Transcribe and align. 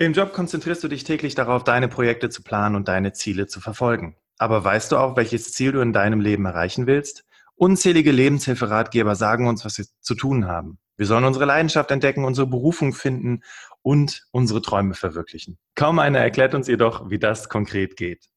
Im 0.00 0.12
Job 0.12 0.32
konzentrierst 0.32 0.84
du 0.84 0.86
dich 0.86 1.02
täglich 1.02 1.34
darauf, 1.34 1.64
deine 1.64 1.88
Projekte 1.88 2.30
zu 2.30 2.44
planen 2.44 2.76
und 2.76 2.86
deine 2.86 3.12
Ziele 3.12 3.48
zu 3.48 3.60
verfolgen. 3.60 4.16
Aber 4.38 4.62
weißt 4.62 4.92
du 4.92 4.96
auch, 4.96 5.16
welches 5.16 5.52
Ziel 5.52 5.72
du 5.72 5.80
in 5.80 5.92
deinem 5.92 6.20
Leben 6.20 6.44
erreichen 6.44 6.86
willst? 6.86 7.24
Unzählige 7.56 8.12
Lebenshilferatgeber 8.12 9.16
sagen 9.16 9.48
uns, 9.48 9.64
was 9.64 9.76
wir 9.76 9.86
zu 10.00 10.14
tun 10.14 10.46
haben. 10.46 10.78
Wir 10.96 11.06
sollen 11.06 11.24
unsere 11.24 11.46
Leidenschaft 11.46 11.90
entdecken, 11.90 12.24
unsere 12.24 12.46
Berufung 12.46 12.92
finden 12.92 13.42
und 13.82 14.24
unsere 14.30 14.62
Träume 14.62 14.94
verwirklichen. 14.94 15.58
Kaum 15.74 15.98
einer 15.98 16.20
erklärt 16.20 16.54
uns 16.54 16.68
jedoch, 16.68 17.10
wie 17.10 17.18
das 17.18 17.48
konkret 17.48 17.96
geht. 17.96 18.28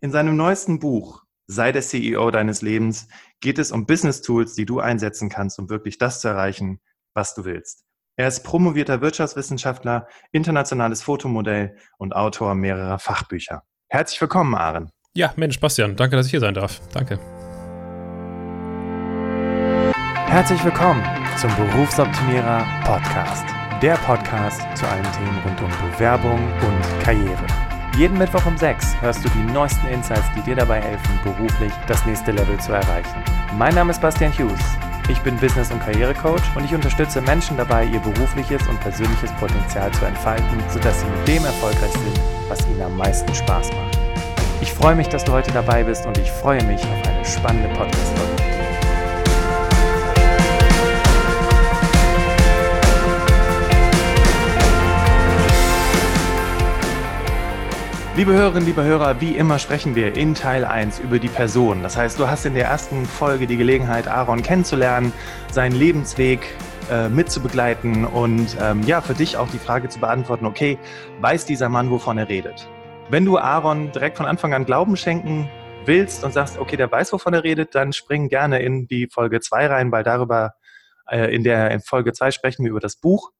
In 0.00 0.10
seinem 0.10 0.36
neuesten 0.36 0.78
Buch 0.78 1.22
Sei 1.48 1.70
der 1.72 1.82
CEO 1.82 2.30
deines 2.30 2.62
Lebens 2.62 3.08
geht 3.40 3.58
es 3.58 3.72
um 3.72 3.84
Business 3.84 4.22
Tools, 4.22 4.54
die 4.54 4.64
du 4.64 4.80
einsetzen 4.80 5.28
kannst, 5.28 5.58
um 5.58 5.68
wirklich 5.68 5.98
das 5.98 6.20
zu 6.20 6.28
erreichen, 6.28 6.80
was 7.12 7.34
du 7.34 7.44
willst. 7.44 7.84
Er 8.16 8.28
ist 8.28 8.42
promovierter 8.42 9.00
Wirtschaftswissenschaftler, 9.00 10.06
internationales 10.32 11.02
Fotomodell 11.02 11.76
und 11.96 12.14
Autor 12.14 12.54
mehrerer 12.54 12.98
Fachbücher. 12.98 13.62
Herzlich 13.88 14.20
willkommen, 14.20 14.54
Aaron. 14.54 14.90
Ja, 15.14 15.32
Mensch, 15.36 15.58
Bastian, 15.58 15.96
danke, 15.96 16.16
dass 16.16 16.26
ich 16.26 16.30
hier 16.30 16.40
sein 16.40 16.54
darf. 16.54 16.80
Danke. 16.92 17.18
Herzlich 20.26 20.62
willkommen 20.64 21.02
zum 21.38 21.54
Berufsoptimierer 21.56 22.66
Podcast. 22.84 23.46
Der 23.80 23.94
Podcast 23.96 24.60
zu 24.76 24.86
allen 24.86 25.10
Themen 25.12 25.38
rund 25.44 25.60
um 25.60 25.90
Bewerbung 25.90 26.38
und 26.38 27.02
Karriere. 27.02 27.61
Jeden 27.98 28.16
Mittwoch 28.16 28.46
um 28.46 28.56
6 28.56 29.02
hörst 29.02 29.22
du 29.22 29.28
die 29.28 29.52
neuesten 29.52 29.86
Insights, 29.88 30.24
die 30.34 30.40
dir 30.40 30.56
dabei 30.56 30.80
helfen, 30.80 31.20
beruflich 31.22 31.72
das 31.86 32.04
nächste 32.06 32.32
Level 32.32 32.58
zu 32.58 32.72
erreichen. 32.72 33.22
Mein 33.58 33.74
Name 33.74 33.90
ist 33.90 34.00
Bastian 34.00 34.32
Hughes. 34.32 34.62
Ich 35.10 35.20
bin 35.20 35.36
Business- 35.36 35.70
und 35.70 35.80
Karrierecoach 35.80 36.56
und 36.56 36.64
ich 36.64 36.74
unterstütze 36.74 37.20
Menschen 37.20 37.58
dabei, 37.58 37.84
ihr 37.84 38.00
berufliches 38.00 38.66
und 38.66 38.80
persönliches 38.80 39.30
Potenzial 39.32 39.90
zu 39.92 40.06
entfalten, 40.06 40.62
sodass 40.70 41.00
sie 41.00 41.06
mit 41.06 41.28
dem 41.28 41.44
erfolgreich 41.44 41.92
sind, 41.92 42.20
was 42.48 42.66
ihnen 42.66 42.80
am 42.80 42.96
meisten 42.96 43.34
Spaß 43.34 43.68
macht. 43.68 43.98
Ich 44.62 44.72
freue 44.72 44.94
mich, 44.94 45.08
dass 45.08 45.24
du 45.24 45.32
heute 45.32 45.52
dabei 45.52 45.84
bist 45.84 46.06
und 46.06 46.16
ich 46.16 46.30
freue 46.30 46.64
mich 46.64 46.80
auf 46.82 47.08
eine 47.08 47.24
spannende 47.26 47.68
Podcast-Folge. 47.76 48.51
Liebe 58.14 58.34
Hörerinnen, 58.34 58.66
liebe 58.66 58.84
Hörer, 58.84 59.22
wie 59.22 59.38
immer 59.38 59.58
sprechen 59.58 59.94
wir 59.94 60.14
in 60.14 60.34
Teil 60.34 60.66
1 60.66 60.98
über 60.98 61.18
die 61.18 61.30
Person. 61.30 61.82
Das 61.82 61.96
heißt, 61.96 62.18
du 62.18 62.28
hast 62.28 62.44
in 62.44 62.52
der 62.52 62.66
ersten 62.66 63.06
Folge 63.06 63.46
die 63.46 63.56
Gelegenheit, 63.56 64.06
Aaron 64.06 64.42
kennenzulernen, 64.42 65.14
seinen 65.50 65.74
Lebensweg 65.74 66.46
äh, 66.90 67.08
mitzubegleiten 67.08 68.04
und 68.04 68.54
ähm, 68.60 68.82
ja, 68.82 69.00
für 69.00 69.14
dich 69.14 69.38
auch 69.38 69.48
die 69.48 69.58
Frage 69.58 69.88
zu 69.88 69.98
beantworten, 69.98 70.44
okay, 70.44 70.78
weiß 71.22 71.46
dieser 71.46 71.70
Mann, 71.70 71.90
wovon 71.90 72.18
er 72.18 72.28
redet? 72.28 72.68
Wenn 73.08 73.24
du 73.24 73.38
Aaron 73.38 73.92
direkt 73.92 74.18
von 74.18 74.26
Anfang 74.26 74.52
an 74.52 74.66
Glauben 74.66 74.98
schenken 74.98 75.48
willst 75.86 76.22
und 76.22 76.34
sagst, 76.34 76.58
okay, 76.58 76.76
der 76.76 76.92
weiß, 76.92 77.14
wovon 77.14 77.32
er 77.32 77.44
redet, 77.44 77.74
dann 77.74 77.94
spring 77.94 78.28
gerne 78.28 78.60
in 78.60 78.86
die 78.88 79.08
Folge 79.10 79.40
2 79.40 79.68
rein, 79.68 79.90
weil 79.90 80.02
darüber 80.02 80.52
äh, 81.08 81.34
in 81.34 81.44
der 81.44 81.70
in 81.70 81.80
Folge 81.80 82.12
2 82.12 82.30
sprechen 82.30 82.64
wir 82.64 82.72
über 82.72 82.80
das 82.80 82.96
Buch 82.96 83.32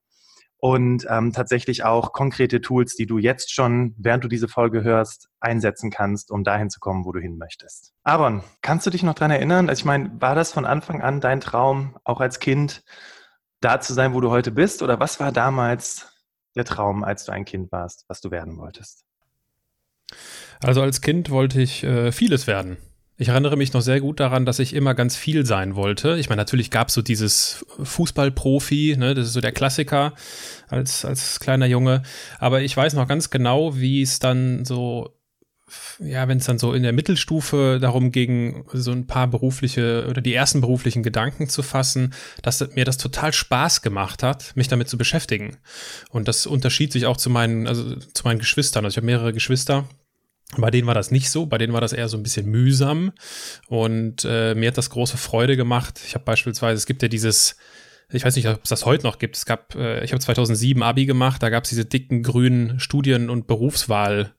und 0.64 1.06
ähm, 1.10 1.32
tatsächlich 1.32 1.82
auch 1.82 2.12
konkrete 2.12 2.60
Tools, 2.60 2.94
die 2.94 3.06
du 3.06 3.18
jetzt 3.18 3.52
schon, 3.52 3.96
während 3.98 4.22
du 4.22 4.28
diese 4.28 4.46
Folge 4.46 4.84
hörst, 4.84 5.28
einsetzen 5.41 5.91
kannst, 5.91 6.30
um 6.30 6.44
dahin 6.44 6.70
zu 6.70 6.78
kommen, 6.78 7.05
wo 7.05 7.10
du 7.10 7.18
hin 7.18 7.36
möchtest. 7.36 7.92
Aaron, 8.05 8.44
kannst 8.60 8.86
du 8.86 8.90
dich 8.90 9.02
noch 9.02 9.14
dran 9.14 9.33
erinnern? 9.33 9.68
Also 9.68 9.80
ich 9.80 9.84
meine, 9.84 10.12
war 10.20 10.36
das 10.36 10.52
von 10.52 10.64
Anfang 10.64 11.02
an 11.02 11.20
dein 11.20 11.40
Traum, 11.40 11.98
auch 12.05 12.20
als 12.20 12.38
Kind, 12.38 12.84
da 13.60 13.80
zu 13.80 13.92
sein, 13.92 14.14
wo 14.14 14.20
du 14.20 14.30
heute 14.30 14.52
bist? 14.52 14.83
Oder 14.83 15.00
was 15.00 15.18
war 15.18 15.33
damals 15.33 16.12
der 16.55 16.64
Traum, 16.64 17.02
als 17.02 17.24
du 17.24 17.33
ein 17.33 17.44
Kind 17.44 17.72
warst, 17.72 18.05
was 18.06 18.20
du 18.20 18.30
werden 18.30 18.56
wolltest? 18.56 19.05
Also 20.62 20.80
als 20.80 21.00
Kind 21.00 21.30
wollte 21.30 21.60
ich 21.60 21.83
äh, 21.83 22.12
vieles 22.12 22.46
werden. 22.46 22.77
Ich 23.18 23.28
erinnere 23.28 23.56
mich 23.56 23.72
noch 23.72 23.82
sehr 23.82 24.00
gut 24.00 24.20
daran, 24.20 24.46
dass 24.46 24.58
ich 24.58 24.74
immer 24.74 24.94
ganz 24.94 25.17
viel 25.17 25.45
sein 25.45 25.77
wollte. 25.77 26.17
Ich 26.18 26.28
meine, 26.28 26.40
natürlich 26.40 26.70
gab 26.70 26.89
es 26.89 26.95
so 26.95 27.02
dieses 27.02 27.64
Fußballprofi, 27.83 28.96
ne, 28.98 29.14
das 29.14 29.28
ist 29.28 29.33
so 29.34 29.40
der 29.40 29.52
Klassiker 29.52 30.14
als, 30.68 31.05
als 31.05 31.39
kleiner 31.39 31.67
Junge. 31.67 32.02
Aber 32.39 32.62
ich 32.62 32.77
weiß 32.77 32.95
noch 32.95 33.06
ganz 33.06 33.28
genau, 33.28 33.77
wie 33.77 34.00
es 34.00 34.18
dann 34.18 34.64
so, 34.64 35.14
ja, 35.98 36.27
wenn 36.27 36.39
es 36.39 36.46
dann 36.46 36.58
so 36.58 36.73
in 36.73 36.83
der 36.83 36.95
Mittelstufe 36.95 37.78
darum 37.80 38.12
ging, 38.12 38.64
so 38.73 38.92
ein 38.92 39.06
paar 39.06 39.29
berufliche 39.29 40.06
oder 40.08 40.23
die 40.23 40.34
ersten 40.34 40.62
beruflichen 40.62 41.02
Gedanken 41.02 41.50
zu 41.50 41.62
fassen, 41.62 42.14
dass 42.40 42.67
mir 42.74 42.86
das 42.86 42.96
total 42.96 43.34
Spaß 43.34 43.83
gemacht 43.83 44.23
hat, 44.23 44.56
mich 44.56 44.68
damit 44.68 44.89
zu 44.89 44.96
beschäftigen. 44.96 45.58
Und 46.08 46.29
das 46.29 46.46
unterschied 46.46 46.92
sich 46.92 47.05
auch 47.05 47.18
zu 47.18 47.29
meinen, 47.29 47.67
also 47.67 47.94
zu 47.96 48.24
meinen 48.24 48.39
Geschwistern. 48.39 48.86
Also 48.86 48.94
ich 48.94 48.96
habe 48.96 49.06
mehrere 49.06 49.34
Geschwister 49.34 49.86
bei 50.58 50.70
denen 50.70 50.86
war 50.86 50.95
das 50.95 51.11
nicht 51.11 51.30
so, 51.30 51.46
bei 51.46 51.58
denen 51.58 51.73
war 51.73 51.80
das 51.80 51.92
eher 51.92 52.08
so 52.08 52.17
ein 52.17 52.23
bisschen 52.23 52.46
mühsam 52.46 53.13
und 53.68 54.24
äh, 54.24 54.55
mir 54.55 54.68
hat 54.68 54.79
das 54.79 54.90
große 54.90 55.17
Freude 55.17 55.57
gemacht. 55.57 56.01
Ich 56.07 56.14
habe 56.14 56.24
beispielsweise, 56.24 56.77
es 56.77 56.86
gibt 56.86 57.02
ja 57.02 57.08
dieses, 57.08 57.57
ich 58.11 58.24
weiß 58.24 58.36
nicht, 58.36 58.48
ob 58.48 58.62
es 58.62 58.68
das 58.68 58.85
heute 58.85 59.05
noch 59.05 59.18
gibt. 59.18 59.36
Es 59.36 59.46
gab, 59.46 59.74
äh, 59.74 60.05
ich 60.05 60.12
habe 60.12 60.20
2007 60.20 60.83
Abi 60.83 61.07
gemacht, 61.07 61.42
da 61.42 61.48
gab 61.48 61.64
es 61.64 61.70
diese 61.70 61.85
dicken 61.85 62.23
grünen 62.23 62.79
Studien- 62.80 63.30
und 63.30 63.46
Berufswahl. 63.46 64.35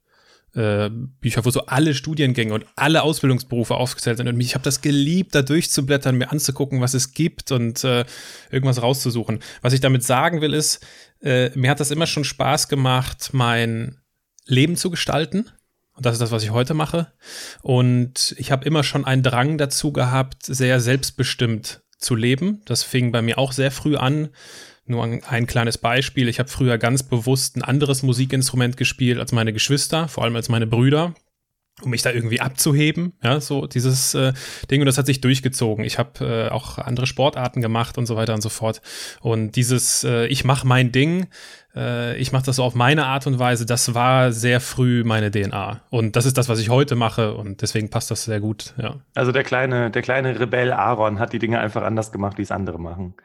Äh, 0.55 0.91
Bücher, 0.91 1.43
wo 1.45 1.49
so 1.49 1.65
alle 1.65 1.95
Studiengänge 1.95 2.53
und 2.53 2.67
alle 2.75 3.01
Ausbildungsberufe 3.01 3.73
aufgezählt 3.73 4.17
sind. 4.17 4.27
Und 4.27 4.39
ich 4.39 4.53
habe 4.53 4.63
das 4.63 4.81
geliebt, 4.81 5.33
da 5.33 5.41
durchzublättern, 5.41 6.15
mir 6.15 6.31
anzugucken, 6.31 6.79
was 6.79 6.93
es 6.93 7.13
gibt 7.13 7.51
und 7.51 7.83
äh, 7.83 8.05
irgendwas 8.51 8.79
rauszusuchen. 8.79 9.39
Was 9.63 9.73
ich 9.73 9.79
damit 9.79 10.03
sagen 10.03 10.41
will, 10.41 10.53
ist, 10.53 10.85
äh, 11.23 11.49
mir 11.57 11.71
hat 11.71 11.79
das 11.79 11.89
immer 11.89 12.05
schon 12.05 12.23
Spaß 12.23 12.67
gemacht, 12.67 13.31
mein 13.31 13.97
Leben 14.45 14.75
zu 14.75 14.91
gestalten 14.91 15.49
und 15.95 16.05
das 16.05 16.13
ist 16.13 16.21
das, 16.21 16.31
was 16.31 16.43
ich 16.43 16.51
heute 16.51 16.73
mache. 16.73 17.11
Und 17.61 18.35
ich 18.37 18.51
habe 18.51 18.65
immer 18.65 18.83
schon 18.83 19.05
einen 19.05 19.23
Drang 19.23 19.57
dazu 19.57 19.91
gehabt, 19.91 20.43
sehr 20.45 20.79
selbstbestimmt 20.79 21.81
zu 21.97 22.15
leben. 22.15 22.61
Das 22.65 22.83
fing 22.83 23.11
bei 23.11 23.21
mir 23.21 23.37
auch 23.37 23.51
sehr 23.51 23.71
früh 23.71 23.95
an. 23.95 24.29
Nur 24.85 25.03
ein, 25.03 25.47
kleines 25.47 25.77
Beispiel. 25.77 26.27
Ich 26.27 26.39
habe 26.39 26.49
früher 26.49 26.77
ganz 26.77 27.03
bewusst 27.03 27.55
ein 27.55 27.61
anderes 27.61 28.03
Musikinstrument 28.03 28.75
gespielt 28.75 29.17
als 29.17 29.31
meine 29.31 29.53
Geschwister, 29.53 30.09
vor 30.09 30.23
allem 30.23 30.35
als 30.35 30.49
meine 30.49 30.67
Brüder 30.67 31.13
um 31.81 31.89
mich 31.89 32.03
da 32.03 32.11
irgendwie 32.11 32.39
abzuheben, 32.39 33.13
ja, 33.23 33.39
so 33.41 33.65
dieses 33.65 34.13
äh, 34.13 34.33
Ding 34.69 34.81
und 34.81 34.85
das 34.85 34.97
hat 34.97 35.07
sich 35.07 35.21
durchgezogen. 35.21 35.83
Ich 35.83 35.97
habe 35.97 36.47
äh, 36.49 36.49
auch 36.49 36.77
andere 36.77 37.07
Sportarten 37.07 37.61
gemacht 37.61 37.97
und 37.97 38.05
so 38.05 38.15
weiter 38.15 38.33
und 38.35 38.41
so 38.41 38.49
fort 38.49 38.81
und 39.21 39.55
dieses 39.55 40.03
äh, 40.03 40.27
ich 40.27 40.43
mache 40.43 40.67
mein 40.67 40.91
Ding, 40.91 41.27
äh, 41.75 42.15
ich 42.17 42.31
mache 42.31 42.45
das 42.45 42.57
so 42.57 42.63
auf 42.63 42.75
meine 42.75 43.07
Art 43.07 43.25
und 43.25 43.39
Weise, 43.39 43.65
das 43.65 43.95
war 43.95 44.31
sehr 44.31 44.59
früh 44.61 45.03
meine 45.03 45.31
DNA 45.31 45.81
und 45.89 46.15
das 46.15 46.25
ist 46.25 46.37
das, 46.37 46.47
was 46.47 46.59
ich 46.59 46.69
heute 46.69 46.95
mache 46.95 47.33
und 47.33 47.61
deswegen 47.63 47.89
passt 47.89 48.11
das 48.11 48.25
sehr 48.25 48.39
gut, 48.39 48.75
ja. 48.77 48.97
Also 49.15 49.31
der 49.31 49.43
kleine 49.43 49.89
der 49.89 50.03
kleine 50.03 50.39
Rebell 50.39 50.71
Aaron 50.71 51.19
hat 51.19 51.33
die 51.33 51.39
Dinge 51.39 51.59
einfach 51.59 51.81
anders 51.81 52.11
gemacht, 52.11 52.37
wie 52.37 52.43
es 52.43 52.51
andere 52.51 52.79
machen. 52.79 53.15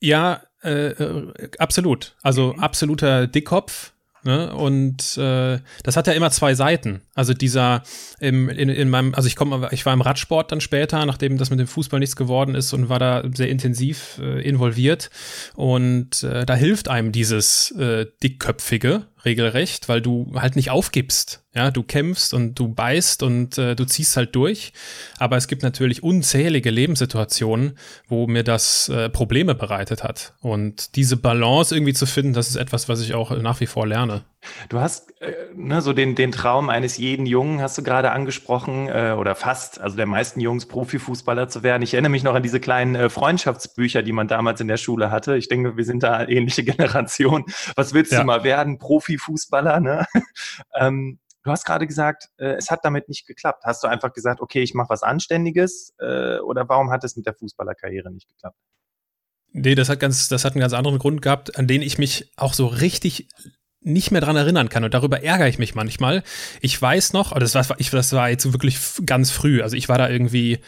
Ja, 0.00 0.42
äh, 0.62 0.88
äh 0.90 1.50
absolut. 1.58 2.16
Also 2.22 2.54
mhm. 2.54 2.60
absoluter 2.60 3.26
Dickkopf 3.28 3.92
Ne? 4.24 4.52
Und 4.52 5.16
äh, 5.16 5.58
das 5.82 5.96
hat 5.96 6.06
ja 6.06 6.12
immer 6.12 6.30
zwei 6.30 6.54
Seiten. 6.54 7.02
Also 7.14 7.34
dieser 7.34 7.82
im, 8.20 8.48
in, 8.48 8.68
in 8.68 8.90
meinem, 8.90 9.14
also 9.14 9.26
ich 9.26 9.36
komme, 9.36 9.68
ich 9.72 9.86
war 9.86 9.92
im 9.92 10.00
Radsport 10.00 10.52
dann 10.52 10.60
später, 10.60 11.04
nachdem 11.06 11.38
das 11.38 11.50
mit 11.50 11.58
dem 11.58 11.66
Fußball 11.66 12.00
nichts 12.00 12.16
geworden 12.16 12.54
ist 12.54 12.72
und 12.72 12.88
war 12.88 12.98
da 12.98 13.24
sehr 13.34 13.48
intensiv 13.48 14.20
äh, 14.22 14.42
involviert. 14.42 15.10
Und 15.54 16.22
äh, 16.22 16.44
da 16.44 16.54
hilft 16.54 16.88
einem 16.88 17.12
dieses 17.12 17.70
äh, 17.72 18.06
dickköpfige 18.22 19.06
regelrecht, 19.28 19.88
weil 19.88 20.00
du 20.00 20.32
halt 20.34 20.56
nicht 20.56 20.70
aufgibst. 20.70 21.44
Ja, 21.54 21.70
du 21.70 21.82
kämpfst 21.82 22.34
und 22.34 22.54
du 22.54 22.68
beißt 22.68 23.22
und 23.22 23.58
äh, 23.58 23.74
du 23.74 23.84
ziehst 23.84 24.16
halt 24.16 24.34
durch. 24.34 24.72
Aber 25.18 25.36
es 25.36 25.48
gibt 25.48 25.62
natürlich 25.62 26.02
unzählige 26.02 26.70
Lebenssituationen, 26.70 27.78
wo 28.08 28.26
mir 28.26 28.44
das 28.44 28.88
äh, 28.88 29.08
Probleme 29.08 29.54
bereitet 29.54 30.02
hat. 30.02 30.34
Und 30.40 30.96
diese 30.96 31.16
Balance 31.16 31.74
irgendwie 31.74 31.94
zu 31.94 32.06
finden, 32.06 32.32
das 32.32 32.48
ist 32.48 32.56
etwas, 32.56 32.88
was 32.88 33.00
ich 33.00 33.14
auch 33.14 33.30
nach 33.30 33.60
wie 33.60 33.66
vor 33.66 33.86
lerne. 33.86 34.24
Du 34.68 34.78
hast 34.78 35.20
äh, 35.20 35.34
ne, 35.54 35.82
so 35.82 35.92
den, 35.92 36.14
den 36.14 36.32
Traum 36.32 36.70
eines 36.70 36.96
jeden 36.96 37.26
Jungen, 37.26 37.60
hast 37.60 37.76
du 37.76 37.82
gerade 37.82 38.12
angesprochen, 38.12 38.88
äh, 38.88 39.14
oder 39.18 39.34
fast, 39.34 39.80
also 39.80 39.96
der 39.96 40.06
meisten 40.06 40.40
Jungs 40.40 40.66
Profifußballer 40.66 41.48
zu 41.48 41.62
werden. 41.62 41.82
Ich 41.82 41.94
erinnere 41.94 42.10
mich 42.10 42.22
noch 42.22 42.34
an 42.34 42.42
diese 42.42 42.60
kleinen 42.60 42.94
äh, 42.94 43.10
Freundschaftsbücher, 43.10 44.02
die 44.02 44.12
man 44.12 44.28
damals 44.28 44.60
in 44.60 44.68
der 44.68 44.76
Schule 44.76 45.10
hatte. 45.10 45.36
Ich 45.36 45.48
denke, 45.48 45.76
wir 45.76 45.84
sind 45.84 46.02
da 46.02 46.24
ähnliche 46.28 46.64
Generation. 46.64 47.44
Was 47.74 47.94
willst 47.94 48.12
ja. 48.12 48.20
du 48.20 48.26
mal 48.26 48.44
werden? 48.44 48.78
Profifußballer, 48.78 49.80
ne? 49.80 50.06
ähm, 50.74 51.18
Du 51.44 51.52
hast 51.52 51.64
gerade 51.64 51.86
gesagt, 51.86 52.28
äh, 52.36 52.56
es 52.56 52.70
hat 52.70 52.84
damit 52.84 53.08
nicht 53.08 53.26
geklappt. 53.26 53.64
Hast 53.64 53.82
du 53.82 53.88
einfach 53.88 54.12
gesagt, 54.12 54.42
okay, 54.42 54.60
ich 54.60 54.74
mache 54.74 54.90
was 54.90 55.02
Anständiges 55.02 55.94
äh, 55.98 56.40
oder 56.40 56.68
warum 56.68 56.90
hat 56.90 57.04
es 57.04 57.16
mit 57.16 57.24
der 57.24 57.32
Fußballerkarriere 57.32 58.10
nicht 58.10 58.28
geklappt? 58.28 58.58
Nee, 59.52 59.74
das 59.74 59.88
hat 59.88 59.98
ganz, 59.98 60.28
das 60.28 60.44
hat 60.44 60.52
einen 60.52 60.60
ganz 60.60 60.74
anderen 60.74 60.98
Grund 60.98 61.22
gehabt, 61.22 61.56
an 61.56 61.66
den 61.66 61.80
ich 61.80 61.96
mich 61.96 62.32
auch 62.36 62.52
so 62.52 62.66
richtig 62.66 63.28
nicht 63.88 64.10
mehr 64.10 64.20
dran 64.20 64.36
erinnern 64.36 64.68
kann 64.68 64.84
und 64.84 64.94
darüber 64.94 65.22
ärgere 65.22 65.48
ich 65.48 65.58
mich 65.58 65.74
manchmal. 65.74 66.22
Ich 66.60 66.80
weiß 66.80 67.12
noch, 67.12 67.36
das 67.38 67.54
war, 67.54 67.66
ich, 67.78 67.90
das 67.90 68.12
war 68.12 68.30
jetzt 68.30 68.52
wirklich 68.52 68.78
ganz 69.04 69.30
früh, 69.30 69.62
also 69.62 69.76
ich 69.76 69.88
war 69.88 69.98
da 69.98 70.08
irgendwie 70.08 70.58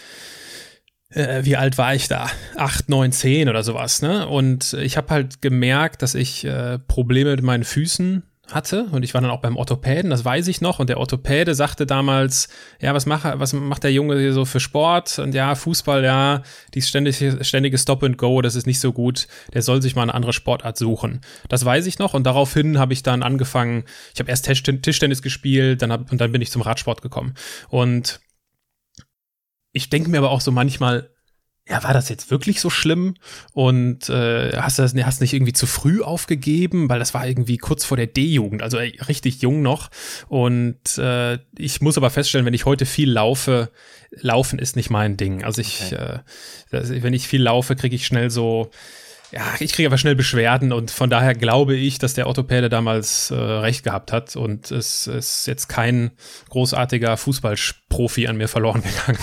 äh, 1.10 1.44
wie 1.44 1.56
alt 1.56 1.76
war 1.76 1.94
ich 1.94 2.08
da? 2.08 2.30
Acht, 2.56 2.88
neun, 2.88 3.12
zehn 3.12 3.48
oder 3.48 3.62
sowas, 3.62 4.00
ne? 4.02 4.28
Und 4.28 4.74
ich 4.74 4.96
habe 4.96 5.10
halt 5.10 5.42
gemerkt, 5.42 6.02
dass 6.02 6.14
ich 6.14 6.44
äh, 6.44 6.78
Probleme 6.78 7.32
mit 7.32 7.42
meinen 7.42 7.64
Füßen 7.64 8.22
hatte 8.52 8.84
und 8.90 9.02
ich 9.02 9.14
war 9.14 9.20
dann 9.20 9.30
auch 9.30 9.40
beim 9.40 9.56
Orthopäden, 9.56 10.10
das 10.10 10.24
weiß 10.24 10.48
ich 10.48 10.60
noch. 10.60 10.78
Und 10.78 10.88
der 10.88 10.98
Orthopäde 10.98 11.54
sagte 11.54 11.86
damals, 11.86 12.48
ja, 12.80 12.94
was 12.94 13.06
macht, 13.06 13.24
was 13.38 13.52
macht 13.52 13.84
der 13.84 13.92
Junge 13.92 14.18
hier 14.18 14.32
so 14.32 14.44
für 14.44 14.60
Sport? 14.60 15.18
Und 15.18 15.34
ja, 15.34 15.54
Fußball, 15.54 16.04
ja, 16.04 16.42
die 16.74 16.82
ständige, 16.82 17.44
ständige 17.44 17.78
Stop 17.78 18.02
and 18.02 18.18
Go, 18.18 18.42
das 18.42 18.54
ist 18.54 18.66
nicht 18.66 18.80
so 18.80 18.92
gut, 18.92 19.28
der 19.54 19.62
soll 19.62 19.82
sich 19.82 19.96
mal 19.96 20.02
eine 20.02 20.14
andere 20.14 20.32
Sportart 20.32 20.76
suchen. 20.76 21.20
Das 21.48 21.64
weiß 21.64 21.86
ich 21.86 21.98
noch. 21.98 22.14
Und 22.14 22.24
daraufhin 22.24 22.78
habe 22.78 22.92
ich 22.92 23.02
dann 23.02 23.22
angefangen, 23.22 23.84
ich 24.14 24.20
habe 24.20 24.30
erst 24.30 24.46
Tischtennis 24.46 25.22
gespielt, 25.22 25.82
dann 25.82 25.92
hab, 25.92 26.10
und 26.10 26.20
dann 26.20 26.32
bin 26.32 26.42
ich 26.42 26.50
zum 26.50 26.62
Radsport 26.62 27.02
gekommen. 27.02 27.34
Und 27.68 28.20
ich 29.72 29.90
denke 29.90 30.10
mir 30.10 30.18
aber 30.18 30.30
auch 30.30 30.40
so 30.40 30.50
manchmal, 30.50 31.10
ja, 31.70 31.84
war 31.84 31.94
das 31.94 32.08
jetzt 32.08 32.32
wirklich 32.32 32.60
so 32.60 32.68
schlimm? 32.68 33.14
Und 33.52 34.08
äh, 34.08 34.56
hast 34.56 34.78
du 34.78 34.82
das 34.82 34.94
hast 34.94 35.20
nicht 35.20 35.32
irgendwie 35.32 35.52
zu 35.52 35.66
früh 35.66 36.02
aufgegeben, 36.02 36.88
weil 36.88 36.98
das 36.98 37.14
war 37.14 37.26
irgendwie 37.26 37.58
kurz 37.58 37.84
vor 37.84 37.96
der 37.96 38.08
D-Jugend, 38.08 38.62
also 38.62 38.76
ey, 38.78 38.98
richtig 39.06 39.40
jung 39.40 39.62
noch. 39.62 39.88
Und 40.28 40.98
äh, 40.98 41.38
ich 41.56 41.80
muss 41.80 41.96
aber 41.96 42.10
feststellen, 42.10 42.44
wenn 42.44 42.54
ich 42.54 42.66
heute 42.66 42.86
viel 42.86 43.10
laufe, 43.10 43.70
laufen 44.10 44.58
ist 44.58 44.74
nicht 44.74 44.90
mein 44.90 45.16
Ding. 45.16 45.44
Also 45.44 45.60
ich, 45.60 45.92
okay. 45.92 46.20
äh, 46.72 47.02
wenn 47.02 47.14
ich 47.14 47.28
viel 47.28 47.42
laufe, 47.42 47.76
kriege 47.76 47.94
ich 47.94 48.04
schnell 48.04 48.30
so 48.30 48.70
ja, 49.32 49.42
ich 49.60 49.72
kriege 49.72 49.88
aber 49.88 49.98
schnell 49.98 50.16
Beschwerden 50.16 50.72
und 50.72 50.90
von 50.90 51.08
daher 51.08 51.34
glaube 51.34 51.74
ich, 51.76 51.98
dass 51.98 52.14
der 52.14 52.26
Orthopäde 52.26 52.68
damals 52.68 53.30
äh, 53.30 53.34
recht 53.34 53.84
gehabt 53.84 54.12
hat 54.12 54.34
und 54.36 54.70
es 54.70 55.06
ist 55.06 55.46
jetzt 55.46 55.68
kein 55.68 56.10
großartiger 56.48 57.16
Fußballprofi 57.16 58.26
an 58.26 58.36
mir 58.36 58.48
verloren 58.48 58.82
gegangen. 58.82 59.18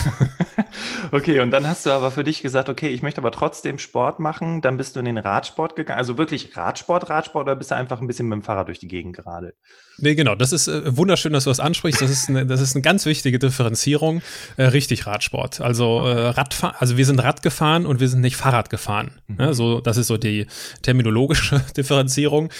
okay, 1.11 1.39
und 1.41 1.51
dann 1.51 1.67
hast 1.67 1.85
du 1.85 1.91
aber 1.91 2.11
für 2.11 2.23
dich 2.23 2.41
gesagt, 2.41 2.69
okay, 2.69 2.87
ich 2.89 3.01
möchte 3.01 3.19
aber 3.19 3.31
trotzdem 3.31 3.79
Sport 3.79 4.19
machen. 4.19 4.61
Dann 4.61 4.77
bist 4.77 4.95
du 4.95 4.99
in 4.99 5.05
den 5.05 5.17
Radsport 5.17 5.75
gegangen. 5.75 5.99
Also 5.99 6.17
wirklich 6.17 6.55
Radsport, 6.55 7.09
Radsport 7.09 7.45
oder 7.45 7.55
bist 7.55 7.71
du 7.71 7.75
einfach 7.75 8.01
ein 8.01 8.07
bisschen 8.07 8.27
mit 8.27 8.37
dem 8.37 8.43
Fahrrad 8.43 8.67
durch 8.67 8.79
die 8.79 8.87
Gegend 8.87 9.15
gerade? 9.15 9.53
Nee, 9.99 10.13
genau. 10.13 10.35
Das 10.35 10.51
ist 10.51 10.67
äh, 10.67 10.95
wunderschön, 10.95 11.33
dass 11.33 11.45
du 11.45 11.49
das 11.49 11.59
ansprichst. 11.59 12.01
Das 12.01 12.11
ist 12.11 12.29
eine, 12.29 12.45
das 12.45 12.61
ist 12.61 12.75
eine 12.75 12.83
ganz 12.83 13.05
wichtige 13.05 13.39
Differenzierung. 13.39 14.21
Äh, 14.55 14.65
richtig 14.65 15.07
Radsport. 15.07 15.59
Also 15.59 16.01
äh, 16.05 16.29
Radfahren, 16.29 16.75
also 16.77 16.97
wir 16.97 17.05
sind 17.05 17.19
Rad 17.19 17.41
gefahren 17.41 17.85
und 17.85 17.99
wir 17.99 18.07
sind 18.07 18.21
nicht 18.21 18.35
Fahrrad 18.35 18.69
gefahren. 18.69 19.11
Ja, 19.39 19.53
so, 19.53 19.81
das 19.81 19.97
ist 19.97 20.07
so 20.07 20.17
die 20.17 20.45
terminologische 20.83 21.63
Differenzierung. 21.77 22.51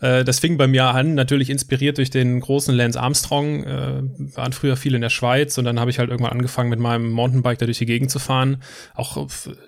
Äh, 0.00 0.24
das 0.24 0.38
fing 0.38 0.56
bei 0.56 0.68
mir 0.68 0.84
an, 0.86 1.14
natürlich 1.14 1.50
inspiriert 1.50 1.98
durch 1.98 2.10
den 2.10 2.38
großen 2.38 2.74
Lance 2.74 3.00
Armstrong. 3.00 3.64
Äh, 3.64 4.02
waren 4.36 4.52
früher 4.52 4.76
viel 4.76 4.94
in 4.94 5.00
der 5.00 5.10
Schweiz 5.10 5.58
und 5.58 5.64
dann 5.64 5.80
habe 5.80 5.90
ich 5.90 5.98
halt 5.98 6.10
irgendwann 6.10 6.32
angefangen, 6.32 6.70
mit 6.70 6.78
meinem 6.78 7.10
Mountainbike 7.10 7.58
da 7.58 7.66
durch 7.66 7.78
die 7.78 7.86
Gegend 7.86 8.12
zu 8.12 8.20
fahren. 8.20 8.62
Auch 8.94 9.16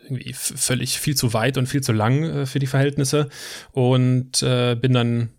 irgendwie 0.05 0.32
völlig 0.32 1.00
viel 1.00 1.17
zu 1.17 1.32
weit 1.32 1.58
und 1.58 1.67
viel 1.67 1.82
zu 1.82 1.93
lang 1.93 2.22
äh, 2.22 2.46
für 2.46 2.61
die 2.61 2.69
Verhältnisse. 2.69 3.29
Und 3.72 4.43
äh, 4.43 4.76
bin 4.76 4.93
dann 4.93 5.31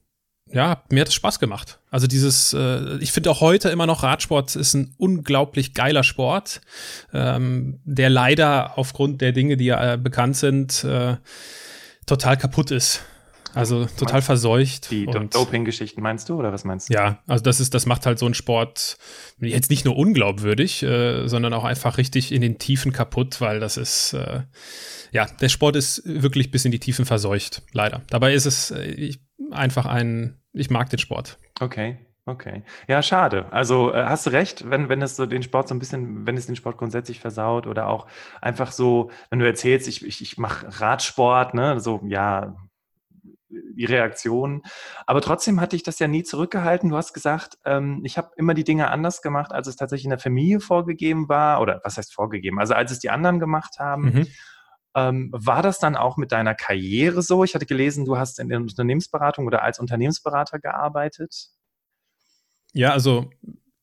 ja, 0.51 0.83
mir 0.89 1.01
hat 1.01 1.07
es 1.09 1.13
Spaß 1.13 1.39
gemacht. 1.39 1.79
Also 1.89 2.07
dieses, 2.07 2.53
äh, 2.53 2.97
ich 2.99 3.11
finde 3.11 3.31
auch 3.31 3.41
heute 3.41 3.69
immer 3.69 3.85
noch 3.85 4.03
Radsport 4.03 4.55
ist 4.55 4.73
ein 4.73 4.93
unglaublich 4.97 5.73
geiler 5.73 6.03
Sport, 6.03 6.61
ähm, 7.13 7.79
der 7.85 8.09
leider 8.09 8.77
aufgrund 8.77 9.21
der 9.21 9.31
Dinge, 9.31 9.57
die 9.57 9.65
ja 9.65 9.93
äh, 9.93 9.97
bekannt 9.97 10.37
sind, 10.37 10.83
äh, 10.83 11.17
total 12.05 12.37
kaputt 12.37 12.71
ist. 12.71 13.01
Also 13.53 13.85
total 13.85 14.13
meinst 14.13 14.25
verseucht. 14.27 14.91
Die 14.91 15.05
Doping-Geschichten 15.05 16.01
meinst 16.01 16.29
du 16.29 16.35
oder 16.37 16.53
was 16.53 16.63
meinst 16.63 16.89
du? 16.89 16.93
Ja, 16.93 17.23
also 17.25 17.43
das 17.43 17.59
ist, 17.59 17.73
das 17.73 17.87
macht 17.87 18.05
halt 18.05 18.19
so 18.19 18.25
einen 18.25 18.35
Sport 18.35 18.97
jetzt 19.39 19.71
nicht 19.71 19.83
nur 19.83 19.97
unglaubwürdig, 19.97 20.83
äh, 20.83 21.27
sondern 21.27 21.53
auch 21.53 21.63
einfach 21.63 21.97
richtig 21.97 22.31
in 22.31 22.41
den 22.41 22.59
Tiefen 22.59 22.91
kaputt, 22.91 23.41
weil 23.41 23.59
das 23.59 23.77
ist, 23.77 24.13
äh, 24.13 24.41
ja, 25.11 25.25
der 25.25 25.49
Sport 25.49 25.75
ist 25.75 26.03
wirklich 26.05 26.51
bis 26.51 26.65
in 26.65 26.71
die 26.71 26.79
Tiefen 26.79 27.05
verseucht, 27.05 27.63
leider. 27.71 28.03
Dabei 28.09 28.33
ist 28.33 28.45
es 28.45 28.71
äh, 28.71 29.15
einfach 29.51 29.85
ein, 29.85 30.37
ich 30.53 30.69
mag 30.69 30.89
den 30.89 30.99
Sport. 30.99 31.39
Okay. 31.59 31.97
Okay. 32.25 32.63
Ja, 32.89 33.01
schade. 33.01 33.45
Also 33.51 33.93
äh, 33.93 34.03
hast 34.03 34.25
du 34.25 34.31
recht, 34.31 34.69
wenn, 34.69 34.89
wenn 34.89 35.01
es 35.01 35.15
so 35.15 35.25
den 35.25 35.43
Sport 35.43 35.69
so 35.69 35.75
ein 35.75 35.79
bisschen, 35.79 36.27
wenn 36.27 36.35
es 36.35 36.45
den 36.45 36.57
Sport 36.57 36.77
grundsätzlich 36.77 37.21
versaut 37.21 37.67
oder 37.67 37.87
auch 37.87 38.05
einfach 38.41 38.73
so, 38.73 39.11
wenn 39.29 39.39
du 39.39 39.47
erzählst, 39.47 39.87
ich, 39.87 40.05
ich, 40.05 40.21
ich 40.21 40.37
mache 40.37 40.67
Radsport, 40.81 41.53
ne, 41.53 41.79
so, 41.79 42.01
ja, 42.05 42.53
die 43.49 43.85
Reaktion. 43.85 44.61
Aber 45.05 45.21
trotzdem 45.21 45.61
hatte 45.61 45.77
ich 45.77 45.83
das 45.83 45.99
ja 45.99 46.09
nie 46.09 46.23
zurückgehalten. 46.23 46.89
Du 46.89 46.97
hast 46.97 47.13
gesagt, 47.13 47.57
ähm, 47.63 48.01
ich 48.03 48.17
habe 48.17 48.31
immer 48.35 48.53
die 48.53 48.65
Dinge 48.65 48.91
anders 48.91 49.21
gemacht, 49.21 49.53
als 49.53 49.67
es 49.67 49.77
tatsächlich 49.77 50.05
in 50.05 50.09
der 50.09 50.19
Familie 50.19 50.59
vorgegeben 50.59 51.29
war. 51.29 51.61
Oder 51.61 51.79
was 51.85 51.97
heißt 51.97 52.13
vorgegeben? 52.13 52.59
Also 52.59 52.73
als 52.73 52.91
es 52.91 52.99
die 52.99 53.09
anderen 53.09 53.39
gemacht 53.39 53.79
haben. 53.79 54.03
Mhm. 54.03 54.27
Ähm, 54.97 55.29
war 55.31 55.61
das 55.61 55.77
dann 55.77 55.95
auch 55.95 56.17
mit 56.17 56.31
deiner 56.31 56.55
Karriere 56.55 57.21
so? 57.21 57.43
Ich 57.43 57.53
hatte 57.53 57.67
gelesen, 57.67 58.03
du 58.03 58.17
hast 58.17 58.39
in 58.39 58.49
der 58.49 58.57
Unternehmensberatung 58.57 59.45
oder 59.45 59.61
als 59.61 59.79
Unternehmensberater 59.79 60.57
gearbeitet. 60.57 61.49
Ja, 62.73 62.93
also 62.93 63.29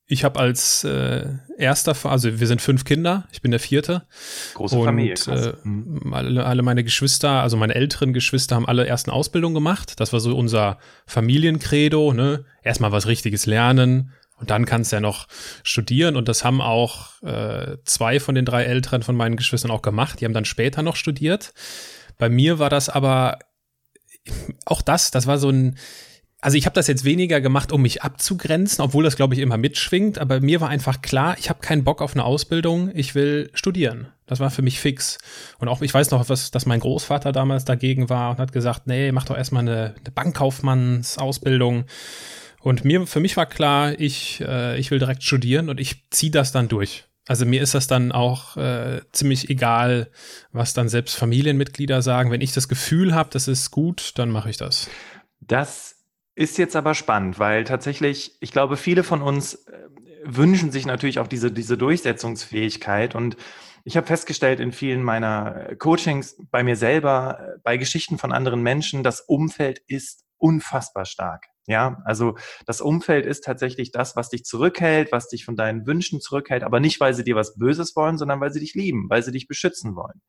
ich 0.06 0.25
habe 0.25 0.40
als 0.40 0.82
äh, 0.82 1.28
erster, 1.56 1.94
also 2.11 2.40
wir 2.40 2.46
sind 2.49 2.61
fünf 2.61 2.84
Kinder, 2.84 3.28
ich 3.31 3.43
bin 3.43 3.52
der 3.52 3.61
vierte. 3.61 4.08
Große 4.55 4.76
und, 4.76 4.84
Familie. 4.84 5.14
Äh, 5.28 5.52
mhm. 5.62 6.12
alle, 6.12 6.44
alle 6.44 6.62
meine 6.62 6.82
Geschwister, 6.82 7.43
also 7.43 7.56
meine 7.56 7.76
älteren 7.76 8.12
Geschwister 8.12 8.56
haben 8.56 8.67
alle 8.67 8.84
ersten 8.84 9.10
Ausbildung 9.10 9.55
gemacht. 9.55 10.00
Das 10.00 10.12
war 10.12 10.19
so 10.19 10.37
unser 10.37 10.78
Familiencredo, 11.06 12.12
ne? 12.12 12.44
Erstmal 12.64 12.90
was 12.90 13.06
Richtiges 13.06 13.46
lernen, 13.46 14.12
und 14.44 14.50
dann 14.50 14.67
kannst 14.67 14.93
du 14.93 14.96
ja 14.96 15.00
noch 15.00 15.26
studieren. 15.62 16.17
Und 16.17 16.29
das 16.29 16.44
haben 16.44 16.61
auch 16.61 17.23
äh, 17.23 17.79
zwei 17.87 18.20
von 18.20 18.35
den 18.35 18.44
drei 18.44 18.64
Älteren 18.64 19.02
von 19.02 19.17
meinen 19.17 19.37
Geschwistern 19.37 19.70
auch 19.70 19.81
gemacht. 19.81 20.20
Die 20.20 20.26
haben 20.26 20.35
dann 20.35 20.44
später 20.44 20.82
noch 20.82 20.96
studiert. 20.96 21.55
Bei 22.19 22.29
mir 22.29 22.58
war 22.58 22.69
das 22.69 22.91
aber 22.91 23.38
auch 24.67 24.82
das, 24.82 25.11
das 25.11 25.26
war 25.26 25.38
so 25.38 25.49
ein, 25.49 25.79
also 26.43 26.58
ich 26.58 26.67
habe 26.67 26.75
das 26.75 26.88
jetzt 26.88 27.06
weniger 27.06 27.41
gemacht, 27.41 27.73
um 27.73 27.81
mich 27.81 28.02
abzugrenzen, 28.02 28.85
obwohl 28.85 29.02
das, 29.02 29.17
glaube 29.17 29.32
ich, 29.32 29.41
immer 29.41 29.56
mitschwingt. 29.56 30.19
Aber 30.19 30.41
mir 30.41 30.61
war 30.61 30.69
einfach 30.69 31.00
klar, 31.00 31.37
ich 31.38 31.49
habe 31.49 31.61
keinen 31.61 31.85
Bock 31.85 32.02
auf 32.02 32.12
eine 32.12 32.25
Ausbildung, 32.25 32.91
ich 32.94 33.14
will 33.14 33.49
studieren. 33.55 34.08
Das 34.26 34.41
war 34.41 34.50
für 34.50 34.61
mich 34.61 34.79
fix. 34.79 35.17
Und 35.58 35.69
auch, 35.69 35.81
ich 35.81 35.94
weiß 35.94 36.11
noch, 36.11 36.29
was, 36.29 36.50
dass 36.50 36.67
mein 36.67 36.81
Großvater 36.81 37.32
damals 37.32 37.64
dagegen 37.64 38.11
war 38.11 38.32
und 38.32 38.41
hat 38.41 38.52
gesagt, 38.52 38.87
nee, 38.87 39.11
mach 39.11 39.25
doch 39.25 39.38
erstmal 39.38 39.62
eine, 39.62 39.94
eine 39.99 40.11
Bankkaufmannsausbildung. 40.14 41.87
Und 42.64 42.82
mir, 42.82 43.06
für 43.06 43.20
mich 43.20 43.37
war 43.37 43.44
klar, 43.44 43.93
ich, 44.00 44.40
äh, 44.40 44.78
ich 44.78 44.90
will 44.90 44.99
direkt 44.99 45.22
studieren 45.22 45.69
und 45.69 45.78
ich 45.78 46.08
ziehe 46.11 46.32
das 46.32 46.50
dann 46.50 46.66
durch. 46.66 47.05
Also 47.28 47.44
mir 47.44 47.61
ist 47.61 47.75
das 47.75 47.88
dann 47.88 48.11
auch 48.11 48.56
äh, 48.56 49.02
ziemlich 49.12 49.50
egal, 49.50 50.11
was 50.50 50.72
dann 50.72 50.88
selbst 50.88 51.14
Familienmitglieder 51.14 52.00
sagen. 52.00 52.31
Wenn 52.31 52.40
ich 52.40 52.55
das 52.55 52.66
Gefühl 52.66 53.14
habe, 53.14 53.28
das 53.31 53.49
ist 53.49 53.70
gut, 53.70 54.12
dann 54.16 54.31
mache 54.31 54.49
ich 54.49 54.56
das. 54.56 54.88
Das 55.40 55.96
ist 56.37 56.56
jetzt 56.56 56.75
aber 56.75 56.94
spannend, 56.94 57.38
weil 57.38 57.65
tatsächlich, 57.65 58.38
ich 58.41 58.50
glaube, 58.50 58.79
viele 58.79 59.05
von 59.05 59.20
uns 59.20 59.56
äh, 59.67 59.88
wünschen 60.24 60.72
sich 60.72 60.86
natürlich 60.86 61.19
auch 61.19 61.29
diese, 61.29 61.53
diese 61.53 61.77
Durchsetzungsfähigkeit. 61.77 63.15
Und 63.15 63.36
ich 63.84 63.98
habe 63.98 64.06
festgestellt 64.06 64.58
in 64.58 64.72
vielen 64.72 65.03
meiner 65.03 65.77
Coachings, 65.79 66.38
bei 66.50 66.62
mir 66.62 66.77
selber, 66.77 67.41
äh, 67.41 67.58
bei 67.62 67.77
Geschichten 67.77 68.17
von 68.17 68.32
anderen 68.32 68.62
Menschen, 68.62 69.03
das 69.03 69.20
Umfeld 69.20 69.82
ist 69.86 70.24
unfassbar 70.38 71.05
stark. 71.05 71.44
Ja, 71.66 72.02
also 72.04 72.36
das 72.66 72.80
Umfeld 72.80 73.24
ist 73.24 73.44
tatsächlich 73.44 73.90
das, 73.90 74.16
was 74.16 74.28
dich 74.28 74.44
zurückhält, 74.44 75.12
was 75.12 75.28
dich 75.28 75.44
von 75.44 75.56
deinen 75.56 75.86
Wünschen 75.86 76.20
zurückhält, 76.20 76.62
aber 76.62 76.78
nicht, 76.78 77.00
weil 77.00 77.14
sie 77.14 77.24
dir 77.24 77.36
was 77.36 77.56
Böses 77.56 77.96
wollen, 77.96 78.18
sondern 78.18 78.40
weil 78.40 78.52
sie 78.52 78.60
dich 78.60 78.74
lieben, 78.74 79.08
weil 79.08 79.22
sie 79.22 79.32
dich 79.32 79.48
beschützen 79.48 79.96
wollen. 79.96 80.20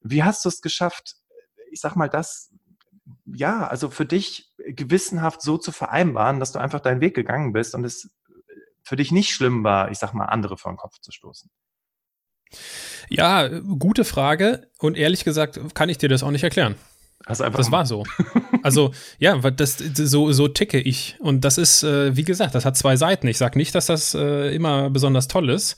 Wie 0.00 0.24
hast 0.24 0.44
du 0.44 0.48
es 0.48 0.60
geschafft, 0.60 1.16
ich 1.70 1.80
sag 1.80 1.94
mal, 1.94 2.08
das, 2.08 2.50
ja, 3.24 3.66
also 3.68 3.88
für 3.90 4.06
dich 4.06 4.52
gewissenhaft 4.66 5.42
so 5.42 5.58
zu 5.58 5.70
vereinbaren, 5.70 6.40
dass 6.40 6.52
du 6.52 6.58
einfach 6.58 6.80
deinen 6.80 7.00
Weg 7.00 7.14
gegangen 7.14 7.52
bist 7.52 7.74
und 7.74 7.84
es 7.84 8.10
für 8.82 8.96
dich 8.96 9.12
nicht 9.12 9.32
schlimm 9.32 9.62
war, 9.62 9.90
ich 9.90 9.98
sag 9.98 10.12
mal, 10.12 10.26
andere 10.26 10.56
vor 10.56 10.72
den 10.72 10.78
Kopf 10.78 10.98
zu 11.00 11.12
stoßen? 11.12 11.50
Ja, 13.10 13.46
gute 13.60 14.04
Frage. 14.04 14.68
Und 14.78 14.96
ehrlich 14.96 15.24
gesagt, 15.24 15.60
kann 15.74 15.88
ich 15.88 15.98
dir 15.98 16.08
das 16.08 16.22
auch 16.22 16.30
nicht 16.30 16.44
erklären. 16.44 16.74
Also 17.26 17.44
einfach 17.44 17.58
das 17.58 17.70
war 17.70 17.86
so. 17.86 18.04
Also 18.62 18.92
ja, 19.18 19.36
das, 19.36 19.78
so, 19.78 20.32
so 20.32 20.48
ticke 20.48 20.80
ich. 20.80 21.16
Und 21.20 21.44
das 21.44 21.58
ist, 21.58 21.82
äh, 21.82 22.16
wie 22.16 22.24
gesagt, 22.24 22.54
das 22.54 22.64
hat 22.64 22.76
zwei 22.76 22.96
Seiten. 22.96 23.26
Ich 23.28 23.38
sage 23.38 23.58
nicht, 23.58 23.74
dass 23.74 23.86
das 23.86 24.14
äh, 24.14 24.54
immer 24.54 24.90
besonders 24.90 25.28
toll 25.28 25.50
ist. 25.50 25.76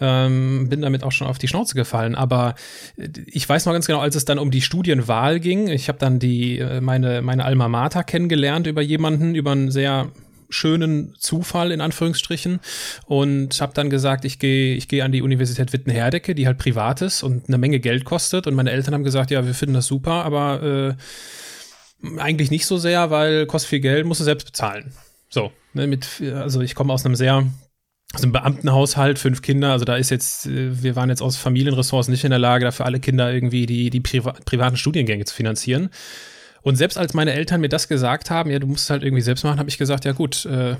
Ähm, 0.00 0.68
bin 0.68 0.82
damit 0.82 1.02
auch 1.02 1.12
schon 1.12 1.26
auf 1.26 1.38
die 1.38 1.48
Schnauze 1.48 1.74
gefallen. 1.74 2.14
Aber 2.14 2.54
äh, 2.96 3.08
ich 3.26 3.48
weiß 3.48 3.66
noch 3.66 3.72
ganz 3.72 3.86
genau, 3.86 4.00
als 4.00 4.16
es 4.16 4.24
dann 4.24 4.38
um 4.38 4.50
die 4.50 4.62
Studienwahl 4.62 5.40
ging, 5.40 5.68
ich 5.68 5.88
habe 5.88 5.98
dann 5.98 6.18
die 6.18 6.58
äh, 6.58 6.80
meine, 6.80 7.22
meine 7.22 7.44
Alma 7.44 7.68
Mater 7.68 8.04
kennengelernt 8.04 8.66
über 8.66 8.82
jemanden, 8.82 9.34
über 9.34 9.52
einen 9.52 9.70
sehr 9.70 10.10
schönen 10.50 11.14
Zufall 11.18 11.72
in 11.72 11.80
Anführungsstrichen 11.80 12.60
und 13.06 13.60
habe 13.60 13.72
dann 13.74 13.88
gesagt, 13.88 14.24
ich 14.24 14.38
gehe 14.38 14.74
ich 14.74 14.88
gehe 14.88 15.04
an 15.04 15.12
die 15.12 15.22
Universität 15.22 15.72
Wittenherdecke, 15.72 16.34
die 16.34 16.46
halt 16.46 16.58
privat 16.58 17.02
ist 17.02 17.22
und 17.22 17.48
eine 17.48 17.56
Menge 17.58 17.80
Geld 17.80 18.04
kostet 18.04 18.46
und 18.46 18.54
meine 18.54 18.70
Eltern 18.70 18.94
haben 18.94 19.04
gesagt, 19.04 19.30
ja, 19.30 19.46
wir 19.46 19.54
finden 19.54 19.74
das 19.74 19.86
super, 19.86 20.24
aber 20.24 20.62
äh, 20.62 20.94
eigentlich 22.18 22.50
nicht 22.50 22.66
so 22.66 22.78
sehr, 22.78 23.10
weil 23.10 23.46
kostet 23.46 23.70
viel 23.70 23.80
Geld, 23.80 24.06
musst 24.06 24.20
du 24.20 24.24
selbst 24.24 24.46
bezahlen. 24.46 24.92
So, 25.28 25.52
ne, 25.74 25.86
mit 25.86 26.22
also 26.34 26.60
ich 26.60 26.74
komme 26.74 26.92
aus 26.92 27.04
einem 27.04 27.14
sehr 27.14 27.46
also 28.12 28.26
ein 28.26 28.32
Beamtenhaushalt, 28.32 29.20
fünf 29.20 29.40
Kinder, 29.40 29.70
also 29.70 29.84
da 29.84 29.96
ist 29.96 30.10
jetzt, 30.10 30.46
äh, 30.46 30.82
wir 30.82 30.96
waren 30.96 31.10
jetzt 31.10 31.22
aus 31.22 31.36
Familienressourcen 31.36 32.10
nicht 32.10 32.24
in 32.24 32.30
der 32.30 32.40
Lage, 32.40 32.64
dafür 32.64 32.86
alle 32.86 32.98
Kinder 32.98 33.32
irgendwie 33.32 33.66
die, 33.66 33.90
die 33.90 34.00
Priva 34.00 34.32
privaten 34.44 34.76
Studiengänge 34.76 35.24
zu 35.24 35.34
finanzieren. 35.34 35.90
Und 36.62 36.76
selbst 36.76 36.98
als 36.98 37.14
meine 37.14 37.32
Eltern 37.32 37.60
mir 37.60 37.68
das 37.68 37.88
gesagt 37.88 38.30
haben, 38.30 38.50
ja, 38.50 38.58
du 38.58 38.66
musst 38.66 38.84
es 38.84 38.90
halt 38.90 39.04
irgendwie 39.04 39.22
selbst 39.22 39.44
machen, 39.44 39.58
habe 39.58 39.70
ich 39.70 39.78
gesagt, 39.78 40.04
ja 40.04 40.12
gut, 40.12 40.44
äh, 40.46 40.76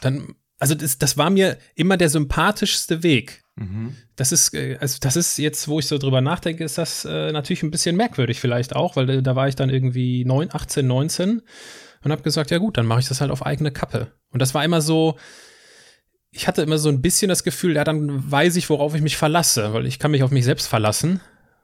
dann, 0.00 0.34
also 0.60 0.74
das, 0.74 0.98
das 0.98 1.16
war 1.16 1.30
mir 1.30 1.58
immer 1.74 1.96
der 1.96 2.10
sympathischste 2.10 3.02
Weg. 3.02 3.42
Mhm. 3.56 3.96
Das 4.14 4.30
ist, 4.30 4.54
äh, 4.54 4.76
also 4.78 4.98
das 5.00 5.16
ist 5.16 5.38
jetzt, 5.38 5.66
wo 5.66 5.78
ich 5.78 5.86
so 5.86 5.98
drüber 5.98 6.20
nachdenke, 6.20 6.62
ist 6.62 6.78
das 6.78 7.04
äh, 7.04 7.32
natürlich 7.32 7.62
ein 7.62 7.70
bisschen 7.70 7.96
merkwürdig 7.96 8.38
vielleicht 8.38 8.76
auch, 8.76 8.94
weil 8.94 9.06
da, 9.06 9.20
da 9.20 9.36
war 9.36 9.48
ich 9.48 9.56
dann 9.56 9.70
irgendwie 9.70 10.24
neun, 10.24 10.50
18, 10.52 10.86
19 10.86 11.42
und 12.04 12.12
habe 12.12 12.22
gesagt, 12.22 12.50
ja 12.50 12.58
gut, 12.58 12.76
dann 12.76 12.86
mache 12.86 13.00
ich 13.00 13.08
das 13.08 13.20
halt 13.22 13.30
auf 13.30 13.44
eigene 13.44 13.72
Kappe. 13.72 14.12
Und 14.30 14.40
das 14.40 14.54
war 14.54 14.62
immer 14.62 14.82
so, 14.82 15.18
ich 16.30 16.46
hatte 16.46 16.62
immer 16.62 16.78
so 16.78 16.90
ein 16.90 17.00
bisschen 17.00 17.30
das 17.30 17.42
Gefühl, 17.42 17.74
ja, 17.76 17.84
dann 17.84 18.30
weiß 18.30 18.56
ich, 18.56 18.68
worauf 18.68 18.94
ich 18.94 19.02
mich 19.02 19.16
verlasse, 19.16 19.72
weil 19.72 19.86
ich 19.86 19.98
kann 19.98 20.10
mich 20.10 20.22
auf 20.22 20.30
mich 20.30 20.44
selbst 20.44 20.66
verlassen, 20.66 21.20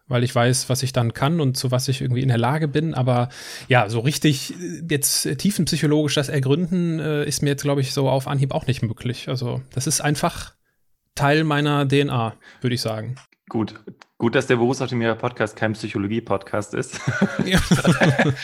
weil 0.08 0.24
ich 0.24 0.34
weiß, 0.34 0.68
was 0.68 0.82
ich 0.82 0.92
dann 0.92 1.12
kann 1.12 1.40
und 1.40 1.56
zu 1.56 1.70
was 1.70 1.88
ich 1.88 2.00
irgendwie 2.00 2.22
in 2.22 2.28
der 2.28 2.38
Lage 2.38 2.68
bin. 2.68 2.94
Aber 2.94 3.28
ja, 3.68 3.88
so 3.88 4.00
richtig 4.00 4.54
äh, 4.54 4.82
jetzt 4.90 5.38
tiefenpsychologisch 5.38 6.14
das 6.14 6.28
ergründen, 6.28 7.00
äh, 7.00 7.24
ist 7.24 7.42
mir 7.42 7.50
jetzt, 7.50 7.62
glaube 7.62 7.80
ich, 7.80 7.92
so 7.92 8.08
auf 8.08 8.28
Anhieb 8.28 8.52
auch 8.52 8.66
nicht 8.66 8.82
möglich. 8.82 9.28
Also 9.28 9.62
das 9.72 9.86
ist 9.86 10.00
einfach 10.00 10.54
Teil 11.14 11.44
meiner 11.44 11.88
DNA, 11.88 12.34
würde 12.60 12.74
ich 12.74 12.80
sagen. 12.80 13.16
Gut, 13.48 13.74
gut, 14.18 14.34
dass 14.34 14.48
der 14.48 14.56
Berufsoptimierer 14.56 15.14
Podcast 15.14 15.54
kein 15.54 15.72
Psychologie-Podcast 15.74 16.74
ist. 16.74 17.00
Ja. 17.44 17.60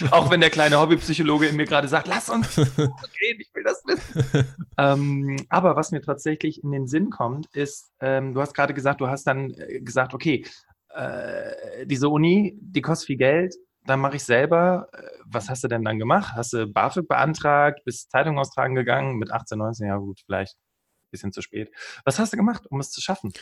Auch 0.13 0.31
wenn 0.31 0.41
der 0.41 0.51
kleine 0.51 0.79
Hobbypsychologe 0.79 1.47
in 1.47 1.57
mir 1.57 1.65
gerade 1.65 1.89
sagt, 1.89 2.07
lass 2.07 2.29
uns 2.29 2.57
reden, 2.79 3.41
ich 3.41 3.53
will 3.53 3.65
das 3.65 3.83
wissen. 3.85 4.47
ähm, 4.79 5.45
aber 5.49 5.75
was 5.75 5.91
mir 5.91 6.03
tatsächlich 6.03 6.63
in 6.63 6.71
den 6.71 6.87
Sinn 6.87 7.11
kommt, 7.11 7.47
ist, 7.53 7.91
ähm, 8.01 8.33
du 8.33 8.41
hast 8.41 8.55
gerade 8.55 8.75
gesagt, 8.75 9.01
du 9.01 9.09
hast 9.09 9.27
dann 9.27 9.51
äh, 9.55 9.81
gesagt, 9.81 10.15
okay, 10.15 10.45
äh, 10.95 11.87
diese 11.87 12.09
Uni, 12.09 12.57
die 12.61 12.83
kostet 12.83 13.07
viel 13.07 13.17
Geld, 13.17 13.55
dann 13.85 14.01
mache 14.01 14.17
ich 14.17 14.25
selber. 14.25 14.89
Äh, 14.93 15.03
was 15.27 15.49
hast 15.49 15.65
du 15.65 15.69
denn 15.69 15.85
dann 15.85 15.99
gemacht? 15.99 16.33
Hast 16.35 16.53
du 16.53 16.67
BAföG 16.67 17.09
beantragt, 17.09 17.81
bist 17.85 18.11
Zeitung 18.11 18.39
austragen 18.39 18.75
gegangen 18.75 19.17
mit 19.17 19.31
18, 19.31 19.59
19, 19.59 19.87
ja 19.89 19.97
gut, 19.97 20.21
vielleicht 20.25 20.57
ein 20.57 21.11
bisschen 21.11 21.33
zu 21.33 21.43
spät. 21.43 21.71
Was 22.05 22.19
hast 22.19 22.33
du 22.33 22.37
gemacht, 22.37 22.67
um 22.71 22.81
es 22.81 22.91
zu 22.91 23.01
schaffen? 23.01 23.33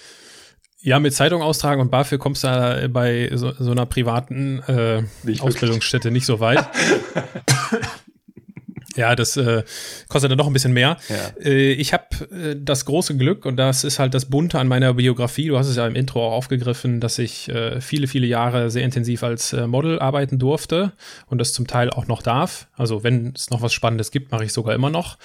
Ja, 0.83 0.99
mit 0.99 1.13
Zeitung 1.13 1.43
austragen 1.43 1.83
und 1.83 1.91
BAföG 1.91 2.19
kommst 2.19 2.43
du 2.43 2.89
bei 2.91 3.31
so, 3.35 3.53
so 3.53 3.71
einer 3.71 3.85
privaten 3.85 4.61
äh, 4.61 5.03
Ausbildungsstätte 5.41 6.11
nicht 6.11 6.25
so 6.25 6.41
weit. 6.41 6.67
Ja, 8.97 9.15
das 9.15 9.37
äh, 9.37 9.63
kostet 10.09 10.33
dann 10.33 10.39
noch 10.39 10.49
ein 10.49 10.53
bisschen 10.53 10.73
mehr. 10.73 10.97
Ja. 11.09 11.45
Äh, 11.45 11.73
ich 11.73 11.93
habe 11.93 12.07
äh, 12.33 12.57
das 12.59 12.85
große 12.85 13.17
Glück, 13.17 13.47
und 13.47 13.57
das 13.57 13.85
ist 13.85 14.01
halt 14.01 14.15
das 14.15 14.27
Bunte 14.27 14.59
an 14.59 14.67
meiner 14.67 14.95
Biografie, 14.95 15.47
du 15.49 15.59
hast 15.59 15.69
es 15.69 15.77
ja 15.77 15.87
im 15.87 15.95
Intro 15.95 16.27
auch 16.27 16.33
aufgegriffen, 16.33 16.99
dass 16.99 17.19
ich 17.19 17.49
äh, 17.49 17.81
viele, 17.81 18.09
viele 18.09 18.27
Jahre 18.27 18.71
sehr 18.71 18.83
intensiv 18.83 19.23
als 19.23 19.53
äh, 19.53 19.69
Model 19.69 20.01
arbeiten 20.01 20.39
durfte 20.39 20.93
und 21.27 21.39
das 21.39 21.53
zum 21.53 21.69
Teil 21.69 21.91
auch 21.91 22.09
noch 22.09 22.23
darf. 22.23 22.67
Also 22.75 23.05
wenn 23.05 23.33
es 23.35 23.51
noch 23.51 23.63
was 23.63 23.73
Spannendes 23.73 24.11
gibt, 24.11 24.33
mache 24.33 24.45
ich 24.45 24.53
sogar 24.53 24.75
immer 24.75 24.91
noch. 24.91 25.19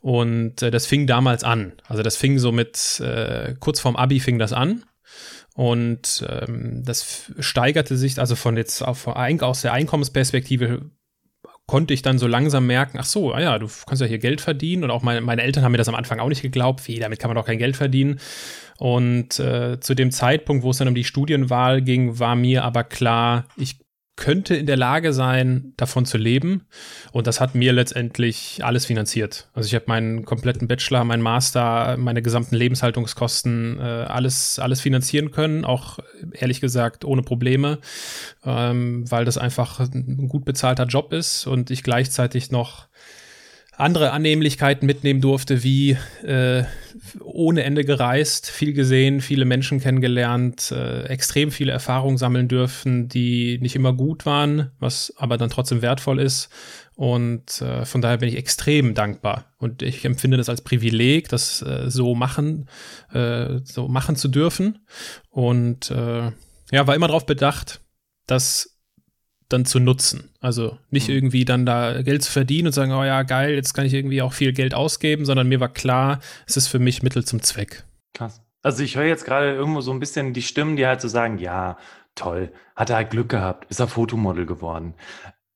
Und 0.00 0.62
äh, 0.62 0.72
das 0.72 0.86
fing 0.86 1.06
damals 1.06 1.44
an. 1.44 1.72
Also 1.86 2.02
das 2.02 2.16
fing 2.16 2.38
so 2.38 2.50
mit, 2.50 3.00
äh, 3.00 3.54
kurz 3.60 3.78
vorm 3.78 3.94
Abi 3.94 4.18
fing 4.18 4.40
das 4.40 4.52
an. 4.52 4.84
Und 5.54 6.26
ähm, 6.28 6.82
das 6.84 7.30
steigerte 7.38 7.96
sich 7.96 8.18
also 8.18 8.34
von 8.34 8.56
jetzt 8.56 8.82
auf, 8.82 9.06
aus 9.06 9.62
der 9.62 9.72
Einkommensperspektive 9.72 10.90
konnte 11.66 11.94
ich 11.94 12.02
dann 12.02 12.18
so 12.18 12.26
langsam 12.26 12.66
merken, 12.66 12.98
ach 13.00 13.04
so, 13.04 13.32
ah 13.32 13.40
ja, 13.40 13.58
du 13.58 13.68
kannst 13.86 14.02
ja 14.02 14.06
hier 14.06 14.18
Geld 14.18 14.40
verdienen. 14.40 14.84
Und 14.84 14.90
auch 14.90 15.02
meine, 15.02 15.20
meine 15.20 15.42
Eltern 15.42 15.64
haben 15.64 15.72
mir 15.72 15.78
das 15.78 15.88
am 15.88 15.94
Anfang 15.94 16.20
auch 16.20 16.28
nicht 16.28 16.42
geglaubt, 16.42 16.86
wie, 16.88 16.98
damit 16.98 17.18
kann 17.18 17.30
man 17.30 17.36
doch 17.36 17.46
kein 17.46 17.58
Geld 17.58 17.76
verdienen. 17.76 18.20
Und 18.78 19.38
äh, 19.38 19.80
zu 19.80 19.94
dem 19.94 20.10
Zeitpunkt, 20.10 20.62
wo 20.62 20.70
es 20.70 20.78
dann 20.78 20.88
um 20.88 20.94
die 20.94 21.04
Studienwahl 21.04 21.80
ging, 21.80 22.18
war 22.18 22.36
mir 22.36 22.64
aber 22.64 22.84
klar, 22.84 23.46
ich 23.56 23.76
könnte 24.16 24.54
in 24.54 24.66
der 24.66 24.76
Lage 24.76 25.12
sein, 25.12 25.72
davon 25.76 26.06
zu 26.06 26.18
leben. 26.18 26.66
Und 27.12 27.26
das 27.26 27.40
hat 27.40 27.54
mir 27.54 27.72
letztendlich 27.72 28.64
alles 28.64 28.86
finanziert. 28.86 29.48
Also 29.54 29.66
ich 29.66 29.74
habe 29.74 29.86
meinen 29.88 30.24
kompletten 30.24 30.68
Bachelor, 30.68 31.04
meinen 31.04 31.22
Master, 31.22 31.96
meine 31.96 32.22
gesamten 32.22 32.54
Lebenshaltungskosten, 32.54 33.78
äh, 33.80 33.82
alles, 33.82 34.58
alles 34.58 34.80
finanzieren 34.80 35.32
können, 35.32 35.64
auch 35.64 35.98
ehrlich 36.32 36.60
gesagt 36.60 37.04
ohne 37.04 37.22
Probleme, 37.22 37.78
ähm, 38.44 39.10
weil 39.10 39.24
das 39.24 39.36
einfach 39.36 39.80
ein 39.80 40.28
gut 40.28 40.44
bezahlter 40.44 40.86
Job 40.86 41.12
ist 41.12 41.46
und 41.46 41.70
ich 41.70 41.82
gleichzeitig 41.82 42.52
noch 42.52 42.88
andere 43.76 44.12
Annehmlichkeiten 44.12 44.86
mitnehmen 44.86 45.20
durfte, 45.20 45.62
wie 45.62 45.96
äh, 46.22 46.64
ohne 47.20 47.64
Ende 47.64 47.84
gereist, 47.84 48.50
viel 48.50 48.72
gesehen, 48.72 49.20
viele 49.20 49.44
Menschen 49.44 49.80
kennengelernt, 49.80 50.70
äh, 50.70 51.04
extrem 51.04 51.50
viele 51.50 51.72
Erfahrungen 51.72 52.16
sammeln 52.16 52.48
dürfen, 52.48 53.08
die 53.08 53.58
nicht 53.60 53.76
immer 53.76 53.92
gut 53.92 54.26
waren, 54.26 54.70
was 54.78 55.12
aber 55.16 55.36
dann 55.36 55.50
trotzdem 55.50 55.82
wertvoll 55.82 56.20
ist. 56.20 56.48
Und 56.94 57.60
äh, 57.60 57.84
von 57.84 58.00
daher 58.00 58.18
bin 58.18 58.28
ich 58.28 58.36
extrem 58.36 58.94
dankbar. 58.94 59.46
Und 59.58 59.82
ich 59.82 60.04
empfinde 60.04 60.36
das 60.36 60.48
als 60.48 60.62
Privileg, 60.62 61.28
das 61.28 61.60
äh, 61.62 61.90
so 61.90 62.14
machen, 62.14 62.68
äh, 63.12 63.58
so 63.64 63.88
machen 63.88 64.14
zu 64.14 64.28
dürfen. 64.28 64.86
Und 65.30 65.90
äh, 65.90 66.30
ja, 66.70 66.86
war 66.86 66.94
immer 66.94 67.08
darauf 67.08 67.26
bedacht, 67.26 67.80
dass 68.26 68.73
dann 69.48 69.64
zu 69.64 69.78
nutzen. 69.78 70.30
Also 70.40 70.78
nicht 70.90 71.08
mhm. 71.08 71.14
irgendwie 71.14 71.44
dann 71.44 71.66
da 71.66 72.02
Geld 72.02 72.22
zu 72.22 72.32
verdienen 72.32 72.68
und 72.68 72.72
sagen, 72.72 72.92
oh 72.92 73.04
ja, 73.04 73.22
geil, 73.22 73.54
jetzt 73.54 73.74
kann 73.74 73.86
ich 73.86 73.94
irgendwie 73.94 74.22
auch 74.22 74.32
viel 74.32 74.52
Geld 74.52 74.74
ausgeben, 74.74 75.24
sondern 75.24 75.48
mir 75.48 75.60
war 75.60 75.68
klar, 75.68 76.20
es 76.46 76.56
ist 76.56 76.68
für 76.68 76.78
mich 76.78 77.02
Mittel 77.02 77.24
zum 77.24 77.42
Zweck. 77.42 77.84
Krass. 78.14 78.42
Also 78.62 78.82
ich 78.82 78.96
höre 78.96 79.04
jetzt 79.04 79.26
gerade 79.26 79.52
irgendwo 79.52 79.82
so 79.82 79.92
ein 79.92 80.00
bisschen 80.00 80.32
die 80.32 80.42
Stimmen, 80.42 80.76
die 80.76 80.86
halt 80.86 81.00
so 81.00 81.08
sagen, 81.08 81.38
ja, 81.38 81.76
toll, 82.14 82.52
hat 82.76 82.90
er 82.90 82.96
halt 82.96 83.10
Glück 83.10 83.28
gehabt, 83.28 83.70
ist 83.70 83.80
er 83.80 83.88
Fotomodel 83.88 84.46
geworden. 84.46 84.94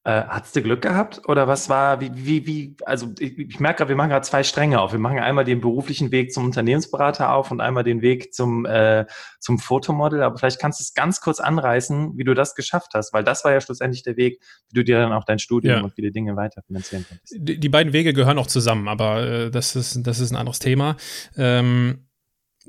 Äh, 0.09 0.25
Hattest 0.27 0.57
du 0.57 0.63
Glück 0.63 0.81
gehabt 0.81 1.21
oder 1.29 1.49
was 1.49 1.69
war, 1.69 2.01
wie, 2.01 2.11
wie, 2.15 2.47
wie 2.47 2.77
also 2.87 3.13
ich, 3.19 3.39
ich 3.39 3.61
merke 3.61 3.79
gerade, 3.79 3.91
wir 3.91 3.97
machen 3.97 4.09
gerade 4.09 4.25
zwei 4.27 4.43
Stränge 4.43 4.81
auf. 4.81 4.93
Wir 4.93 4.99
machen 4.99 5.19
einmal 5.19 5.45
den 5.45 5.61
beruflichen 5.61 6.11
Weg 6.13 6.33
zum 6.33 6.47
Unternehmensberater 6.47 7.35
auf 7.35 7.51
und 7.51 7.61
einmal 7.61 7.85
den 7.85 8.01
Weg 8.01 8.33
zum, 8.33 8.65
äh, 8.65 9.05
zum 9.39 9.59
Fotomodel. 9.59 10.23
Aber 10.23 10.39
vielleicht 10.39 10.61
kannst 10.61 10.81
du 10.81 10.83
es 10.85 10.95
ganz 10.95 11.21
kurz 11.21 11.41
anreißen, 11.41 12.17
wie 12.17 12.25
du 12.25 12.33
das 12.33 12.55
geschafft 12.55 12.93
hast, 12.95 13.13
weil 13.13 13.23
das 13.23 13.45
war 13.45 13.53
ja 13.53 13.61
schlussendlich 13.61 14.03
der 14.03 14.17
Weg, 14.17 14.41
wie 14.71 14.77
du 14.77 14.83
dir 14.83 14.99
dann 14.99 15.13
auch 15.13 15.25
dein 15.25 15.39
Studium 15.39 15.75
ja. 15.75 15.83
und 15.83 15.93
viele 15.93 16.11
Dinge 16.11 16.37
weiterfinanzieren 16.37 17.05
kannst. 17.07 17.35
Die, 17.37 17.61
die, 17.61 17.69
beiden 17.69 17.93
Wege 17.93 18.15
gehören 18.15 18.39
auch 18.39 18.47
zusammen, 18.47 18.89
aber 18.89 19.27
äh, 19.27 19.51
das, 19.51 19.77
ist, 19.77 20.07
das 20.07 20.21
ist 20.21 20.31
ein 20.31 20.37
anderes 20.37 20.59
Thema. 20.59 20.97
Ähm, 21.37 22.07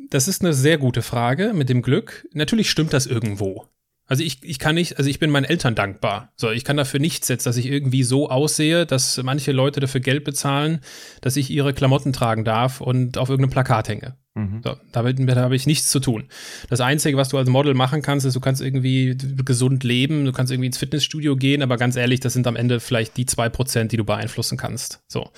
das 0.09 0.27
ist 0.27 0.41
eine 0.41 0.53
sehr 0.53 0.77
gute 0.77 1.01
Frage 1.01 1.53
mit 1.53 1.69
dem 1.69 1.83
Glück. 1.83 2.27
Natürlich 2.33 2.69
stimmt 2.69 2.91
das 2.91 3.05
irgendwo. 3.05 3.69
Also 4.09 4.23
ich, 4.23 4.43
ich 4.43 4.57
kann 4.57 4.73
nicht, 4.73 4.97
also 4.97 5.07
ich 5.07 5.19
bin 5.19 5.29
meinen 5.29 5.45
Eltern 5.45 5.75
dankbar. 5.75 6.33
So, 6.35 6.49
ich 6.49 6.63
kann 6.63 6.77
dafür 6.77 6.99
nichts 6.99 7.27
jetzt, 7.27 7.45
dass 7.45 7.57
ich 7.57 7.67
irgendwie 7.67 8.01
so 8.01 8.27
aussehe, 8.27 8.87
dass 8.87 9.21
manche 9.21 9.51
Leute 9.51 9.79
dafür 9.79 10.01
Geld 10.01 10.23
bezahlen, 10.23 10.81
dass 11.21 11.37
ich 11.37 11.51
ihre 11.51 11.73
Klamotten 11.73 12.11
tragen 12.11 12.43
darf 12.43 12.81
und 12.81 13.19
auf 13.19 13.29
irgendeinem 13.29 13.51
Plakat 13.51 13.87
hänge. 13.87 14.17
Mhm. 14.33 14.61
So, 14.63 14.75
damit, 14.91 15.19
damit 15.19 15.37
habe 15.37 15.55
ich 15.55 15.67
nichts 15.67 15.89
zu 15.89 15.99
tun. 15.99 16.27
Das 16.71 16.81
Einzige, 16.81 17.17
was 17.17 17.29
du 17.29 17.37
als 17.37 17.49
Model 17.49 17.75
machen 17.75 18.01
kannst, 18.01 18.25
ist, 18.25 18.35
du 18.35 18.39
kannst 18.39 18.63
irgendwie 18.63 19.15
gesund 19.45 19.83
leben, 19.83 20.25
du 20.25 20.31
kannst 20.31 20.51
irgendwie 20.51 20.67
ins 20.67 20.79
Fitnessstudio 20.79 21.35
gehen, 21.35 21.61
aber 21.61 21.77
ganz 21.77 21.95
ehrlich, 21.95 22.19
das 22.19 22.33
sind 22.33 22.47
am 22.47 22.55
Ende 22.55 22.79
vielleicht 22.79 23.15
die 23.15 23.27
zwei 23.27 23.47
Prozent, 23.47 23.91
die 23.91 23.97
du 23.97 24.05
beeinflussen 24.05 24.57
kannst. 24.57 25.03
So. 25.07 25.29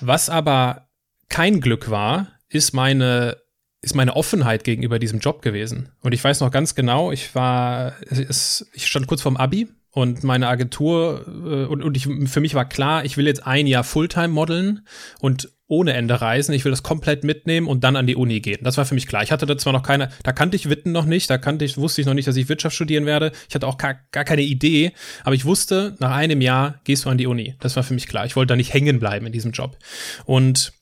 Was 0.00 0.30
aber 0.30 0.88
kein 1.28 1.60
Glück 1.60 1.90
war, 1.90 2.28
ist 2.48 2.72
meine 2.72 3.36
ist 3.82 3.94
meine 3.94 4.16
Offenheit 4.16 4.64
gegenüber 4.64 4.98
diesem 4.98 5.20
Job 5.20 5.42
gewesen. 5.42 5.90
Und 6.02 6.12
ich 6.12 6.22
weiß 6.22 6.40
noch 6.40 6.50
ganz 6.50 6.74
genau, 6.74 7.12
ich 7.12 7.34
war, 7.34 7.94
es, 8.08 8.68
ich 8.74 8.86
stand 8.86 9.06
kurz 9.06 9.22
vorm 9.22 9.36
Abi 9.36 9.68
und 9.92 10.22
meine 10.22 10.48
Agentur 10.48 11.24
äh, 11.26 11.64
und, 11.64 11.82
und 11.82 11.96
ich, 11.96 12.06
für 12.26 12.40
mich 12.40 12.54
war 12.54 12.68
klar, 12.68 13.04
ich 13.04 13.16
will 13.16 13.26
jetzt 13.26 13.46
ein 13.46 13.66
Jahr 13.66 13.84
Fulltime 13.84 14.28
modeln 14.28 14.86
und 15.20 15.50
ohne 15.66 15.92
Ende 15.92 16.20
reisen. 16.20 16.52
Ich 16.52 16.64
will 16.64 16.72
das 16.72 16.82
komplett 16.82 17.22
mitnehmen 17.22 17.68
und 17.68 17.84
dann 17.84 17.96
an 17.96 18.06
die 18.06 18.16
Uni 18.16 18.40
gehen. 18.40 18.58
Das 18.62 18.76
war 18.76 18.84
für 18.84 18.94
mich 18.94 19.06
klar. 19.06 19.22
Ich 19.22 19.30
hatte 19.30 19.46
da 19.46 19.56
zwar 19.56 19.72
noch 19.72 19.84
keine, 19.84 20.10
da 20.24 20.32
kannte 20.32 20.56
ich 20.56 20.68
Witten 20.68 20.92
noch 20.92 21.06
nicht, 21.06 21.30
da 21.30 21.38
kannte 21.38 21.64
ich, 21.64 21.78
wusste 21.78 22.00
ich 22.00 22.06
noch 22.06 22.14
nicht, 22.14 22.26
dass 22.26 22.36
ich 22.36 22.48
Wirtschaft 22.48 22.74
studieren 22.74 23.06
werde. 23.06 23.30
Ich 23.48 23.54
hatte 23.54 23.68
auch 23.68 23.78
gar, 23.78 23.94
gar 24.10 24.24
keine 24.24 24.42
Idee, 24.42 24.92
aber 25.22 25.34
ich 25.36 25.44
wusste, 25.44 25.96
nach 26.00 26.10
einem 26.10 26.40
Jahr 26.40 26.80
gehst 26.84 27.04
du 27.04 27.08
an 27.08 27.18
die 27.18 27.28
Uni. 27.28 27.54
Das 27.60 27.76
war 27.76 27.84
für 27.84 27.94
mich 27.94 28.08
klar. 28.08 28.26
Ich 28.26 28.34
wollte 28.36 28.48
da 28.48 28.56
nicht 28.56 28.74
hängen 28.74 28.98
bleiben 28.98 29.26
in 29.26 29.32
diesem 29.32 29.52
Job. 29.52 29.78
Und 30.24 30.72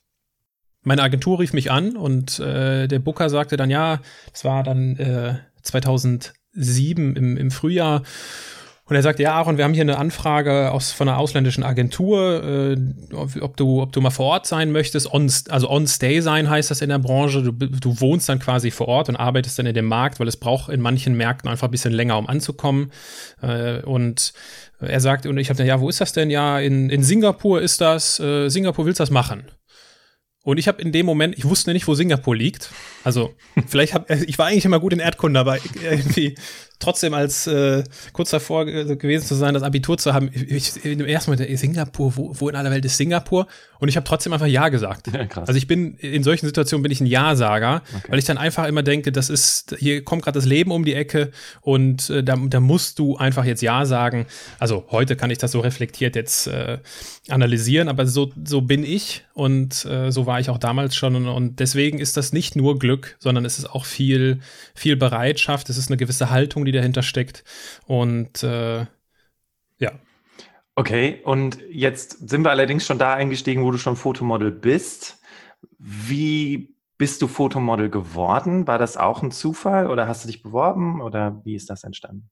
meine 0.88 1.02
Agentur 1.02 1.38
rief 1.38 1.52
mich 1.52 1.70
an 1.70 1.96
und 1.96 2.40
äh, 2.40 2.88
der 2.88 2.98
Booker 2.98 3.30
sagte 3.30 3.56
dann, 3.56 3.70
ja, 3.70 4.00
das 4.32 4.44
war 4.44 4.62
dann 4.64 4.96
äh, 4.96 5.34
2007 5.62 7.14
im, 7.14 7.36
im 7.36 7.50
Frühjahr. 7.50 8.02
Und 8.86 8.96
er 8.96 9.02
sagte, 9.02 9.22
ja, 9.22 9.34
Aaron, 9.34 9.58
wir 9.58 9.64
haben 9.64 9.74
hier 9.74 9.82
eine 9.82 9.98
Anfrage 9.98 10.72
aus, 10.72 10.92
von 10.92 11.10
einer 11.10 11.18
ausländischen 11.18 11.62
Agentur, 11.62 12.42
äh, 12.42 12.76
ob, 13.12 13.54
du, 13.58 13.82
ob 13.82 13.92
du 13.92 14.00
mal 14.00 14.08
vor 14.08 14.24
Ort 14.24 14.46
sein 14.46 14.72
möchtest. 14.72 15.12
On, 15.12 15.30
also 15.50 15.68
on-stay 15.68 16.20
sein 16.20 16.48
heißt 16.48 16.70
das 16.70 16.80
in 16.80 16.88
der 16.88 16.98
Branche. 16.98 17.42
Du, 17.42 17.52
du 17.52 18.00
wohnst 18.00 18.30
dann 18.30 18.38
quasi 18.38 18.70
vor 18.70 18.88
Ort 18.88 19.10
und 19.10 19.16
arbeitest 19.16 19.58
dann 19.58 19.66
in 19.66 19.74
dem 19.74 19.84
Markt, 19.84 20.20
weil 20.20 20.28
es 20.28 20.38
braucht 20.38 20.72
in 20.72 20.80
manchen 20.80 21.18
Märkten 21.18 21.50
einfach 21.50 21.68
ein 21.68 21.70
bisschen 21.70 21.92
länger, 21.92 22.16
um 22.16 22.26
anzukommen. 22.26 22.90
Äh, 23.42 23.82
und 23.82 24.32
er 24.80 25.00
sagte, 25.00 25.28
und 25.28 25.36
ich 25.36 25.50
habe 25.50 25.58
dann, 25.58 25.66
ja, 25.66 25.80
wo 25.80 25.90
ist 25.90 26.00
das 26.00 26.14
denn? 26.14 26.30
Ja, 26.30 26.58
in, 26.58 26.88
in 26.88 27.02
Singapur 27.02 27.60
ist 27.60 27.82
das. 27.82 28.18
Äh, 28.20 28.48
Singapur 28.48 28.86
willst 28.86 29.00
du 29.00 29.02
das 29.02 29.10
machen? 29.10 29.44
Und 30.48 30.56
ich 30.56 30.66
habe 30.66 30.80
in 30.80 30.92
dem 30.92 31.04
Moment, 31.04 31.36
ich 31.36 31.44
wusste 31.44 31.74
nicht, 31.74 31.86
wo 31.86 31.94
Singapur 31.94 32.34
liegt. 32.34 32.70
Also, 33.04 33.34
vielleicht 33.66 33.92
habe 33.92 34.14
ich 34.14 34.38
war 34.38 34.46
eigentlich 34.46 34.64
immer 34.64 34.80
gut 34.80 34.94
in 34.94 34.98
Erdkunde, 34.98 35.38
aber 35.38 35.58
irgendwie 35.82 36.36
trotzdem 36.78 37.12
als 37.14 37.46
äh, 37.46 37.82
kurz 38.12 38.30
davor 38.30 38.64
gewesen 38.64 39.26
zu 39.26 39.34
sein, 39.34 39.54
das 39.54 39.62
Abitur 39.62 39.98
zu 39.98 40.14
haben. 40.14 40.30
Ich, 40.32 40.84
im 40.84 41.00
ersten 41.00 41.32
Moment 41.32 41.58
Singapur, 41.58 42.16
wo, 42.16 42.32
wo 42.38 42.48
in 42.48 42.54
aller 42.54 42.70
Welt 42.70 42.84
ist 42.84 42.96
Singapur? 42.96 43.46
Und 43.80 43.88
ich 43.88 43.96
habe 43.96 44.04
trotzdem 44.06 44.32
einfach 44.32 44.46
Ja 44.46 44.68
gesagt. 44.68 45.08
Ja. 45.08 45.26
Also 45.34 45.54
ich 45.54 45.66
bin 45.66 45.94
in 45.96 46.22
solchen 46.22 46.46
Situationen 46.46 46.82
bin 46.82 46.92
ich 46.92 47.00
ein 47.00 47.06
Ja-Sager, 47.06 47.82
okay. 47.96 48.06
weil 48.08 48.18
ich 48.18 48.24
dann 48.24 48.38
einfach 48.38 48.66
immer 48.66 48.82
denke, 48.82 49.12
das 49.12 49.30
ist 49.30 49.76
hier 49.78 50.04
kommt 50.04 50.22
gerade 50.22 50.38
das 50.38 50.44
Leben 50.44 50.70
um 50.70 50.84
die 50.84 50.94
Ecke 50.94 51.32
und 51.60 52.10
äh, 52.10 52.22
da, 52.22 52.36
da 52.36 52.60
musst 52.60 52.98
du 52.98 53.16
einfach 53.16 53.44
jetzt 53.44 53.62
Ja 53.62 53.84
sagen. 53.84 54.26
Also 54.58 54.86
heute 54.90 55.16
kann 55.16 55.30
ich 55.30 55.38
das 55.38 55.52
so 55.52 55.60
reflektiert 55.60 56.14
jetzt 56.16 56.46
äh, 56.46 56.78
analysieren, 57.28 57.88
aber 57.88 58.06
so 58.06 58.30
so 58.44 58.60
bin 58.60 58.84
ich 58.84 59.24
und 59.34 59.84
äh, 59.84 60.10
so 60.10 60.26
war 60.26 60.37
ich 60.40 60.50
auch 60.50 60.58
damals 60.58 60.96
schon 60.96 61.14
und, 61.14 61.28
und 61.28 61.60
deswegen 61.60 61.98
ist 61.98 62.16
das 62.16 62.32
nicht 62.32 62.56
nur 62.56 62.78
Glück, 62.78 63.16
sondern 63.18 63.44
es 63.44 63.58
ist 63.58 63.70
auch 63.70 63.84
viel 63.84 64.40
viel 64.74 64.96
Bereitschaft. 64.96 65.68
Es 65.70 65.78
ist 65.78 65.90
eine 65.90 65.96
gewisse 65.96 66.30
Haltung, 66.30 66.64
die 66.64 66.72
dahinter 66.72 67.02
steckt. 67.02 67.44
Und 67.86 68.42
äh, 68.42 68.86
ja. 69.78 69.92
Okay, 70.74 71.20
und 71.24 71.58
jetzt 71.70 72.28
sind 72.28 72.42
wir 72.42 72.50
allerdings 72.50 72.86
schon 72.86 72.98
da 72.98 73.14
eingestiegen, 73.14 73.64
wo 73.64 73.70
du 73.70 73.78
schon 73.78 73.96
Fotomodel 73.96 74.52
bist. 74.52 75.20
Wie 75.78 76.76
bist 76.98 77.22
du 77.22 77.28
Fotomodel 77.28 77.90
geworden? 77.90 78.66
War 78.66 78.78
das 78.78 78.96
auch 78.96 79.22
ein 79.22 79.30
Zufall 79.30 79.88
oder 79.88 80.06
hast 80.06 80.24
du 80.24 80.28
dich 80.28 80.42
beworben 80.42 81.00
oder 81.00 81.40
wie 81.44 81.54
ist 81.54 81.70
das 81.70 81.84
entstanden? 81.84 82.30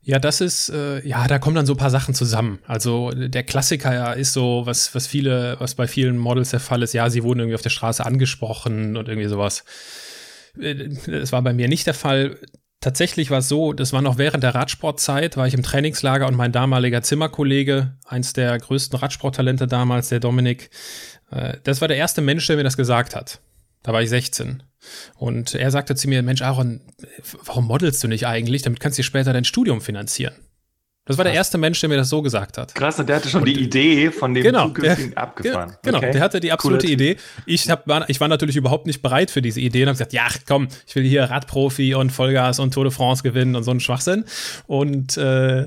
Ja, 0.00 0.18
das 0.18 0.40
ist, 0.40 0.70
äh, 0.70 1.06
ja, 1.06 1.26
da 1.26 1.38
kommen 1.38 1.56
dann 1.56 1.66
so 1.66 1.74
ein 1.74 1.78
paar 1.78 1.90
Sachen 1.90 2.14
zusammen. 2.14 2.60
Also 2.66 3.10
der 3.10 3.42
Klassiker 3.42 3.92
ja 3.92 4.12
ist 4.12 4.32
so, 4.32 4.62
was, 4.64 4.94
was 4.94 5.06
viele, 5.06 5.56
was 5.58 5.74
bei 5.74 5.86
vielen 5.86 6.16
Models 6.16 6.50
der 6.50 6.60
Fall 6.60 6.82
ist, 6.82 6.94
ja, 6.94 7.10
sie 7.10 7.22
wurden 7.22 7.40
irgendwie 7.40 7.56
auf 7.56 7.62
der 7.62 7.70
Straße 7.70 8.04
angesprochen 8.06 8.96
und 8.96 9.08
irgendwie 9.08 9.28
sowas. 9.28 9.64
Äh, 10.58 10.88
das 11.06 11.32
war 11.32 11.42
bei 11.42 11.52
mir 11.52 11.68
nicht 11.68 11.86
der 11.86 11.94
Fall 11.94 12.38
tatsächlich 12.80 13.30
war 13.30 13.38
es 13.38 13.48
so, 13.48 13.72
das 13.72 13.92
war 13.92 14.02
noch 14.02 14.18
während 14.18 14.44
der 14.44 14.54
Radsportzeit, 14.54 15.36
war 15.36 15.46
ich 15.46 15.54
im 15.54 15.62
Trainingslager 15.62 16.26
und 16.26 16.36
mein 16.36 16.52
damaliger 16.52 17.02
Zimmerkollege, 17.02 17.96
eins 18.06 18.32
der 18.32 18.56
größten 18.58 18.98
Radsporttalente 18.98 19.66
damals, 19.66 20.08
der 20.08 20.20
Dominik, 20.20 20.70
äh, 21.30 21.56
das 21.64 21.80
war 21.80 21.88
der 21.88 21.96
erste 21.96 22.20
Mensch, 22.20 22.46
der 22.46 22.56
mir 22.56 22.64
das 22.64 22.76
gesagt 22.76 23.16
hat. 23.16 23.40
Da 23.88 23.94
war 23.94 24.02
ich 24.02 24.10
16. 24.10 24.62
Und 25.16 25.54
er 25.54 25.70
sagte 25.70 25.94
zu 25.94 26.10
mir, 26.10 26.22
Mensch, 26.22 26.42
Aaron, 26.42 26.82
warum 27.46 27.68
modelst 27.68 28.04
du 28.04 28.08
nicht 28.08 28.26
eigentlich? 28.26 28.60
Damit 28.60 28.80
kannst 28.80 28.98
du 28.98 29.00
dir 29.00 29.04
später 29.04 29.32
dein 29.32 29.46
Studium 29.46 29.80
finanzieren. 29.80 30.34
Das 31.06 31.16
war 31.16 31.24
Krass. 31.24 31.32
der 31.32 31.38
erste 31.38 31.56
Mensch, 31.56 31.80
der 31.80 31.88
mir 31.88 31.96
das 31.96 32.10
so 32.10 32.20
gesagt 32.20 32.58
hat. 32.58 32.74
Krass, 32.74 32.98
und 32.98 33.08
der 33.08 33.16
hatte 33.16 33.30
schon 33.30 33.40
und, 33.40 33.48
die 33.48 33.58
Idee 33.58 34.10
von 34.10 34.34
dem 34.34 34.42
genau, 34.42 34.66
zukünftigen 34.66 35.12
der, 35.12 35.22
abgefahren. 35.22 35.76
Genau, 35.82 35.96
okay. 35.96 36.10
der 36.10 36.20
hatte 36.20 36.38
die 36.38 36.52
absolute 36.52 36.86
Cooler 36.86 36.92
Idee. 36.92 37.16
Ich, 37.46 37.70
hab, 37.70 37.88
war, 37.88 38.10
ich 38.10 38.20
war 38.20 38.28
natürlich 38.28 38.56
überhaupt 38.56 38.86
nicht 38.86 39.00
bereit 39.00 39.30
für 39.30 39.40
diese 39.40 39.62
Idee 39.62 39.84
und 39.84 39.88
habe 39.88 39.94
gesagt, 39.94 40.12
ja, 40.12 40.28
komm, 40.46 40.68
ich 40.86 40.94
will 40.94 41.04
hier 41.04 41.24
Radprofi 41.24 41.94
und 41.94 42.10
Vollgas 42.10 42.58
und 42.58 42.74
Tour 42.74 42.84
de 42.84 42.92
France 42.92 43.22
gewinnen 43.22 43.56
und 43.56 43.62
so 43.62 43.70
einen 43.70 43.80
Schwachsinn. 43.80 44.26
Und 44.66 45.16
äh, 45.16 45.66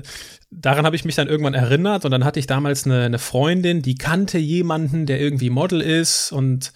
daran 0.52 0.86
habe 0.86 0.94
ich 0.94 1.04
mich 1.04 1.16
dann 1.16 1.26
irgendwann 1.26 1.54
erinnert 1.54 2.04
und 2.04 2.12
dann 2.12 2.24
hatte 2.24 2.38
ich 2.38 2.46
damals 2.46 2.86
eine, 2.86 3.02
eine 3.02 3.18
Freundin, 3.18 3.82
die 3.82 3.96
kannte 3.96 4.38
jemanden, 4.38 5.06
der 5.06 5.20
irgendwie 5.20 5.50
Model 5.50 5.80
ist 5.80 6.30
und 6.30 6.72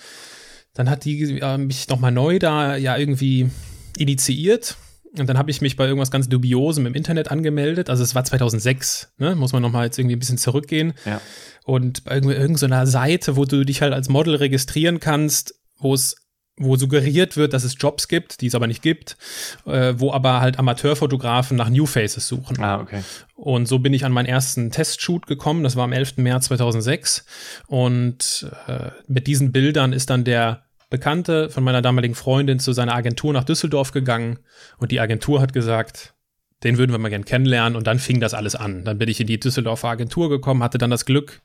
dann 0.77 0.89
hat 0.89 1.05
die 1.05 1.41
äh, 1.41 1.59
mich 1.59 1.89
nochmal 1.89 2.13
neu 2.13 2.39
da 2.39 2.77
ja 2.77 2.97
irgendwie 2.97 3.51
initiiert 3.99 4.77
und 5.19 5.29
dann 5.29 5.39
habe 5.39 5.51
ich 5.51 5.61
mich 5.61 5.77
bei 5.77 5.87
irgendwas 5.87 6.11
ganz 6.11 6.29
Dubiosem 6.29 6.87
im 6.87 6.95
Internet 6.95 7.31
angemeldet. 7.31 7.91
Also 7.91 8.03
es 8.03 8.15
war 8.15 8.25
2006, 8.25 9.13
ne? 9.19 9.35
muss 9.35 9.53
man 9.53 9.63
nochmal 9.63 9.87
jetzt 9.87 9.99
irgendwie 9.99 10.17
ein 10.17 10.19
bisschen 10.19 10.39
zurückgehen. 10.39 10.93
Ja. 11.05 11.21
Und 11.65 12.05
bei 12.05 12.17
irgendeiner 12.17 12.87
Seite, 12.87 13.37
wo 13.37 13.45
du 13.45 13.65
dich 13.65 13.83
halt 13.83 13.93
als 13.93 14.09
Model 14.09 14.37
registrieren 14.37 15.01
kannst, 15.01 15.55
wo 15.79 15.95
es 15.95 16.17
wo 16.59 16.77
suggeriert 16.77 17.37
wird, 17.37 17.53
dass 17.53 17.65
es 17.65 17.77
Jobs 17.79 18.09
gibt, 18.09 18.41
die 18.41 18.47
es 18.47 18.55
aber 18.55 18.67
nicht 18.67 18.81
gibt, 18.81 19.19
äh, 19.67 19.93
wo 19.99 20.11
aber 20.13 20.41
halt 20.41 20.59
Amateurfotografen 20.59 21.55
nach 21.55 21.69
New 21.69 21.85
Faces 21.85 22.29
suchen. 22.29 22.59
Ah, 22.63 22.81
okay. 22.81 23.03
Und 23.35 23.69
so 23.69 23.79
bin 23.79 23.93
ich 23.93 24.07
an 24.07 24.13
meinen 24.13 24.25
ersten 24.25 24.71
Testshoot 24.71 25.27
gekommen, 25.27 25.65
das 25.65 25.77
war 25.77 25.85
am 25.85 25.93
11. 25.93 26.17
März 26.17 26.47
2006 26.47 27.27
und 27.67 28.51
äh, 28.69 28.91
mit 29.07 29.27
diesen 29.27 29.53
Bildern 29.53 29.93
ist 29.93 30.09
dann 30.09 30.25
der 30.25 30.66
Bekannte 30.89 31.51
von 31.51 31.65
meiner 31.65 31.83
damaligen 31.83 32.15
Freundin 32.15 32.59
zu 32.59 32.73
seiner 32.73 32.95
Agentur 32.95 33.33
nach 33.33 33.45
Düsseldorf 33.45 33.93
gegangen 33.93 34.39
und 34.79 34.93
die 34.93 35.01
Agentur 35.01 35.41
hat 35.41 35.53
gesagt, 35.53 36.15
den 36.63 36.79
würden 36.79 36.93
wir 36.93 36.99
mal 36.99 37.09
gern 37.09 37.25
kennenlernen 37.25 37.77
und 37.77 37.87
dann 37.87 37.99
fing 37.99 38.21
das 38.21 38.35
alles 38.35 38.55
an. 38.55 38.85
Dann 38.85 38.99
bin 38.99 39.09
ich 39.09 39.21
in 39.21 39.27
die 39.27 39.41
Düsseldorfer 39.41 39.89
Agentur 39.89 40.29
gekommen, 40.29 40.63
hatte 40.63 40.79
dann 40.79 40.91
das 40.91 41.05
Glück, 41.05 41.43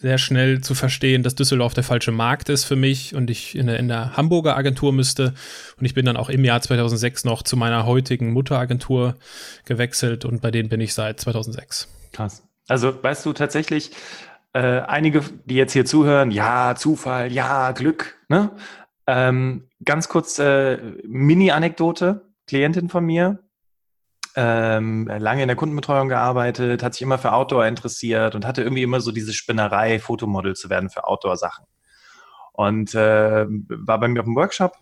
sehr 0.00 0.16
schnell 0.16 0.62
zu 0.62 0.74
verstehen, 0.74 1.22
dass 1.22 1.34
Düsseldorf 1.34 1.74
der 1.74 1.84
falsche 1.84 2.10
Markt 2.10 2.48
ist 2.48 2.64
für 2.64 2.76
mich 2.76 3.14
und 3.14 3.28
ich 3.28 3.54
in 3.54 3.66
der, 3.66 3.78
in 3.78 3.88
der 3.88 4.16
Hamburger 4.16 4.56
Agentur 4.56 4.94
müsste. 4.94 5.34
Und 5.78 5.84
ich 5.84 5.92
bin 5.92 6.06
dann 6.06 6.16
auch 6.16 6.30
im 6.30 6.42
Jahr 6.42 6.62
2006 6.62 7.24
noch 7.24 7.42
zu 7.42 7.56
meiner 7.56 7.84
heutigen 7.84 8.32
Mutteragentur 8.32 9.16
gewechselt 9.66 10.24
und 10.24 10.40
bei 10.40 10.50
denen 10.50 10.70
bin 10.70 10.80
ich 10.80 10.94
seit 10.94 11.20
2006. 11.20 11.88
Krass. 12.12 12.42
Also 12.66 13.02
weißt 13.02 13.26
du 13.26 13.34
tatsächlich, 13.34 13.90
äh, 14.52 14.80
einige, 14.80 15.22
die 15.44 15.54
jetzt 15.54 15.72
hier 15.72 15.84
zuhören, 15.84 16.30
ja, 16.30 16.74
Zufall, 16.74 17.32
ja, 17.32 17.72
Glück. 17.72 18.18
Ne? 18.28 18.50
Ähm, 19.06 19.68
ganz 19.84 20.08
kurz 20.08 20.38
äh, 20.38 20.78
Mini-Anekdote, 21.06 22.28
Klientin 22.46 22.88
von 22.88 23.04
mir, 23.04 23.40
ähm, 24.36 25.08
lange 25.08 25.42
in 25.42 25.48
der 25.48 25.56
Kundenbetreuung 25.56 26.08
gearbeitet, 26.08 26.82
hat 26.82 26.94
sich 26.94 27.02
immer 27.02 27.18
für 27.18 27.32
Outdoor 27.32 27.66
interessiert 27.66 28.34
und 28.34 28.46
hatte 28.46 28.62
irgendwie 28.62 28.82
immer 28.82 29.00
so 29.00 29.12
diese 29.12 29.32
Spinnerei, 29.32 29.98
Fotomodel 29.98 30.54
zu 30.54 30.70
werden 30.70 30.90
für 30.90 31.04
Outdoor-Sachen. 31.04 31.64
Und 32.52 32.94
äh, 32.94 33.46
war 33.48 33.98
bei 33.98 34.08
mir 34.08 34.20
auf 34.20 34.26
dem 34.26 34.36
Workshop 34.36 34.76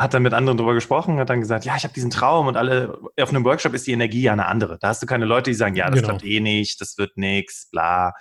hat 0.00 0.14
dann 0.14 0.22
mit 0.22 0.32
anderen 0.32 0.56
darüber 0.56 0.72
gesprochen, 0.72 1.18
hat 1.18 1.28
dann 1.28 1.40
gesagt, 1.40 1.66
ja, 1.66 1.76
ich 1.76 1.84
habe 1.84 1.92
diesen 1.92 2.08
Traum 2.08 2.46
und 2.46 2.56
alle, 2.56 2.98
auf 3.20 3.28
einem 3.28 3.44
Workshop 3.44 3.74
ist 3.74 3.86
die 3.86 3.92
Energie 3.92 4.22
ja 4.22 4.32
eine 4.32 4.46
andere. 4.46 4.78
Da 4.78 4.88
hast 4.88 5.02
du 5.02 5.06
keine 5.06 5.26
Leute, 5.26 5.50
die 5.50 5.54
sagen, 5.54 5.74
ja, 5.76 5.90
das 5.90 5.96
genau. 5.96 6.08
klappt 6.08 6.24
eh 6.24 6.40
nicht, 6.40 6.80
das 6.80 6.96
wird 6.96 7.18
nix, 7.18 7.68
bla. 7.70 8.14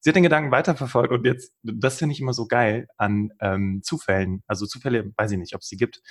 Sie 0.00 0.10
hat 0.10 0.16
den 0.16 0.24
Gedanken 0.24 0.50
weiterverfolgt 0.50 1.12
und 1.12 1.24
jetzt, 1.24 1.52
das 1.62 1.98
finde 1.98 2.14
ich 2.14 2.20
immer 2.20 2.32
so 2.32 2.48
geil 2.48 2.88
an 2.96 3.30
ähm, 3.40 3.82
Zufällen. 3.84 4.42
Also 4.48 4.66
Zufälle, 4.66 5.12
weiß 5.16 5.30
ich 5.30 5.38
nicht, 5.38 5.54
ob 5.54 5.60
es 5.60 5.68
sie 5.68 5.76
gibt. 5.76 6.02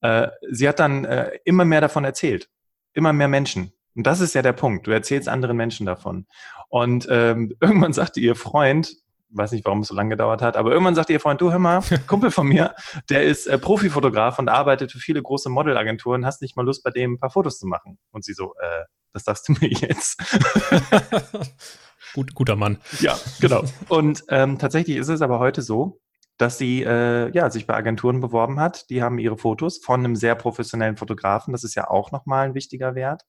Äh, 0.00 0.28
sie 0.50 0.66
hat 0.66 0.80
dann 0.80 1.04
äh, 1.04 1.32
immer 1.44 1.66
mehr 1.66 1.82
davon 1.82 2.04
erzählt. 2.04 2.48
Immer 2.94 3.12
mehr 3.12 3.28
Menschen. 3.28 3.74
Und 3.94 4.06
das 4.06 4.20
ist 4.20 4.34
ja 4.34 4.40
der 4.40 4.54
Punkt. 4.54 4.86
Du 4.86 4.92
erzählst 4.92 5.28
anderen 5.28 5.58
Menschen 5.58 5.84
davon. 5.84 6.26
Und 6.70 7.06
ähm, 7.10 7.54
irgendwann 7.60 7.92
sagte 7.92 8.18
ihr 8.18 8.34
Freund, 8.34 8.96
weiß 9.36 9.52
nicht, 9.52 9.64
warum 9.64 9.80
es 9.80 9.88
so 9.88 9.94
lange 9.94 10.10
gedauert 10.10 10.42
hat, 10.42 10.56
aber 10.56 10.70
irgendwann 10.70 10.94
sagte 10.94 11.12
ihr 11.12 11.20
Freund, 11.20 11.40
du 11.40 11.50
hör 11.50 11.58
mal, 11.58 11.82
Kumpel 12.06 12.30
von 12.30 12.46
mir, 12.46 12.74
der 13.10 13.24
ist 13.24 13.46
äh, 13.46 13.58
Profifotograf 13.58 14.38
und 14.38 14.48
arbeitet 14.48 14.92
für 14.92 14.98
viele 14.98 15.22
große 15.22 15.50
Modelagenturen, 15.50 16.24
hast 16.24 16.42
nicht 16.42 16.56
mal 16.56 16.64
Lust, 16.64 16.82
bei 16.84 16.90
dem 16.90 17.14
ein 17.14 17.18
paar 17.18 17.30
Fotos 17.30 17.58
zu 17.58 17.66
machen? 17.66 17.98
Und 18.10 18.24
sie 18.24 18.32
so, 18.32 18.54
äh, 18.60 18.84
das 19.12 19.24
sagst 19.24 19.48
du 19.48 19.52
mir 19.52 19.70
jetzt. 19.70 20.20
Gut, 22.14 22.34
guter 22.34 22.54
Mann. 22.54 22.78
Ja, 23.00 23.18
genau. 23.40 23.64
Und 23.88 24.22
ähm, 24.28 24.58
tatsächlich 24.58 24.98
ist 24.98 25.08
es 25.08 25.20
aber 25.20 25.40
heute 25.40 25.62
so, 25.62 26.00
dass 26.36 26.58
sie 26.58 26.82
äh, 26.82 27.30
ja, 27.32 27.50
sich 27.50 27.66
bei 27.66 27.74
Agenturen 27.74 28.20
beworben 28.20 28.60
hat. 28.60 28.88
Die 28.90 29.02
haben 29.02 29.18
ihre 29.18 29.36
Fotos 29.36 29.78
von 29.78 30.00
einem 30.00 30.14
sehr 30.14 30.34
professionellen 30.34 30.96
Fotografen. 30.96 31.52
Das 31.52 31.64
ist 31.64 31.74
ja 31.74 31.88
auch 31.88 32.12
nochmal 32.12 32.46
ein 32.46 32.54
wichtiger 32.54 32.94
Wert. 32.94 33.22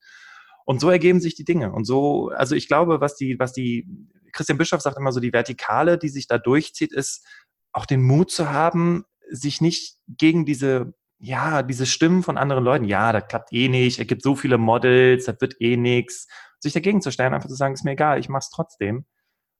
Und 0.65 0.81
so 0.81 0.89
ergeben 0.89 1.19
sich 1.19 1.35
die 1.35 1.45
Dinge. 1.45 1.71
Und 1.71 1.85
so, 1.85 2.29
also 2.29 2.55
ich 2.55 2.67
glaube, 2.67 3.01
was 3.01 3.15
die, 3.15 3.37
was 3.39 3.53
die 3.53 3.87
Christian 4.35 4.57
Bischof 4.57 4.81
sagt 4.81 4.97
immer 4.97 5.11
so, 5.11 5.19
die 5.19 5.33
Vertikale, 5.33 5.97
die 5.97 6.09
sich 6.09 6.27
da 6.27 6.37
durchzieht, 6.37 6.91
ist 6.93 7.25
auch 7.71 7.85
den 7.85 8.03
Mut 8.03 8.31
zu 8.31 8.51
haben, 8.51 9.05
sich 9.29 9.61
nicht 9.61 9.97
gegen 10.07 10.45
diese, 10.45 10.93
ja, 11.17 11.63
diese 11.63 11.85
Stimmen 11.85 12.21
von 12.21 12.37
anderen 12.37 12.63
Leuten, 12.63 12.85
ja, 12.85 13.11
das 13.11 13.27
klappt 13.27 13.51
eh 13.51 13.67
nicht, 13.67 13.99
es 13.99 14.07
gibt 14.07 14.21
so 14.21 14.35
viele 14.35 14.57
Models, 14.57 15.25
das 15.25 15.41
wird 15.41 15.59
eh 15.59 15.77
nix, 15.77 16.27
sich 16.59 16.73
dagegen 16.73 17.01
zu 17.01 17.11
stellen, 17.11 17.33
einfach 17.33 17.49
zu 17.49 17.55
sagen, 17.55 17.73
ist 17.73 17.83
mir 17.83 17.91
egal, 17.91 18.19
ich 18.19 18.29
mach's 18.29 18.49
trotzdem 18.49 19.05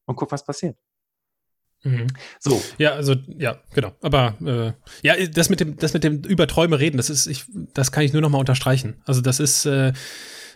und 0.05 0.15
guck, 0.15 0.31
was 0.31 0.45
passiert. 0.45 0.77
Mhm. 1.83 2.07
So. 2.39 2.61
Ja, 2.77 2.93
also 2.93 3.15
ja, 3.27 3.59
genau. 3.73 3.93
Aber 4.01 4.35
äh, 4.43 4.73
ja, 5.03 5.27
das 5.27 5.49
mit 5.49 5.59
dem, 5.59 5.77
das 5.77 5.93
mit 5.93 6.03
dem 6.03 6.23
über 6.23 6.47
Träume 6.47 6.79
reden, 6.79 6.97
das 6.97 7.09
ist, 7.09 7.27
ich, 7.27 7.45
das 7.73 7.91
kann 7.91 8.03
ich 8.03 8.11
nur 8.11 8.21
noch 8.21 8.29
mal 8.29 8.39
unterstreichen. 8.39 9.01
Also 9.05 9.21
das 9.21 9.39
ist 9.39 9.65
äh, 9.65 9.93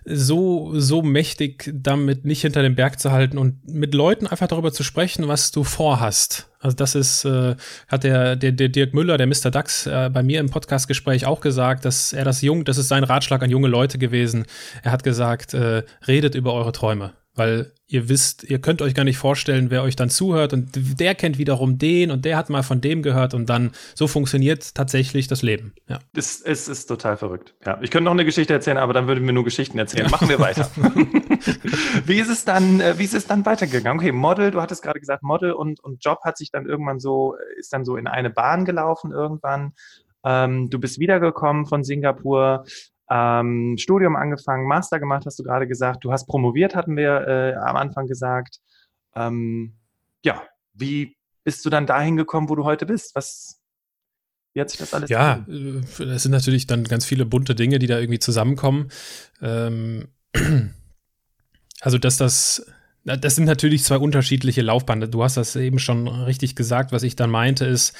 so, 0.05 0.71
so 0.79 1.01
mächtig, 1.01 1.71
damit 1.73 2.25
nicht 2.25 2.41
hinter 2.41 2.61
dem 2.61 2.75
Berg 2.75 2.99
zu 2.99 3.11
halten 3.11 3.37
und 3.37 3.67
mit 3.67 3.93
Leuten 3.93 4.27
einfach 4.27 4.47
darüber 4.47 4.71
zu 4.71 4.83
sprechen, 4.83 5.27
was 5.27 5.51
du 5.51 5.63
vorhast. 5.63 6.49
Also 6.59 6.75
das 6.75 6.95
ist, 6.95 7.25
äh, 7.25 7.55
hat 7.87 8.03
der, 8.03 8.35
der, 8.35 8.51
der 8.51 8.69
Dirk 8.69 8.93
Müller, 8.93 9.17
der 9.17 9.27
Mr. 9.27 9.49
Dax, 9.51 9.85
äh, 9.87 10.09
bei 10.11 10.23
mir 10.23 10.39
im 10.39 10.49
Podcastgespräch 10.49 11.25
auch 11.25 11.41
gesagt, 11.41 11.85
dass 11.85 12.11
er 12.13 12.25
das 12.25 12.41
jung, 12.41 12.65
das 12.65 12.77
ist 12.77 12.89
sein 12.89 13.03
Ratschlag 13.03 13.41
an 13.43 13.49
junge 13.49 13.67
Leute 13.67 13.97
gewesen. 13.97 14.45
Er 14.83 14.91
hat 14.91 15.03
gesagt, 15.03 15.53
äh, 15.53 15.83
redet 16.07 16.35
über 16.35 16.53
eure 16.53 16.71
Träume. 16.71 17.13
Weil 17.35 17.71
ihr 17.89 18.07
wisst, 18.07 18.43
ihr 18.43 18.59
könnt 18.59 18.81
euch 18.83 18.93
gar 18.93 19.03
nicht 19.03 19.17
vorstellen, 19.17 19.71
wer 19.71 19.81
euch 19.81 19.95
dann 19.95 20.09
zuhört 20.09 20.53
und 20.53 20.69
der 20.99 21.15
kennt 21.15 21.39
wiederum 21.39 21.79
den 21.79 22.11
und 22.11 22.23
der 22.23 22.37
hat 22.37 22.49
mal 22.49 22.61
von 22.61 22.81
dem 22.81 23.01
gehört 23.01 23.33
und 23.33 23.49
dann 23.49 23.71
so 23.95 24.07
funktioniert 24.07 24.75
tatsächlich 24.75 25.27
das 25.27 25.41
Leben. 25.41 25.73
Ja. 25.87 25.99
Es, 26.15 26.39
es 26.41 26.67
ist 26.67 26.85
total 26.85 27.17
verrückt. 27.17 27.55
Ja, 27.65 27.79
ich 27.81 27.89
könnte 27.89 28.05
noch 28.05 28.11
eine 28.11 28.25
Geschichte 28.25 28.53
erzählen, 28.53 28.77
aber 28.77 28.93
dann 28.93 29.07
würden 29.07 29.25
wir 29.25 29.33
nur 29.33 29.43
Geschichten 29.43 29.79
erzählen. 29.79 30.05
Ja. 30.05 30.11
Machen 30.11 30.29
wir 30.29 30.39
weiter. 30.39 30.69
wie 32.05 32.19
ist 32.19 32.29
es 32.29 32.45
dann, 32.45 32.79
äh, 32.79 32.99
wie 32.99 33.05
ist 33.05 33.15
es 33.15 33.25
dann 33.25 33.43
weitergegangen? 33.45 33.99
Okay, 33.99 34.11
Model, 34.11 34.51
du 34.51 34.61
hattest 34.61 34.83
gerade 34.83 34.99
gesagt, 34.99 35.23
Model 35.23 35.53
und, 35.53 35.79
und 35.79 36.05
Job 36.05 36.19
hat 36.23 36.37
sich 36.37 36.51
dann 36.51 36.67
irgendwann 36.67 36.99
so, 36.99 37.35
ist 37.57 37.73
dann 37.73 37.85
so 37.85 37.97
in 37.97 38.05
eine 38.05 38.29
Bahn 38.29 38.65
gelaufen 38.65 39.11
irgendwann. 39.11 39.73
Ähm, 40.23 40.69
du 40.69 40.79
bist 40.79 40.99
wiedergekommen 40.99 41.65
von 41.65 41.83
Singapur 41.83 42.65
ähm, 43.09 43.75
Studium 43.77 44.15
angefangen, 44.15 44.67
Master 44.67 44.99
gemacht, 44.99 45.25
hast 45.25 45.39
du 45.39 45.43
gerade 45.43 45.67
gesagt. 45.67 46.03
Du 46.03 46.11
hast 46.11 46.27
promoviert, 46.27 46.75
hatten 46.75 46.95
wir 46.95 47.27
äh, 47.27 47.53
am 47.55 47.75
Anfang 47.75 48.07
gesagt. 48.07 48.59
Ähm, 49.15 49.75
ja, 50.23 50.43
wie 50.73 51.17
bist 51.43 51.65
du 51.65 51.69
dann 51.69 51.87
dahin 51.87 52.17
gekommen, 52.17 52.49
wo 52.49 52.55
du 52.55 52.65
heute 52.65 52.85
bist? 52.85 53.15
Was, 53.15 53.61
wie 54.53 54.61
hat 54.61 54.69
sich 54.69 54.79
das 54.79 54.93
alles 54.93 55.09
Ja, 55.09 55.45
äh, 55.47 55.81
das 56.05 56.23
sind 56.23 56.31
natürlich 56.31 56.67
dann 56.67 56.83
ganz 56.83 57.05
viele 57.05 57.25
bunte 57.25 57.55
Dinge, 57.55 57.79
die 57.79 57.87
da 57.87 57.99
irgendwie 57.99 58.19
zusammenkommen. 58.19 58.89
Ähm, 59.41 60.09
also, 61.81 61.97
dass 61.97 62.17
das 62.17 62.65
das 63.05 63.35
sind 63.35 63.45
natürlich 63.45 63.83
zwei 63.83 63.97
unterschiedliche 63.97 64.61
Laufbahnen. 64.61 65.09
Du 65.09 65.23
hast 65.23 65.37
das 65.37 65.55
eben 65.55 65.79
schon 65.79 66.07
richtig 66.07 66.55
gesagt. 66.55 66.91
Was 66.91 67.03
ich 67.03 67.15
dann 67.15 67.29
meinte, 67.29 67.65
ist, 67.65 67.95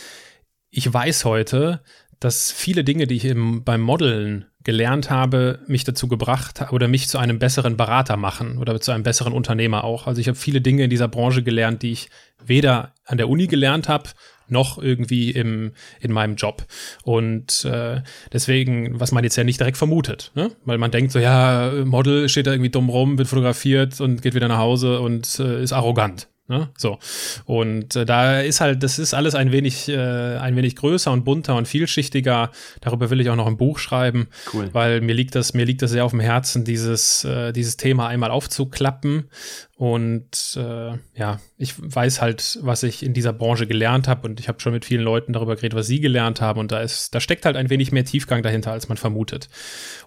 ich 0.69 0.91
weiß 0.91 1.26
heute, 1.26 1.82
dass 2.19 2.51
viele 2.51 2.84
Dinge, 2.84 3.08
die 3.08 3.15
ich 3.15 3.25
im, 3.25 3.63
beim 3.63 3.82
Modeln 3.82 4.45
gelernt 4.63 5.10
habe, 5.10 5.60
mich 5.67 5.86
dazu 5.86 6.08
gebracht 6.08 6.71
oder 6.71 6.88
mich 6.88 7.08
zu 7.08 7.17
einem 7.17 7.39
besseren 7.39 7.77
Berater 7.77 8.17
machen 8.17 8.58
oder 8.58 8.79
zu 8.82 8.91
einem 8.91 9.03
besseren 9.03 9.34
Unternehmer 9.34 9.84
auch. 9.84 10.05
Also 10.05 10.19
ich 10.19 10.27
habe 10.27 10.38
viele 10.38 10.60
Dinge 10.62 10.84
in 10.84 10.89
dieser 10.89 11.08
Branche 11.08 11.43
gelernt, 11.43 11.82
die 11.82 11.91
ich 11.91 12.10
weder 12.45 12.93
an 13.05 13.17
der 13.17 13.29
Uni 13.29 13.47
gelernt 13.47 13.88
habe, 13.88 14.10
noch 14.49 14.77
irgendwie 14.77 15.32
im, 15.32 15.71
in 16.01 16.12
meinem 16.12 16.36
Job. 16.36 16.65
Und 17.03 17.65
äh, 17.65 18.01
deswegen, 18.34 18.99
was 18.99 19.12
man 19.12 19.23
jetzt 19.23 19.36
ja 19.36 19.43
nicht 19.43 19.60
direkt 19.60 19.77
vermutet, 19.77 20.32
ne? 20.36 20.51
weil 20.65 20.77
man 20.77 20.91
denkt 20.91 21.12
so, 21.12 21.19
ja, 21.19 21.71
Model 21.86 22.29
steht 22.29 22.47
da 22.47 22.51
irgendwie 22.51 22.71
dumm 22.71 22.89
rum, 22.89 23.17
wird 23.17 23.27
fotografiert 23.27 24.01
und 24.01 24.21
geht 24.21 24.36
wieder 24.36 24.47
nach 24.47 24.58
Hause 24.58 24.99
und 24.99 25.39
äh, 25.39 25.63
ist 25.63 25.73
arrogant. 25.73 26.27
Ne? 26.50 26.68
So. 26.76 26.98
Und 27.46 27.96
äh, 27.96 28.08
da 28.08 28.42
ist 28.42 28.60
halt, 28.60 28.82
das 28.82 28.98
ist 28.98 29.14
alles 29.14 29.36
ein 29.36 29.52
wenig, 29.52 29.88
äh, 29.88 29.96
ein 29.96 30.56
wenig 30.56 30.76
größer 30.76 31.12
und 31.12 31.24
bunter 31.24 31.56
und 31.56 31.68
vielschichtiger. 31.68 32.50
Darüber 32.82 33.12
will 33.12 33.22
ich 33.22 33.30
auch 33.30 33.36
noch 33.36 33.46
ein 33.46 33.56
Buch 33.56 33.78
schreiben, 33.78 34.30
cool. 34.52 34.68
weil 34.74 35.00
mir 35.02 35.14
liegt 35.14 35.36
das, 35.36 35.54
mir 35.54 35.64
liegt 35.64 35.84
das 35.84 35.92
sehr 35.92 36.04
auf 36.04 36.10
dem 36.10 36.20
Herzen, 36.20 36.66
dieses, 36.66 37.24
äh, 37.24 37.54
dieses 37.54 37.78
Thema 37.78 38.08
einmal 38.08 38.32
aufzuklappen. 38.32 39.30
Und 39.78 40.58
äh, 40.58 40.98
ja, 41.14 41.40
ich 41.58 41.76
weiß 41.78 42.20
halt, 42.20 42.58
was 42.64 42.82
ich 42.82 43.04
in 43.04 43.14
dieser 43.14 43.32
Branche 43.32 43.68
gelernt 43.68 44.08
habe 44.08 44.28
und 44.28 44.40
ich 44.40 44.48
habe 44.48 44.60
schon 44.60 44.74
mit 44.74 44.86
vielen 44.86 45.04
Leuten 45.04 45.34
darüber 45.34 45.56
geredet, 45.56 45.78
was 45.78 45.86
sie 45.86 46.00
gelernt 46.00 46.42
haben. 46.42 46.60
Und 46.60 46.72
da 46.72 46.82
ist, 46.82 47.14
da 47.14 47.20
steckt 47.20 47.46
halt 47.46 47.58
ein 47.58 47.70
wenig 47.70 47.92
mehr 47.92 48.06
Tiefgang 48.06 48.42
dahinter, 48.42 48.72
als 48.72 48.90
man 48.90 48.98
vermutet. 48.98 49.50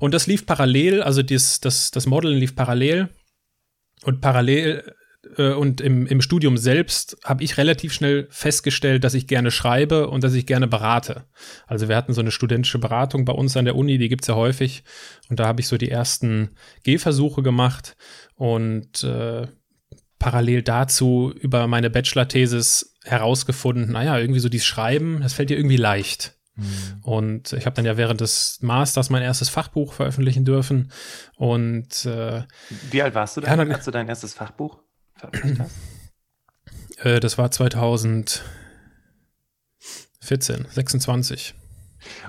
Und 0.00 0.12
das 0.12 0.26
lief 0.26 0.44
parallel, 0.44 1.04
also 1.04 1.22
das, 1.22 1.60
das, 1.60 1.92
das 1.92 2.06
Modeln 2.06 2.36
lief 2.36 2.56
parallel. 2.56 3.10
Und 4.04 4.20
parallel 4.20 4.82
äh, 5.36 5.52
und 5.52 5.80
im, 5.80 6.06
im 6.06 6.20
Studium 6.20 6.56
selbst 6.56 7.16
habe 7.24 7.44
ich 7.44 7.56
relativ 7.56 7.92
schnell 7.92 8.26
festgestellt, 8.30 9.04
dass 9.04 9.14
ich 9.14 9.26
gerne 9.26 9.50
schreibe 9.50 10.08
und 10.08 10.24
dass 10.24 10.34
ich 10.34 10.46
gerne 10.46 10.66
berate. 10.66 11.24
Also 11.66 11.88
wir 11.88 11.96
hatten 11.96 12.12
so 12.12 12.20
eine 12.20 12.30
studentische 12.30 12.78
Beratung 12.78 13.24
bei 13.24 13.32
uns 13.32 13.56
an 13.56 13.64
der 13.64 13.76
Uni, 13.76 13.98
die 13.98 14.08
gibt's 14.08 14.28
ja 14.28 14.34
häufig. 14.34 14.84
Und 15.28 15.40
da 15.40 15.46
habe 15.46 15.60
ich 15.60 15.68
so 15.68 15.76
die 15.76 15.90
ersten 15.90 16.50
Gehversuche 16.82 17.42
gemacht 17.42 17.96
und 18.34 19.04
äh, 19.04 19.46
parallel 20.18 20.62
dazu 20.62 21.32
über 21.40 21.66
meine 21.66 21.90
Bachelor-Thesis 21.90 22.96
herausgefunden, 23.04 23.90
naja, 23.90 24.18
irgendwie 24.18 24.40
so 24.40 24.48
dieses 24.48 24.66
Schreiben, 24.66 25.20
das 25.20 25.32
fällt 25.32 25.50
dir 25.50 25.56
irgendwie 25.56 25.76
leicht. 25.76 26.36
Mhm. 26.54 27.00
Und 27.02 27.52
ich 27.54 27.66
habe 27.66 27.74
dann 27.74 27.86
ja 27.86 27.96
während 27.96 28.20
des 28.20 28.58
Masters 28.60 29.10
mein 29.10 29.22
erstes 29.22 29.48
Fachbuch 29.48 29.94
veröffentlichen 29.94 30.44
dürfen. 30.44 30.92
Und 31.36 32.04
äh, 32.04 32.42
wie 32.90 33.02
alt 33.02 33.14
warst 33.14 33.36
du 33.36 33.40
dann, 33.40 33.68
ja, 33.68 33.74
als 33.74 33.84
du 33.84 33.90
dein 33.90 34.08
erstes 34.08 34.34
Fachbuch 34.34 34.78
veröffentlicht 35.28 35.60
hast? 36.98 37.06
Äh, 37.06 37.20
das 37.20 37.38
war 37.38 37.50
2014, 37.50 38.42
26. 40.70 41.54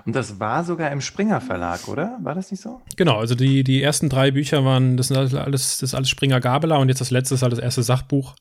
Und 0.05 0.15
das 0.15 0.39
war 0.39 0.63
sogar 0.63 0.91
im 0.91 1.01
Springer 1.01 1.41
Verlag, 1.41 1.87
oder? 1.87 2.19
War 2.21 2.35
das 2.35 2.51
nicht 2.51 2.61
so? 2.61 2.81
Genau, 2.95 3.17
also 3.17 3.35
die, 3.35 3.63
die 3.63 3.81
ersten 3.81 4.09
drei 4.09 4.31
Bücher 4.31 4.63
waren, 4.63 4.97
das 4.97 5.07
sind 5.07 5.17
alles, 5.17 5.33
das 5.79 5.81
ist 5.81 5.95
alles 5.95 6.09
Springer 6.09 6.39
Gabela 6.39 6.77
und 6.77 6.89
jetzt 6.89 7.01
das 7.01 7.11
letzte 7.11 7.35
ist 7.35 7.41
halt 7.41 7.53
das 7.53 7.59
erste 7.59 7.83
Sachbuch 7.83 8.35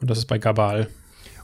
und 0.00 0.10
das 0.10 0.18
ist 0.18 0.26
bei 0.26 0.38
Gabal. 0.38 0.88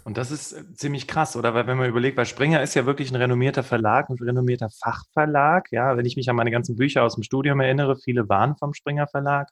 Und 0.05 0.19
das 0.19 0.31
ist 0.31 0.53
äh, 0.53 0.75
ziemlich 0.75 1.09
krass, 1.09 1.35
oder? 1.35 1.55
Weil 1.55 1.67
wenn 1.67 1.79
man 1.79 1.89
überlegt, 1.89 2.17
weil 2.19 2.27
Springer 2.27 2.63
ist 2.63 2.75
ja 2.75 2.85
wirklich 2.85 3.11
ein 3.11 3.17
renommierter 3.17 3.63
Verlag, 3.63 4.11
ein 4.11 4.19
renommierter 4.19 4.69
Fachverlag. 4.69 5.73
Ja, 5.73 5.97
wenn 5.97 6.05
ich 6.05 6.17
mich 6.17 6.29
an 6.29 6.37
meine 6.37 6.51
ganzen 6.51 6.77
Bücher 6.77 7.03
aus 7.03 7.15
dem 7.15 7.23
Studium 7.23 7.61
erinnere, 7.61 7.97
viele 7.97 8.29
waren 8.29 8.55
vom 8.57 8.75
Springer 8.75 9.07
Verlag. 9.07 9.49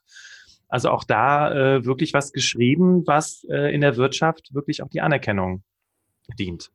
Also 0.73 0.89
auch 0.89 1.03
da 1.03 1.51
äh, 1.51 1.85
wirklich 1.85 2.15
was 2.15 2.33
geschrieben, 2.33 3.03
was 3.05 3.45
äh, 3.47 3.71
in 3.75 3.81
der 3.81 3.95
Wirtschaft 3.95 4.55
wirklich 4.55 4.81
auch 4.81 4.89
die 4.89 5.01
Anerkennung 5.01 5.61
dient. 6.39 6.71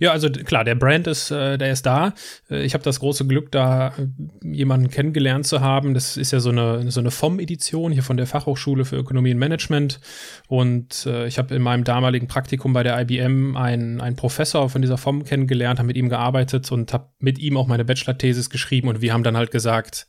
Ja, 0.00 0.12
also 0.12 0.30
klar, 0.30 0.64
der 0.64 0.76
Brand 0.76 1.06
ist, 1.06 1.30
äh, 1.30 1.58
der 1.58 1.72
ist 1.72 1.84
da. 1.84 2.14
Äh, 2.48 2.62
ich 2.62 2.72
habe 2.72 2.84
das 2.84 2.98
große 3.00 3.26
Glück, 3.26 3.52
da 3.52 3.88
äh, 3.88 4.06
jemanden 4.42 4.88
kennengelernt 4.88 5.46
zu 5.46 5.60
haben. 5.60 5.92
Das 5.92 6.16
ist 6.16 6.32
ja 6.32 6.40
so 6.40 6.48
eine, 6.48 6.90
so 6.90 7.00
eine 7.00 7.10
FOM-Edition 7.10 7.92
hier 7.92 8.02
von 8.02 8.16
der 8.16 8.26
Fachhochschule 8.26 8.86
für 8.86 8.96
Ökonomie 8.96 9.32
und 9.32 9.40
Management. 9.40 10.00
Und 10.48 11.04
äh, 11.04 11.26
ich 11.26 11.36
habe 11.36 11.54
in 11.54 11.60
meinem 11.60 11.84
damaligen 11.84 12.28
Praktikum 12.28 12.72
bei 12.72 12.82
der 12.82 12.98
IBM 12.98 13.58
einen, 13.58 14.00
einen 14.00 14.16
Professor 14.16 14.70
von 14.70 14.80
dieser 14.80 14.96
FOM 14.96 15.24
kennengelernt, 15.24 15.80
habe 15.80 15.88
mit 15.88 15.98
ihm 15.98 16.08
gearbeitet 16.08 16.72
und 16.72 16.94
habe 16.94 17.10
mit 17.18 17.38
ihm 17.38 17.58
auch 17.58 17.66
meine 17.66 17.84
Bachelor-Thesis 17.84 18.48
geschrieben. 18.48 18.88
Und 18.88 19.02
wir 19.02 19.12
haben 19.12 19.22
dann 19.22 19.36
halt 19.36 19.50
gesagt, 19.50 20.08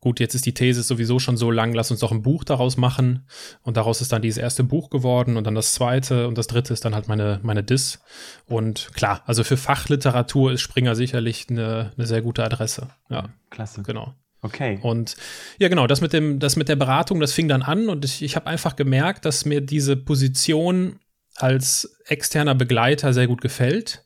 gut, 0.00 0.18
jetzt 0.18 0.34
ist 0.34 0.46
die 0.46 0.54
These 0.54 0.82
sowieso 0.82 1.18
schon 1.18 1.36
so 1.36 1.50
lang, 1.50 1.74
lass 1.74 1.90
uns 1.90 2.00
doch 2.00 2.10
ein 2.10 2.22
Buch 2.22 2.44
daraus 2.44 2.76
machen. 2.76 3.26
Und 3.62 3.76
daraus 3.76 4.00
ist 4.00 4.12
dann 4.12 4.22
dieses 4.22 4.38
erste 4.38 4.64
Buch 4.64 4.90
geworden 4.90 5.36
und 5.36 5.46
dann 5.46 5.54
das 5.54 5.74
zweite 5.74 6.26
und 6.26 6.38
das 6.38 6.46
dritte 6.46 6.72
ist 6.72 6.84
dann 6.84 6.94
halt 6.94 7.08
meine, 7.08 7.40
meine 7.42 7.62
Dis. 7.62 8.00
Und 8.46 8.90
klar, 8.94 9.22
also 9.26 9.44
für 9.44 9.56
Fachliteratur 9.56 10.52
ist 10.52 10.62
Springer 10.62 10.94
sicherlich 10.94 11.46
eine, 11.50 11.92
eine 11.96 12.06
sehr 12.06 12.22
gute 12.22 12.42
Adresse. 12.44 12.88
Ja, 13.10 13.28
klasse. 13.50 13.82
Genau. 13.82 14.14
Okay. 14.42 14.78
Und 14.82 15.16
ja, 15.58 15.68
genau, 15.68 15.86
das 15.86 16.00
mit 16.00 16.14
dem, 16.14 16.38
das 16.38 16.56
mit 16.56 16.68
der 16.70 16.76
Beratung, 16.76 17.20
das 17.20 17.34
fing 17.34 17.48
dann 17.48 17.62
an 17.62 17.90
und 17.90 18.06
ich, 18.06 18.22
ich 18.22 18.36
habe 18.36 18.46
einfach 18.46 18.74
gemerkt, 18.74 19.26
dass 19.26 19.44
mir 19.44 19.60
diese 19.60 19.96
Position 19.96 20.98
als 21.36 21.96
externer 22.06 22.54
Begleiter 22.54 23.12
sehr 23.12 23.26
gut 23.26 23.42
gefällt. 23.42 24.04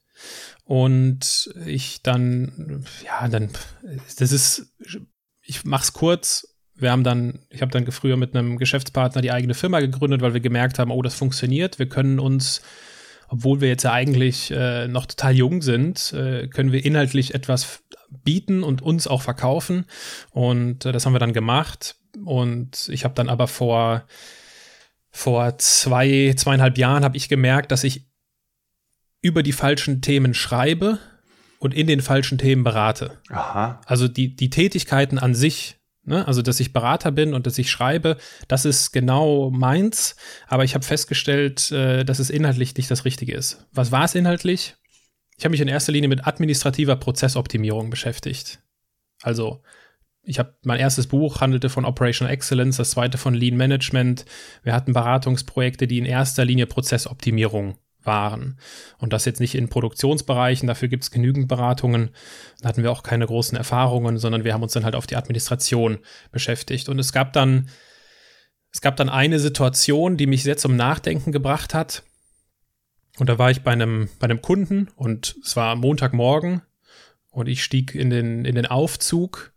Und 0.64 1.52
ich 1.66 2.02
dann, 2.02 2.84
ja, 3.04 3.28
dann, 3.28 3.50
das 4.18 4.32
ist 4.32 4.74
ich 5.44 5.64
mach's 5.64 5.92
kurz. 5.92 6.56
Wir 6.74 6.90
haben 6.90 7.04
dann, 7.04 7.40
ich 7.50 7.62
habe 7.62 7.70
dann 7.70 7.90
früher 7.92 8.16
mit 8.16 8.34
einem 8.34 8.58
Geschäftspartner 8.58 9.22
die 9.22 9.30
eigene 9.30 9.54
Firma 9.54 9.80
gegründet, 9.80 10.22
weil 10.22 10.34
wir 10.34 10.40
gemerkt 10.40 10.78
haben, 10.78 10.90
oh, 10.90 11.02
das 11.02 11.14
funktioniert. 11.14 11.78
Wir 11.78 11.88
können 11.88 12.18
uns, 12.18 12.62
obwohl 13.28 13.60
wir 13.60 13.68
jetzt 13.68 13.84
ja 13.84 13.92
eigentlich 13.92 14.50
äh, 14.50 14.88
noch 14.88 15.06
total 15.06 15.34
jung 15.34 15.62
sind, 15.62 16.12
äh, 16.12 16.48
können 16.48 16.72
wir 16.72 16.84
inhaltlich 16.84 17.34
etwas 17.34 17.84
bieten 18.10 18.64
und 18.64 18.82
uns 18.82 19.06
auch 19.06 19.22
verkaufen. 19.22 19.86
Und 20.30 20.84
äh, 20.84 20.92
das 20.92 21.06
haben 21.06 21.12
wir 21.12 21.20
dann 21.20 21.32
gemacht. 21.32 21.96
Und 22.24 22.88
ich 22.90 23.04
habe 23.04 23.14
dann 23.14 23.28
aber 23.28 23.46
vor 23.46 24.04
vor 25.16 25.58
zwei 25.58 26.34
zweieinhalb 26.36 26.76
Jahren 26.76 27.04
habe 27.04 27.16
ich 27.16 27.28
gemerkt, 27.28 27.70
dass 27.70 27.84
ich 27.84 28.04
über 29.22 29.44
die 29.44 29.52
falschen 29.52 30.02
Themen 30.02 30.34
schreibe 30.34 30.98
und 31.64 31.72
in 31.72 31.86
den 31.86 32.02
falschen 32.02 32.36
Themen 32.36 32.62
berate. 32.62 33.18
Aha. 33.30 33.80
Also 33.86 34.06
die, 34.06 34.36
die 34.36 34.50
Tätigkeiten 34.50 35.18
an 35.18 35.34
sich, 35.34 35.76
ne? 36.04 36.28
also 36.28 36.42
dass 36.42 36.60
ich 36.60 36.74
Berater 36.74 37.10
bin 37.10 37.32
und 37.32 37.46
dass 37.46 37.56
ich 37.56 37.70
schreibe, 37.70 38.18
das 38.48 38.66
ist 38.66 38.92
genau 38.92 39.50
meins, 39.50 40.14
aber 40.46 40.64
ich 40.64 40.74
habe 40.74 40.84
festgestellt, 40.84 41.72
äh, 41.72 42.04
dass 42.04 42.18
es 42.18 42.28
inhaltlich 42.28 42.76
nicht 42.76 42.90
das 42.90 43.06
Richtige 43.06 43.34
ist. 43.34 43.66
Was 43.72 43.92
war 43.92 44.04
es 44.04 44.14
inhaltlich? 44.14 44.76
Ich 45.38 45.44
habe 45.46 45.52
mich 45.52 45.62
in 45.62 45.68
erster 45.68 45.90
Linie 45.90 46.10
mit 46.10 46.26
administrativer 46.26 46.96
Prozessoptimierung 46.96 47.88
beschäftigt. 47.88 48.60
Also 49.22 49.62
ich 50.22 50.38
habe 50.38 50.54
mein 50.64 50.80
erstes 50.80 51.06
Buch 51.06 51.40
handelte 51.40 51.70
von 51.70 51.86
Operational 51.86 52.34
Excellence, 52.34 52.76
das 52.76 52.90
zweite 52.90 53.16
von 53.16 53.32
Lean 53.32 53.56
Management. 53.56 54.26
Wir 54.64 54.74
hatten 54.74 54.92
Beratungsprojekte, 54.92 55.86
die 55.86 55.96
in 55.96 56.04
erster 56.04 56.44
Linie 56.44 56.66
Prozessoptimierung 56.66 57.78
waren. 58.06 58.58
Und 58.98 59.12
das 59.12 59.24
jetzt 59.24 59.40
nicht 59.40 59.54
in 59.54 59.68
Produktionsbereichen, 59.68 60.66
dafür 60.66 60.88
gibt 60.88 61.04
es 61.04 61.10
genügend 61.10 61.48
Beratungen. 61.48 62.10
Da 62.60 62.68
hatten 62.68 62.82
wir 62.82 62.92
auch 62.92 63.02
keine 63.02 63.26
großen 63.26 63.56
Erfahrungen, 63.56 64.18
sondern 64.18 64.44
wir 64.44 64.54
haben 64.54 64.62
uns 64.62 64.72
dann 64.72 64.84
halt 64.84 64.94
auf 64.94 65.06
die 65.06 65.16
Administration 65.16 65.98
beschäftigt. 66.32 66.88
Und 66.88 66.98
es 66.98 67.12
gab 67.12 67.32
dann, 67.32 67.68
es 68.72 68.80
gab 68.80 68.96
dann 68.96 69.08
eine 69.08 69.38
Situation, 69.38 70.16
die 70.16 70.26
mich 70.26 70.42
sehr 70.42 70.56
zum 70.56 70.76
Nachdenken 70.76 71.32
gebracht 71.32 71.74
hat. 71.74 72.02
Und 73.18 73.28
da 73.28 73.38
war 73.38 73.50
ich 73.50 73.62
bei 73.62 73.72
einem, 73.72 74.08
bei 74.18 74.24
einem 74.24 74.42
Kunden 74.42 74.88
und 74.96 75.36
es 75.44 75.54
war 75.56 75.76
Montagmorgen 75.76 76.62
und 77.30 77.48
ich 77.48 77.62
stieg 77.62 77.94
in 77.94 78.10
den, 78.10 78.44
in 78.44 78.54
den 78.54 78.66
Aufzug 78.66 79.52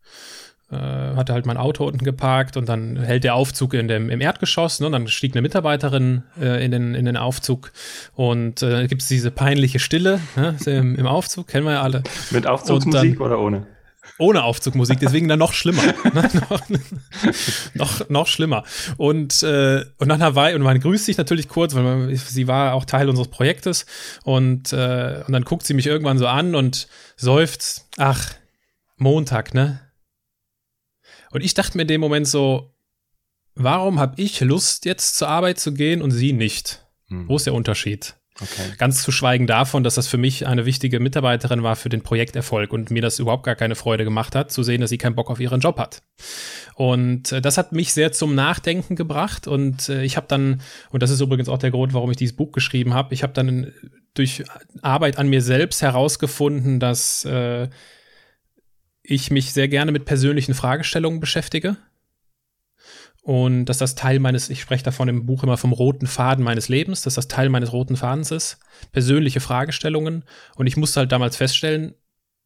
hatte 0.76 1.34
halt 1.34 1.46
mein 1.46 1.58
Auto 1.58 1.86
unten 1.86 2.04
geparkt 2.04 2.58
und 2.58 2.68
dann 2.68 2.98
hält 2.98 3.24
der 3.24 3.36
Aufzug 3.36 3.74
in 3.74 3.88
dem, 3.88 4.10
im 4.10 4.20
Erdgeschoss. 4.20 4.80
Ne? 4.80 4.88
Und 4.88 4.92
dann 4.92 5.08
stieg 5.08 5.34
eine 5.34 5.42
Mitarbeiterin 5.42 6.24
äh, 6.40 6.64
in, 6.64 6.72
den, 6.72 6.94
in 6.94 7.06
den 7.06 7.16
Aufzug 7.16 7.72
und 8.16 8.62
äh, 8.64 8.88
gibt 8.88 9.02
es 9.02 9.08
diese 9.08 9.32
peinliche 9.32 9.80
Stille 9.80 10.20
ne? 10.36 10.58
im, 10.66 10.96
im 10.96 11.08
Aufzug, 11.08 11.48
kennen 11.48 11.66
wir 11.66 11.74
ja 11.74 11.82
alle. 11.82 12.04
Mit 12.32 12.48
Aufzugsmusik 12.48 13.22
oder 13.22 13.40
ohne? 13.40 13.66
Ohne 14.20 14.44
Aufzugmusik, 14.44 15.00
deswegen 15.00 15.28
dann 15.28 15.40
noch 15.40 15.54
schlimmer. 15.54 15.84
noch, 16.50 16.70
noch, 17.76 18.10
noch 18.10 18.28
schlimmer. 18.28 18.64
Und, 18.98 19.44
äh, 19.44 19.86
und 20.00 20.12
einer 20.12 20.34
Weile, 20.34 20.56
und 20.56 20.64
man 20.64 20.80
grüßt 20.80 21.06
sich 21.06 21.18
natürlich 21.18 21.48
kurz, 21.48 21.76
weil 21.76 21.84
man, 21.84 22.16
sie 22.16 22.48
war 22.48 22.74
auch 22.74 22.86
Teil 22.86 23.10
unseres 23.10 23.28
Projektes. 23.28 23.86
Und, 24.24 24.74
äh, 24.74 25.24
und 25.28 25.34
dann 25.34 25.44
guckt 25.44 25.66
sie 25.66 25.76
mich 25.76 25.86
irgendwann 25.86 26.18
so 26.18 26.28
an 26.28 26.56
und 26.56 26.88
seufzt, 27.16 27.88
ach, 27.98 28.34
Montag, 28.98 29.54
ne? 29.54 29.82
Und 31.38 31.44
ich 31.44 31.54
dachte 31.54 31.78
mir 31.78 31.84
in 31.84 31.88
dem 31.88 32.02
Moment 32.02 32.28
so, 32.28 32.74
warum 33.54 34.00
habe 34.00 34.20
ich 34.20 34.40
Lust, 34.40 34.86
jetzt 34.86 35.18
zur 35.18 35.28
Arbeit 35.28 35.60
zu 35.60 35.72
gehen 35.72 36.02
und 36.02 36.10
sie 36.10 36.34
nicht? 36.34 36.84
Hm. 37.10 37.30
Wo 37.30 37.36
ist 37.36 37.46
der 37.46 37.54
Unterschied? 37.54 38.16
Okay. 38.42 38.74
Ganz 38.80 39.04
zu 39.04 39.12
schweigen 39.12 39.46
davon, 39.46 39.84
dass 39.84 39.94
das 39.94 40.08
für 40.08 40.18
mich 40.18 40.48
eine 40.48 40.66
wichtige 40.66 41.00
Mitarbeiterin 41.00 41.62
war 41.62 41.76
für 41.76 41.90
den 41.90 42.02
Projekterfolg 42.02 42.74
und 42.74 42.90
mir 42.90 43.04
das 43.04 43.20
überhaupt 43.20 43.44
gar 43.44 43.54
keine 43.54 43.76
Freude 43.76 44.04
gemacht 44.04 44.34
hat, 44.34 44.52
zu 44.52 44.64
sehen, 44.64 44.82
dass 44.82 44.90
sie 44.90 44.98
keinen 44.98 45.14
Bock 45.14 45.30
auf 45.30 45.40
ihren 45.40 45.60
Job 45.60 45.78
hat. 45.78 46.02
Und 46.74 47.32
äh, 47.32 47.40
das 47.40 47.60
hat 47.60 47.72
mich 47.72 47.94
sehr 47.94 48.12
zum 48.12 48.34
Nachdenken 48.34 48.96
gebracht 48.96 49.48
und 49.48 49.90
äh, 49.90 50.02
ich 50.02 50.18
habe 50.18 50.26
dann, 50.28 50.64
und 50.90 51.04
das 51.04 51.12
ist 51.12 51.22
übrigens 51.22 51.50
auch 51.50 51.60
der 51.60 51.70
Grund, 51.70 51.94
warum 51.94 52.10
ich 52.10 52.18
dieses 52.18 52.36
Buch 52.36 52.52
geschrieben 52.52 52.96
habe, 52.96 53.14
ich 53.14 53.22
habe 53.22 53.34
dann 53.34 53.72
durch 54.16 54.44
Arbeit 54.82 55.20
an 55.20 55.28
mir 55.28 55.44
selbst 55.44 55.84
herausgefunden, 55.84 56.80
dass 56.80 57.26
äh, 57.26 57.70
ich 59.08 59.32
mich 59.32 59.54
sehr 59.54 59.68
gerne 59.68 59.92
mit 59.92 60.06
persönlichen 60.06 60.54
Fragestellungen 60.54 61.20
beschäftige 61.20 61.78
und 63.28 63.66
dass 63.66 63.78
das 63.78 63.96
Teil 63.96 64.20
meines, 64.20 64.50
ich 64.50 64.62
spreche 64.62 64.86
davon 64.86 65.10
im 65.10 65.26
Buch 65.26 65.44
immer 65.44 65.58
vom 65.58 65.74
roten 65.74 66.08
Faden 66.08 66.46
meines 66.46 66.70
Lebens, 66.70 67.02
dass 67.02 67.16
das 67.16 67.28
Teil 67.28 67.50
meines 67.50 67.74
roten 67.74 67.98
Fadens 67.98 68.32
ist, 68.32 68.60
persönliche 68.94 69.42
Fragestellungen. 69.42 70.24
Und 70.56 70.68
ich 70.68 70.78
musste 70.78 71.02
halt 71.02 71.12
damals 71.12 71.36
feststellen, 71.36 71.94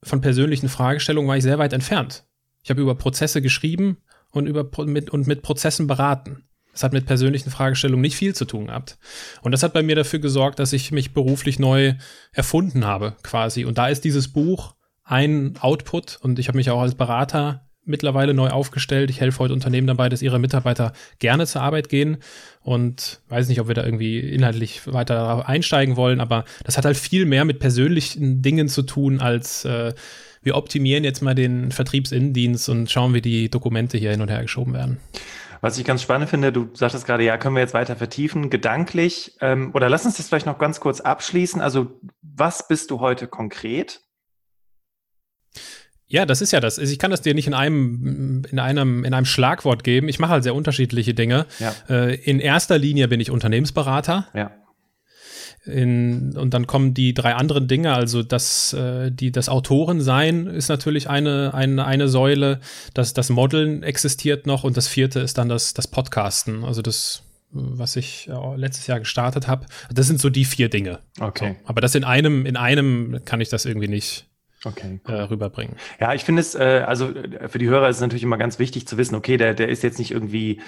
von 0.02 0.22
persönlichen 0.22 0.70
Fragestellungen 0.70 1.30
war 1.30 1.38
ich 1.38 1.44
sehr 1.44 1.60
weit 1.60 1.74
entfernt. 1.74 2.26
Ich 2.64 2.72
habe 2.72 2.82
über 2.82 2.96
Prozesse 2.96 3.44
geschrieben 3.44 3.98
und, 4.32 4.48
über, 4.48 4.68
mit, 4.86 5.12
und 5.12 5.28
mit 5.28 5.44
Prozessen 5.44 5.86
beraten. 5.86 6.46
Das 6.72 6.82
hat 6.82 6.94
mit 6.94 7.06
persönlichen 7.06 7.52
Fragestellungen 7.52 8.02
nicht 8.02 8.16
viel 8.16 8.34
zu 8.34 8.46
tun 8.46 8.66
gehabt. 8.66 8.98
Und 9.44 9.52
das 9.52 9.62
hat 9.62 9.74
bei 9.74 9.84
mir 9.84 9.96
dafür 9.96 10.18
gesorgt, 10.18 10.58
dass 10.58 10.74
ich 10.74 10.92
mich 10.92 11.14
beruflich 11.14 11.60
neu 11.60 11.94
erfunden 12.32 12.86
habe, 12.86 13.18
quasi. 13.22 13.66
Und 13.66 13.78
da 13.78 13.88
ist 13.88 14.04
dieses 14.04 14.30
Buch 14.30 14.74
ein 15.04 15.56
Output 15.60 16.20
und 16.22 16.40
ich 16.40 16.48
habe 16.48 16.58
mich 16.58 16.70
auch 16.70 16.82
als 16.82 16.96
Berater 16.96 17.68
mittlerweile 17.84 18.34
neu 18.34 18.50
aufgestellt. 18.50 19.10
Ich 19.10 19.22
helfe 19.22 19.40
heute 19.40 19.54
Unternehmen 19.54 19.88
dabei, 19.88 20.10
dass 20.10 20.22
ihre 20.22 20.40
Mitarbeiter 20.40 20.94
gerne 21.20 21.48
zur 21.48 21.62
Arbeit 21.62 21.90
gehen 21.90 22.18
und 22.62 23.22
weiß 23.30 23.48
nicht, 23.48 23.60
ob 23.60 23.68
wir 23.68 23.76
da 23.76 23.84
irgendwie 23.84 24.20
inhaltlich 24.20 24.82
weiter 24.86 25.48
einsteigen 25.48 25.96
wollen, 25.96 26.20
aber 26.20 26.46
das 26.64 26.78
hat 26.78 26.86
halt 26.86 26.98
viel 26.98 27.26
mehr 27.26 27.46
mit 27.46 27.60
persönlichen 27.60 28.42
Dingen 28.42 28.68
zu 28.68 28.84
tun, 28.84 29.20
als 29.20 29.66
äh, 29.66 29.94
wir 30.44 30.56
optimieren 30.56 31.04
jetzt 31.04 31.22
mal 31.22 31.36
den 31.36 31.72
Vertriebsinnendienst 31.72 32.70
und 32.70 32.90
schauen, 32.90 33.14
wie 33.14 33.22
die 33.22 33.50
Dokumente 33.50 33.98
hier 33.98 34.12
hin 34.12 34.22
und 34.22 34.30
her 34.30 34.42
geschoben 34.42 34.74
werden. 34.74 35.00
Was 35.62 35.78
ich 35.78 35.86
ganz 35.86 36.02
spannend 36.02 36.30
finde, 36.30 36.52
du 36.52 36.70
sagtest 36.74 37.06
gerade, 37.06 37.24
ja, 37.24 37.38
können 37.38 37.56
wir 37.56 37.62
jetzt 37.62 37.76
weiter 37.76 37.96
vertiefen, 37.96 38.50
gedanklich, 38.50 39.38
ähm, 39.42 39.70
oder 39.76 39.90
lass 39.90 40.06
uns 40.06 40.18
das 40.18 40.28
vielleicht 40.28 40.48
noch 40.48 40.58
ganz 40.58 40.80
kurz 40.80 41.02
abschließen. 41.02 41.62
Also, 41.62 42.00
was 42.24 42.68
bist 42.68 42.90
du 42.90 43.00
heute 43.00 43.28
konkret? 43.28 44.02
Ja, 46.08 46.26
das 46.26 46.42
ist 46.42 46.52
ja 46.52 46.60
das. 46.60 46.78
Ich 46.78 47.00
kann 47.00 47.10
das 47.10 47.22
dir 47.22 47.34
nicht 47.34 47.48
in 47.48 47.54
einem, 47.54 48.44
in 48.52 48.60
einem, 48.60 49.06
in 49.06 49.14
einem 49.14 49.26
Schlagwort 49.26 49.86
geben. 49.86 50.10
Ich 50.10 50.20
mache 50.20 50.32
halt 50.32 50.44
sehr 50.44 50.54
unterschiedliche 50.54 51.14
Dinge. 51.14 51.46
Ja. 51.60 51.74
Äh, 51.90 52.16
in 52.16 52.42
erster 52.42 52.78
Linie 52.78 53.08
bin 53.08 53.22
ich 53.22 53.32
Unternehmensberater. 53.32 54.28
Ja. 54.34 54.52
In, 55.64 56.36
und 56.36 56.54
dann 56.54 56.66
kommen 56.66 56.94
die 56.94 57.14
drei 57.14 57.36
anderen 57.36 57.68
Dinge, 57.68 57.94
also 57.94 58.24
das, 58.24 58.74
äh, 58.74 59.12
die, 59.12 59.32
das 59.32 59.48
Autorensein 59.48 60.48
ist 60.48 60.70
natürlich 60.70 61.08
eine, 61.08 61.54
eine, 61.54 61.86
eine 61.86 62.08
Säule, 62.08 62.62
das, 62.96 63.14
das 63.14 63.30
Modeln 63.30 63.84
existiert 63.84 64.48
noch 64.48 64.64
und 64.64 64.76
das 64.76 64.88
vierte 64.88 65.20
ist 65.20 65.38
dann 65.38 65.50
das, 65.50 65.76
das 65.76 65.88
Podcasten, 65.88 66.64
also 66.64 66.82
das, 66.82 67.22
was 67.52 67.96
ich 67.96 68.28
äh, 68.28 68.56
letztes 68.56 68.88
Jahr 68.88 69.00
gestartet 69.00 69.48
habe. 69.48 69.68
Das 69.94 70.08
sind 70.08 70.20
so 70.20 70.32
die 70.32 70.46
vier 70.46 70.68
Dinge. 70.68 70.98
Okay. 71.20 71.58
So, 71.62 71.70
aber 71.70 71.80
das 71.80 71.94
in 71.94 72.06
einem, 72.06 72.48
in 72.48 72.58
einem 72.58 73.22
kann 73.24 73.40
ich 73.40 73.50
das 73.50 73.66
irgendwie 73.66 73.88
nicht, 73.88 74.26
okay, 74.66 75.02
cool. 75.08 75.14
äh, 75.14 75.22
rüberbringen. 75.22 75.76
Ja, 76.00 76.14
ich 76.14 76.24
finde 76.24 76.42
es, 76.42 76.56
äh, 76.56 76.84
also 76.86 77.10
äh, 77.10 77.48
für 77.48 77.58
die 77.58 77.68
Hörer 77.68 77.90
ist 77.90 77.98
es 77.98 78.02
natürlich 78.02 78.24
immer 78.24 78.38
ganz 78.38 78.60
wichtig 78.60 78.88
zu 78.88 78.98
wissen, 78.98 79.16
okay, 79.16 79.38
der, 79.38 79.54
der 79.54 79.70
ist 79.70 79.84
jetzt 79.84 80.00
nicht 80.00 80.12
irgendwie 80.12 80.62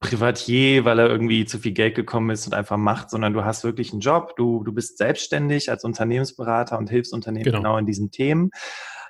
Privatier, 0.00 0.84
weil 0.84 0.98
er 0.98 1.08
irgendwie 1.08 1.44
zu 1.44 1.58
viel 1.58 1.72
Geld 1.72 1.94
gekommen 1.94 2.30
ist 2.30 2.46
und 2.46 2.54
einfach 2.54 2.76
macht, 2.76 3.10
sondern 3.10 3.32
du 3.32 3.44
hast 3.44 3.64
wirklich 3.64 3.92
einen 3.92 4.00
Job, 4.00 4.36
du, 4.36 4.62
du 4.64 4.72
bist 4.72 4.98
selbstständig 4.98 5.70
als 5.70 5.84
Unternehmensberater 5.84 6.76
und 6.76 6.90
hilfst 6.90 7.14
Unternehmen 7.14 7.44
genau, 7.44 7.58
genau 7.58 7.78
in 7.78 7.86
diesen 7.86 8.10
Themen. 8.10 8.50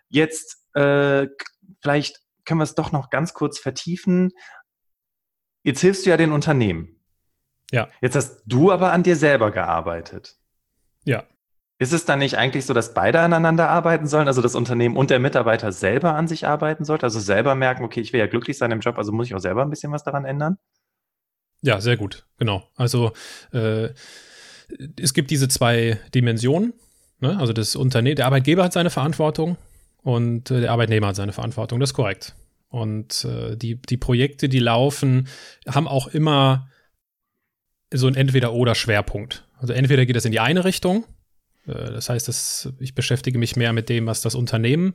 Jetzt 0.09 0.62
äh, 0.75 1.29
vielleicht 1.83 2.21
können 2.45 2.61
wir 2.61 2.64
es 2.64 2.75
doch 2.75 2.92
noch 2.92 3.11
ganz 3.11 3.35
kurz 3.35 3.59
vertiefen. 3.59 4.31
Jetzt 5.62 5.81
hilfst 5.81 6.07
du 6.07 6.11
ja 6.11 6.16
den 6.16 6.33
Unternehmen. 6.33 7.01
Ja. 7.71 7.88
Jetzt 8.01 8.16
hast 8.16 8.42
du 8.47 8.71
aber 8.71 8.92
an 8.92 9.03
dir 9.03 9.16
selber 9.16 9.51
gearbeitet. 9.51 10.37
Ja. 11.05 11.25
Ist 11.83 11.92
es 11.92 12.05
dann 12.05 12.21
nicht 12.21 12.38
eigentlich 12.38 12.64
so, 12.64 12.75
dass 12.75 12.95
beide 12.95 13.18
aneinander 13.18 13.68
arbeiten 13.68 14.07
sollen, 14.07 14.29
also 14.29 14.40
das 14.40 14.55
Unternehmen 14.55 14.97
und 14.97 15.11
der 15.11 15.18
Mitarbeiter 15.18 15.73
selber 15.73 16.14
an 16.14 16.29
sich 16.29 16.47
arbeiten 16.47 16.85
sollte, 16.85 17.03
also 17.07 17.18
selber 17.18 17.57
merken, 17.57 17.83
okay, 17.83 18.01
ich 18.01 18.12
will 18.12 18.21
ja 18.21 18.29
glücklich 18.29 18.57
sein 18.57 18.71
im 18.71 18.79
Job, 18.79 18.99
also 18.99 19.11
muss 19.11 19.27
ich 19.27 19.35
auch 19.35 19.40
selber 19.40 19.62
ein 19.62 19.71
bisschen 19.71 19.90
was 19.90 20.05
daran 20.05 20.25
ändern? 20.25 20.59
Ja, 21.61 21.81
sehr 21.81 21.97
gut, 21.97 22.25
genau. 22.38 22.62
Also 22.77 23.11
äh, 23.53 23.88
es 25.01 25.12
gibt 25.12 25.33
diese 25.33 25.49
zwei 25.49 25.99
Dimensionen. 26.14 26.73
Ne? 27.18 27.37
Also 27.37 27.53
das 27.53 27.75
Unternehmen, 27.75 28.14
der 28.14 28.27
Arbeitgeber 28.27 28.62
hat 28.62 28.73
seine 28.73 28.90
Verantwortung 28.90 29.57
und 30.05 30.53
äh, 30.53 30.61
der 30.61 30.71
Arbeitnehmer 30.71 31.09
hat 31.09 31.16
seine 31.16 31.33
Verantwortung. 31.33 31.81
Das 31.81 31.90
ist 31.90 31.95
korrekt. 31.95 32.37
Und 32.68 33.25
äh, 33.25 33.57
die, 33.57 33.75
die 33.75 33.97
Projekte, 33.97 34.49
die 34.49 34.61
laufen, 34.61 35.27
haben 35.66 35.88
auch 35.88 36.07
immer 36.07 36.68
so 37.92 38.07
ein 38.07 38.14
Entweder-Oder-Schwerpunkt. 38.14 39.49
Also 39.59 39.73
entweder 39.73 40.07
geht 40.07 40.14
es 40.14 40.25
in 40.25 40.31
die 40.31 40.38
eine 40.38 40.64
Richtung, 40.64 41.07
das 41.64 42.09
heißt, 42.09 42.27
dass 42.27 42.72
ich 42.81 42.94
beschäftige 42.94 43.38
mich 43.38 43.55
mehr 43.55 43.72
mit 43.72 43.88
dem, 43.88 44.07
was 44.07 44.20
das 44.20 44.35
Unternehmen 44.35 44.94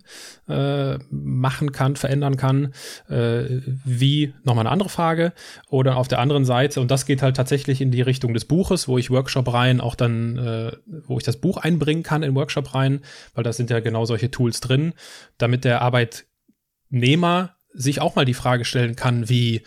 äh, 0.49 0.97
machen 1.09 1.71
kann, 1.71 1.95
verändern 1.95 2.35
kann. 2.35 2.73
Äh, 3.09 3.61
wie, 3.85 4.33
nochmal 4.43 4.63
eine 4.63 4.71
andere 4.71 4.89
Frage. 4.89 5.33
Oder 5.69 5.95
auf 5.95 6.09
der 6.09 6.19
anderen 6.19 6.43
Seite, 6.43 6.81
und 6.81 6.91
das 6.91 7.05
geht 7.05 7.21
halt 7.21 7.37
tatsächlich 7.37 7.79
in 7.79 7.91
die 7.91 8.01
Richtung 8.01 8.33
des 8.33 8.45
Buches, 8.45 8.87
wo 8.87 8.97
ich 8.97 9.09
Workshop 9.09 9.53
rein 9.53 9.79
auch 9.79 9.95
dann, 9.95 10.37
äh, 10.37 10.71
wo 11.05 11.17
ich 11.17 11.23
das 11.23 11.37
Buch 11.37 11.57
einbringen 11.57 12.03
kann 12.03 12.23
in 12.23 12.35
Workshop 12.35 12.73
rein, 12.73 13.01
weil 13.33 13.45
da 13.45 13.53
sind 13.53 13.69
ja 13.69 13.79
genau 13.79 14.03
solche 14.03 14.29
Tools 14.29 14.59
drin, 14.59 14.93
damit 15.37 15.63
der 15.63 15.81
Arbeitnehmer 15.81 17.55
sich 17.73 18.01
auch 18.01 18.15
mal 18.15 18.25
die 18.25 18.33
Frage 18.33 18.65
stellen 18.65 18.95
kann, 18.95 19.29
wie 19.29 19.61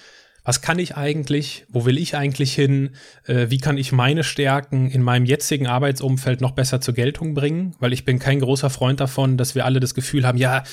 was 0.44 0.62
kann 0.62 0.78
ich 0.78 0.96
eigentlich, 0.96 1.66
wo 1.68 1.84
will 1.84 1.98
ich 1.98 2.16
eigentlich 2.16 2.54
hin, 2.54 2.90
äh, 3.26 3.46
wie 3.50 3.58
kann 3.58 3.78
ich 3.78 3.92
meine 3.92 4.24
Stärken 4.24 4.90
in 4.90 5.02
meinem 5.02 5.26
jetzigen 5.26 5.66
Arbeitsumfeld 5.66 6.40
noch 6.40 6.52
besser 6.52 6.80
zur 6.80 6.94
Geltung 6.94 7.34
bringen, 7.34 7.74
weil 7.78 7.92
ich 7.92 8.04
bin 8.04 8.18
kein 8.18 8.40
großer 8.40 8.70
Freund 8.70 9.00
davon, 9.00 9.36
dass 9.36 9.54
wir 9.54 9.64
alle 9.64 9.80
das 9.80 9.94
Gefühl 9.94 10.26
haben, 10.26 10.38
ja, 10.38 10.64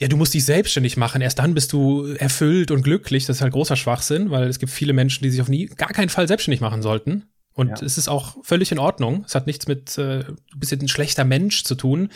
ja, 0.00 0.06
du 0.06 0.16
musst 0.16 0.32
dich 0.32 0.44
selbstständig 0.44 0.96
machen, 0.96 1.22
erst 1.22 1.40
dann 1.40 1.54
bist 1.54 1.72
du 1.72 2.06
erfüllt 2.18 2.70
und 2.70 2.82
glücklich. 2.82 3.26
Das 3.26 3.38
ist 3.38 3.42
halt 3.42 3.52
großer 3.52 3.74
Schwachsinn, 3.74 4.30
weil 4.30 4.46
es 4.46 4.60
gibt 4.60 4.70
viele 4.70 4.92
Menschen, 4.92 5.24
die 5.24 5.30
sich 5.30 5.40
auf 5.40 5.48
nie, 5.48 5.66
gar 5.66 5.88
keinen 5.88 6.08
Fall 6.08 6.28
selbstständig 6.28 6.60
machen 6.60 6.82
sollten. 6.82 7.24
Und 7.52 7.80
ja. 7.80 7.84
es 7.86 7.98
ist 7.98 8.06
auch 8.06 8.36
völlig 8.44 8.70
in 8.70 8.78
Ordnung. 8.78 9.24
Es 9.26 9.34
hat 9.34 9.48
nichts 9.48 9.66
mit, 9.66 9.98
äh, 9.98 10.22
du 10.22 10.58
bist 10.58 10.70
jetzt 10.70 10.82
ein 10.82 10.88
schlechter 10.88 11.24
Mensch 11.24 11.64
zu 11.64 11.74
tun, 11.74 12.10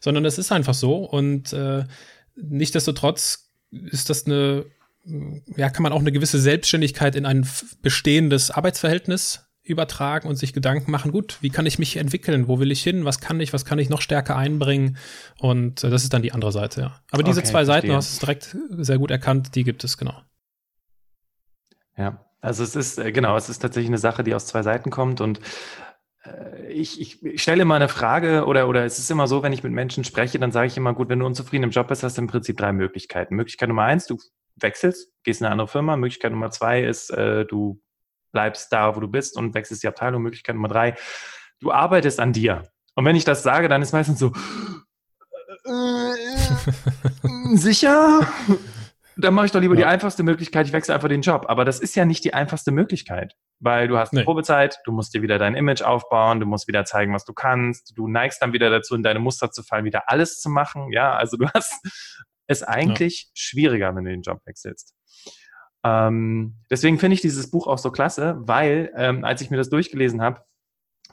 sondern 0.00 0.24
es 0.24 0.38
ist 0.38 0.50
einfach 0.50 0.72
so. 0.72 1.04
Und 1.04 1.52
äh, 1.52 1.84
nichtdestotrotz 2.36 3.50
ist 3.70 4.08
das 4.08 4.24
eine 4.24 4.64
ja, 5.56 5.70
kann 5.70 5.82
man 5.82 5.92
auch 5.92 6.00
eine 6.00 6.12
gewisse 6.12 6.40
Selbstständigkeit 6.40 7.14
in 7.14 7.26
ein 7.26 7.48
bestehendes 7.82 8.50
Arbeitsverhältnis 8.50 9.46
übertragen 9.62 10.28
und 10.28 10.36
sich 10.36 10.52
Gedanken 10.52 10.90
machen, 10.90 11.10
gut, 11.10 11.38
wie 11.40 11.50
kann 11.50 11.66
ich 11.66 11.78
mich 11.78 11.96
entwickeln? 11.96 12.46
Wo 12.46 12.60
will 12.60 12.70
ich 12.70 12.82
hin? 12.82 13.04
Was 13.04 13.20
kann 13.20 13.40
ich? 13.40 13.52
Was 13.52 13.64
kann 13.64 13.78
ich 13.78 13.90
noch 13.90 14.00
stärker 14.00 14.36
einbringen? 14.36 14.96
Und 15.38 15.82
äh, 15.82 15.90
das 15.90 16.04
ist 16.04 16.12
dann 16.12 16.22
die 16.22 16.32
andere 16.32 16.52
Seite, 16.52 16.80
ja. 16.80 17.00
Aber 17.10 17.22
diese 17.22 17.40
okay, 17.40 17.48
zwei 17.48 17.64
verstehe. 17.64 17.74
Seiten, 17.74 17.88
du 17.88 17.94
hast 17.94 18.12
es 18.12 18.18
direkt 18.20 18.56
sehr 18.70 18.98
gut 18.98 19.10
erkannt, 19.10 19.54
die 19.54 19.64
gibt 19.64 19.82
es, 19.82 19.98
genau. 19.98 20.14
Ja, 21.96 22.24
also 22.40 22.62
es 22.62 22.76
ist, 22.76 22.98
äh, 22.98 23.10
genau, 23.10 23.36
es 23.36 23.48
ist 23.48 23.58
tatsächlich 23.58 23.90
eine 23.90 23.98
Sache, 23.98 24.22
die 24.22 24.34
aus 24.34 24.46
zwei 24.46 24.62
Seiten 24.62 24.90
kommt 24.90 25.20
und 25.20 25.40
äh, 26.24 26.70
ich, 26.72 27.00
ich, 27.00 27.24
ich, 27.24 27.42
stelle 27.42 27.62
immer 27.62 27.74
eine 27.74 27.88
Frage 27.88 28.44
oder, 28.46 28.68
oder 28.68 28.84
es 28.84 28.98
ist 28.98 29.10
immer 29.10 29.26
so, 29.26 29.42
wenn 29.42 29.52
ich 29.52 29.64
mit 29.64 29.72
Menschen 29.72 30.04
spreche, 30.04 30.38
dann 30.38 30.52
sage 30.52 30.68
ich 30.68 30.76
immer, 30.76 30.94
gut, 30.94 31.08
wenn 31.08 31.18
du 31.18 31.26
unzufrieden 31.26 31.64
im 31.64 31.70
Job 31.70 31.88
bist, 31.88 32.02
hast 32.02 32.18
du 32.18 32.22
im 32.22 32.28
Prinzip 32.28 32.56
drei 32.56 32.72
Möglichkeiten. 32.72 33.34
Möglichkeit 33.34 33.68
Nummer 33.68 33.84
eins, 33.84 34.06
du 34.06 34.18
wechselst, 34.56 35.12
gehst 35.22 35.40
in 35.40 35.46
eine 35.46 35.52
andere 35.52 35.68
Firma. 35.68 35.96
Möglichkeit 35.96 36.32
Nummer 36.32 36.50
zwei 36.50 36.82
ist, 36.82 37.10
äh, 37.10 37.44
du 37.44 37.80
bleibst 38.32 38.72
da, 38.72 38.96
wo 38.96 39.00
du 39.00 39.08
bist 39.08 39.36
und 39.36 39.54
wechselst 39.54 39.82
die 39.82 39.88
Abteilung. 39.88 40.22
Möglichkeit 40.22 40.54
Nummer 40.54 40.68
drei, 40.68 40.94
du 41.60 41.72
arbeitest 41.72 42.20
an 42.20 42.32
dir. 42.32 42.70
Und 42.94 43.04
wenn 43.04 43.16
ich 43.16 43.24
das 43.24 43.42
sage, 43.42 43.68
dann 43.68 43.82
ist 43.82 43.92
meistens 43.92 44.18
so, 44.18 44.32
äh, 45.64 47.56
sicher? 47.56 48.26
dann 49.16 49.32
mache 49.34 49.46
ich 49.46 49.52
doch 49.52 49.60
lieber 49.60 49.74
ja. 49.74 49.80
die 49.80 49.84
einfachste 49.86 50.22
Möglichkeit, 50.22 50.66
ich 50.66 50.72
wechsle 50.72 50.94
einfach 50.94 51.08
den 51.08 51.22
Job. 51.22 51.46
Aber 51.48 51.64
das 51.64 51.80
ist 51.80 51.96
ja 51.96 52.04
nicht 52.04 52.24
die 52.24 52.34
einfachste 52.34 52.70
Möglichkeit, 52.70 53.34
weil 53.60 53.88
du 53.88 53.96
hast 53.96 54.12
eine 54.12 54.20
nee. 54.20 54.24
Probezeit, 54.24 54.78
du 54.84 54.92
musst 54.92 55.14
dir 55.14 55.22
wieder 55.22 55.38
dein 55.38 55.54
Image 55.54 55.82
aufbauen, 55.82 56.40
du 56.40 56.46
musst 56.46 56.68
wieder 56.68 56.84
zeigen, 56.84 57.14
was 57.14 57.24
du 57.24 57.32
kannst, 57.32 57.96
du 57.96 58.08
neigst 58.08 58.42
dann 58.42 58.52
wieder 58.52 58.68
dazu, 58.68 58.94
in 58.94 59.02
deine 59.02 59.18
Muster 59.18 59.50
zu 59.50 59.62
fallen, 59.62 59.84
wieder 59.84 60.10
alles 60.10 60.40
zu 60.40 60.50
machen. 60.50 60.92
Ja, 60.92 61.14
also 61.14 61.36
du 61.38 61.48
hast 61.54 61.82
es 62.46 62.62
eigentlich 62.62 63.22
ja. 63.22 63.30
schwieriger, 63.34 63.94
wenn 63.94 64.04
du 64.04 64.10
den 64.10 64.22
Job 64.22 64.40
wechselst. 64.44 64.94
Ähm, 65.84 66.56
deswegen 66.70 66.98
finde 66.98 67.14
ich 67.14 67.20
dieses 67.20 67.50
Buch 67.50 67.66
auch 67.66 67.78
so 67.78 67.90
klasse, 67.90 68.36
weil 68.40 68.92
ähm, 68.96 69.24
als 69.24 69.40
ich 69.40 69.50
mir 69.50 69.56
das 69.56 69.70
durchgelesen 69.70 70.20
habe, 70.20 70.42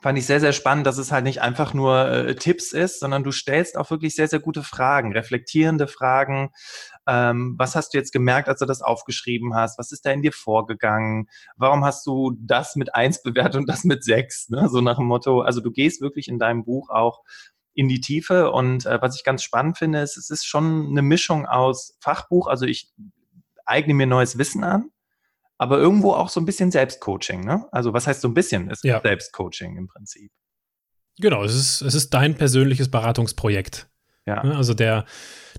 fand 0.04 0.17
ich 0.17 0.26
sehr, 0.26 0.41
sehr 0.41 0.52
spannend, 0.52 0.86
dass 0.86 0.98
es 0.98 1.13
halt 1.13 1.24
nicht 1.24 1.41
einfach 1.41 1.74
nur 1.74 2.10
äh, 2.10 2.36
Tipps 2.36 2.74
ist, 2.74 3.00
sondern 3.00 3.24
du 3.24 3.32
stellst 3.32 3.78
auch 3.78 3.89
wirklich 3.89 4.15
sehr, 4.15 4.28
sehr 4.28 4.39
gute 4.39 4.62
Fragen, 4.62 5.13
reflektierende 5.13 5.88
Fragen. 5.88 6.52
Ähm, 7.08 7.56
was 7.58 7.76
hast 7.76 7.93
du 7.93 8.00
jetzt 8.00 8.12
gemerkt, 8.12 8.50
als 8.50 8.60
du 8.60 8.65
das 8.65 8.82
aufgeschrieben 8.82 9.56
hast? 9.56 9.80
Was 9.80 9.93
ist 9.93 10.06
da 10.06 10.12
in 10.12 10.22
dir 10.22 10.34
vorgegangen? 10.34 11.30
Warum 11.56 11.86
hast 11.86 12.06
du 12.06 12.36
das 12.38 12.76
mit 12.76 12.93
eins 12.93 13.24
bewertet 13.24 13.56
und 13.56 13.69
das 13.69 13.86
mit 13.86 14.04
sechs? 14.04 14.50
Ne? 14.50 14.67
So 14.69 14.82
nach 14.82 14.98
dem 14.98 15.06
Motto, 15.06 15.41
also 15.41 15.62
du 15.62 15.72
gehst 15.72 16.02
wirklich 16.02 16.28
in 16.28 16.38
deinem 16.38 16.65
Buch 16.65 16.89
auch 16.89 17.22
in 17.73 17.88
die 17.88 18.01
Tiefe 18.01 18.51
und 18.51 18.86
äh, 18.86 19.01
was 19.01 19.15
ich 19.15 19.23
ganz 19.23 19.43
spannend 19.43 19.77
finde, 19.77 20.01
ist, 20.01 20.17
es 20.17 20.29
ist 20.29 20.45
schon 20.45 20.88
eine 20.89 21.01
Mischung 21.01 21.45
aus 21.45 21.97
Fachbuch, 21.99 22.47
also 22.47 22.65
ich 22.65 22.91
eigne 23.65 23.93
mir 23.93 24.07
neues 24.07 24.38
Wissen 24.38 24.63
an, 24.63 24.89
aber 25.57 25.77
irgendwo 25.77 26.13
auch 26.13 26.29
so 26.29 26.39
ein 26.39 26.45
bisschen 26.45 26.71
Selbstcoaching. 26.71 27.43
Ne? 27.43 27.67
Also 27.71 27.93
was 27.93 28.07
heißt 28.07 28.21
so 28.21 28.27
ein 28.27 28.33
bisschen? 28.33 28.69
Es 28.69 28.79
ist 28.79 28.83
ja. 28.83 29.01
Selbstcoaching 29.01 29.77
im 29.77 29.88
Prinzip. 29.88 30.31
Genau, 31.19 31.43
es 31.43 31.55
ist, 31.55 31.81
es 31.81 31.93
ist 31.93 32.13
dein 32.13 32.36
persönliches 32.36 32.89
Beratungsprojekt. 32.89 33.88
Ja. 34.25 34.43
Ne? 34.43 34.55
Also 34.55 34.73
der, 34.73 35.05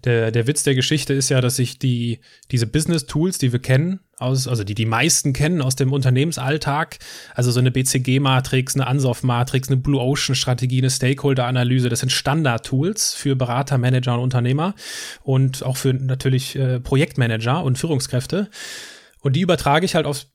der, 0.04 0.30
der 0.30 0.46
Witz 0.46 0.62
der 0.62 0.74
Geschichte 0.74 1.12
ist 1.12 1.28
ja, 1.28 1.40
dass 1.40 1.56
sich 1.56 1.78
die, 1.78 2.20
diese 2.50 2.66
Business-Tools, 2.66 3.38
die 3.38 3.52
wir 3.52 3.60
kennen, 3.60 4.00
aus, 4.18 4.48
also 4.48 4.64
die 4.64 4.74
die 4.74 4.86
meisten 4.86 5.32
kennen 5.32 5.60
aus 5.60 5.76
dem 5.76 5.92
Unternehmensalltag, 5.92 6.98
also 7.34 7.50
so 7.50 7.60
eine 7.60 7.70
BCG-Matrix, 7.70 8.74
eine 8.74 8.86
Ansoff-Matrix, 8.86 9.68
eine 9.68 9.76
Blue 9.76 10.00
Ocean-Strategie, 10.00 10.78
eine 10.78 10.90
Stakeholder-Analyse, 10.90 11.88
das 11.88 12.00
sind 12.00 12.12
Standard-Tools 12.12 13.14
für 13.14 13.36
Berater, 13.36 13.76
Manager 13.76 14.14
und 14.14 14.20
Unternehmer 14.20 14.74
und 15.22 15.62
auch 15.62 15.76
für 15.76 15.92
natürlich 15.92 16.56
äh, 16.56 16.80
Projektmanager 16.80 17.62
und 17.62 17.76
Führungskräfte. 17.76 18.48
Und 19.20 19.36
die 19.36 19.40
übertrage 19.40 19.86
ich 19.86 19.94
halt 19.94 20.06
aufs, 20.06 20.30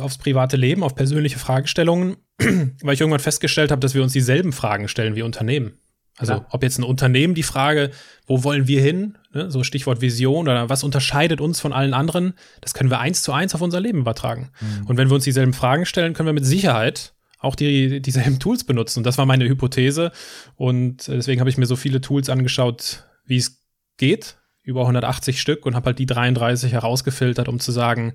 aufs 0.00 0.18
private 0.18 0.56
Leben, 0.56 0.82
auf 0.82 0.94
persönliche 0.94 1.38
Fragestellungen, 1.38 2.16
weil 2.38 2.94
ich 2.94 3.00
irgendwann 3.00 3.20
festgestellt 3.20 3.70
habe, 3.70 3.80
dass 3.80 3.94
wir 3.94 4.02
uns 4.02 4.12
dieselben 4.12 4.52
Fragen 4.52 4.88
stellen 4.88 5.16
wie 5.16 5.22
Unternehmen. 5.22 5.78
Also 6.16 6.34
ja. 6.34 6.46
ob 6.50 6.62
jetzt 6.62 6.78
ein 6.78 6.84
Unternehmen 6.84 7.34
die 7.34 7.42
Frage, 7.42 7.90
wo 8.26 8.44
wollen 8.44 8.68
wir 8.68 8.80
hin, 8.80 9.18
ne, 9.32 9.50
so 9.50 9.64
Stichwort 9.64 10.00
Vision 10.00 10.48
oder 10.48 10.68
was 10.68 10.84
unterscheidet 10.84 11.40
uns 11.40 11.60
von 11.60 11.72
allen 11.72 11.92
anderen, 11.92 12.34
das 12.60 12.72
können 12.72 12.90
wir 12.90 13.00
eins 13.00 13.22
zu 13.22 13.32
eins 13.32 13.54
auf 13.54 13.60
unser 13.60 13.80
Leben 13.80 13.98
übertragen. 13.98 14.50
Mhm. 14.60 14.86
Und 14.86 14.96
wenn 14.96 15.08
wir 15.08 15.14
uns 15.14 15.24
dieselben 15.24 15.54
Fragen 15.54 15.86
stellen, 15.86 16.14
können 16.14 16.28
wir 16.28 16.32
mit 16.32 16.46
Sicherheit 16.46 17.14
auch 17.40 17.56
die, 17.56 18.00
dieselben 18.00 18.38
Tools 18.38 18.64
benutzen. 18.64 19.00
Und 19.00 19.04
das 19.04 19.18
war 19.18 19.26
meine 19.26 19.46
Hypothese. 19.46 20.12
Und 20.56 21.08
deswegen 21.08 21.40
habe 21.40 21.50
ich 21.50 21.58
mir 21.58 21.66
so 21.66 21.76
viele 21.76 22.00
Tools 22.00 22.30
angeschaut, 22.30 23.04
wie 23.26 23.36
es 23.36 23.60
geht, 23.96 24.36
über 24.62 24.82
180 24.82 25.40
Stück 25.40 25.66
und 25.66 25.74
habe 25.74 25.86
halt 25.86 25.98
die 25.98 26.06
33 26.06 26.72
herausgefiltert, 26.72 27.48
um 27.48 27.60
zu 27.60 27.70
sagen, 27.70 28.14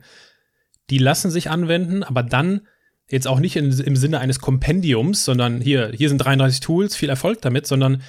die 0.90 0.98
lassen 0.98 1.30
sich 1.30 1.50
anwenden, 1.50 2.04
aber 2.04 2.24
dann 2.24 2.62
jetzt 3.10 3.28
auch 3.28 3.40
nicht 3.40 3.56
in, 3.56 3.72
im 3.80 3.96
Sinne 3.96 4.20
eines 4.20 4.40
Kompendiums, 4.40 5.26
sondern 5.26 5.62
hier, 5.62 5.92
hier 5.94 6.10
sind 6.10 6.20
33 6.20 6.60
Tools, 6.60 6.96
viel 6.96 7.10
Erfolg 7.10 7.42
damit, 7.42 7.68
sondern 7.68 8.02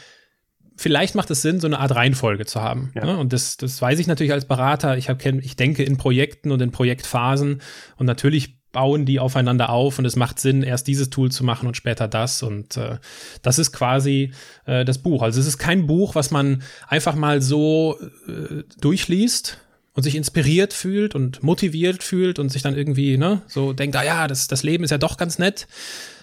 vielleicht 0.77 1.15
macht 1.15 1.31
es 1.31 1.43
Sinn, 1.43 1.61
so 1.61 1.67
eine 1.67 1.79
Art 1.79 1.95
Reihenfolge 1.95 2.47
zu 2.47 2.63
haben. 2.63 2.91
Ja. 2.95 3.05
Ne? 3.05 3.19
Und 3.19 3.33
das, 3.33 3.57
das 3.57 3.81
weiß 3.81 3.99
ich 3.99 4.07
natürlich 4.07 4.33
als 4.33 4.47
Berater. 4.47 4.97
Ich, 4.97 5.09
hab, 5.09 5.25
ich 5.25 5.57
denke 5.57 5.83
in 5.83 5.97
Projekten 5.97 6.51
und 6.51 6.61
in 6.63 6.71
Projektphasen 6.71 7.61
und 7.97 8.07
natürlich 8.07 8.61
bauen 8.73 9.05
die 9.05 9.19
aufeinander 9.19 9.71
auf 9.71 9.99
und 9.99 10.05
es 10.05 10.17
macht 10.17 10.39
Sinn, 10.39 10.63
erst 10.63 10.87
dieses 10.87 11.11
Tool 11.11 11.31
zu 11.31 11.45
machen 11.45 11.67
und 11.67 11.77
später 11.77 12.09
das. 12.09 12.43
Und 12.43 12.77
äh, 12.77 12.99
das 13.43 13.59
ist 13.59 13.73
quasi 13.73 14.33
äh, 14.65 14.85
das 14.85 14.99
Buch. 14.99 15.23
Also 15.23 15.41
es 15.41 15.47
ist 15.47 15.59
kein 15.59 15.87
Buch, 15.87 16.15
was 16.15 16.31
man 16.31 16.63
einfach 16.87 17.15
mal 17.15 17.43
so 17.43 17.99
äh, 18.29 18.63
durchliest 18.81 19.59
und 19.93 20.03
sich 20.03 20.15
inspiriert 20.15 20.73
fühlt 20.73 21.15
und 21.15 21.43
motiviert 21.43 22.03
fühlt 22.03 22.39
und 22.39 22.49
sich 22.51 22.63
dann 22.63 22.77
irgendwie 22.77 23.17
ne, 23.17 23.43
so 23.47 23.73
denkt, 23.73 23.97
ah 23.97 24.05
ja, 24.05 24.29
das, 24.29 24.49
das 24.49 24.63
Leben 24.63 24.85
ist 24.85 24.91
ja 24.91 24.99
doch 24.99 25.17
ganz 25.17 25.39
nett, 25.39 25.67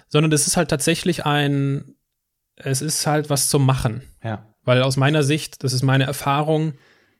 sondern 0.08 0.32
das 0.32 0.48
ist 0.48 0.58
halt 0.58 0.70
tatsächlich 0.70 1.26
ein, 1.26 1.96
es 2.56 2.82
ist 2.82 3.06
halt 3.06 3.30
was 3.30 3.50
zum 3.50 3.66
Machen. 3.66 4.04
Ja. 4.24 4.54
Weil 4.64 4.82
aus 4.82 4.98
meiner 4.98 5.24
Sicht, 5.24 5.64
das 5.64 5.74
ist 5.74 5.84
meine 5.84 6.06
Erfahrung, 6.06 6.74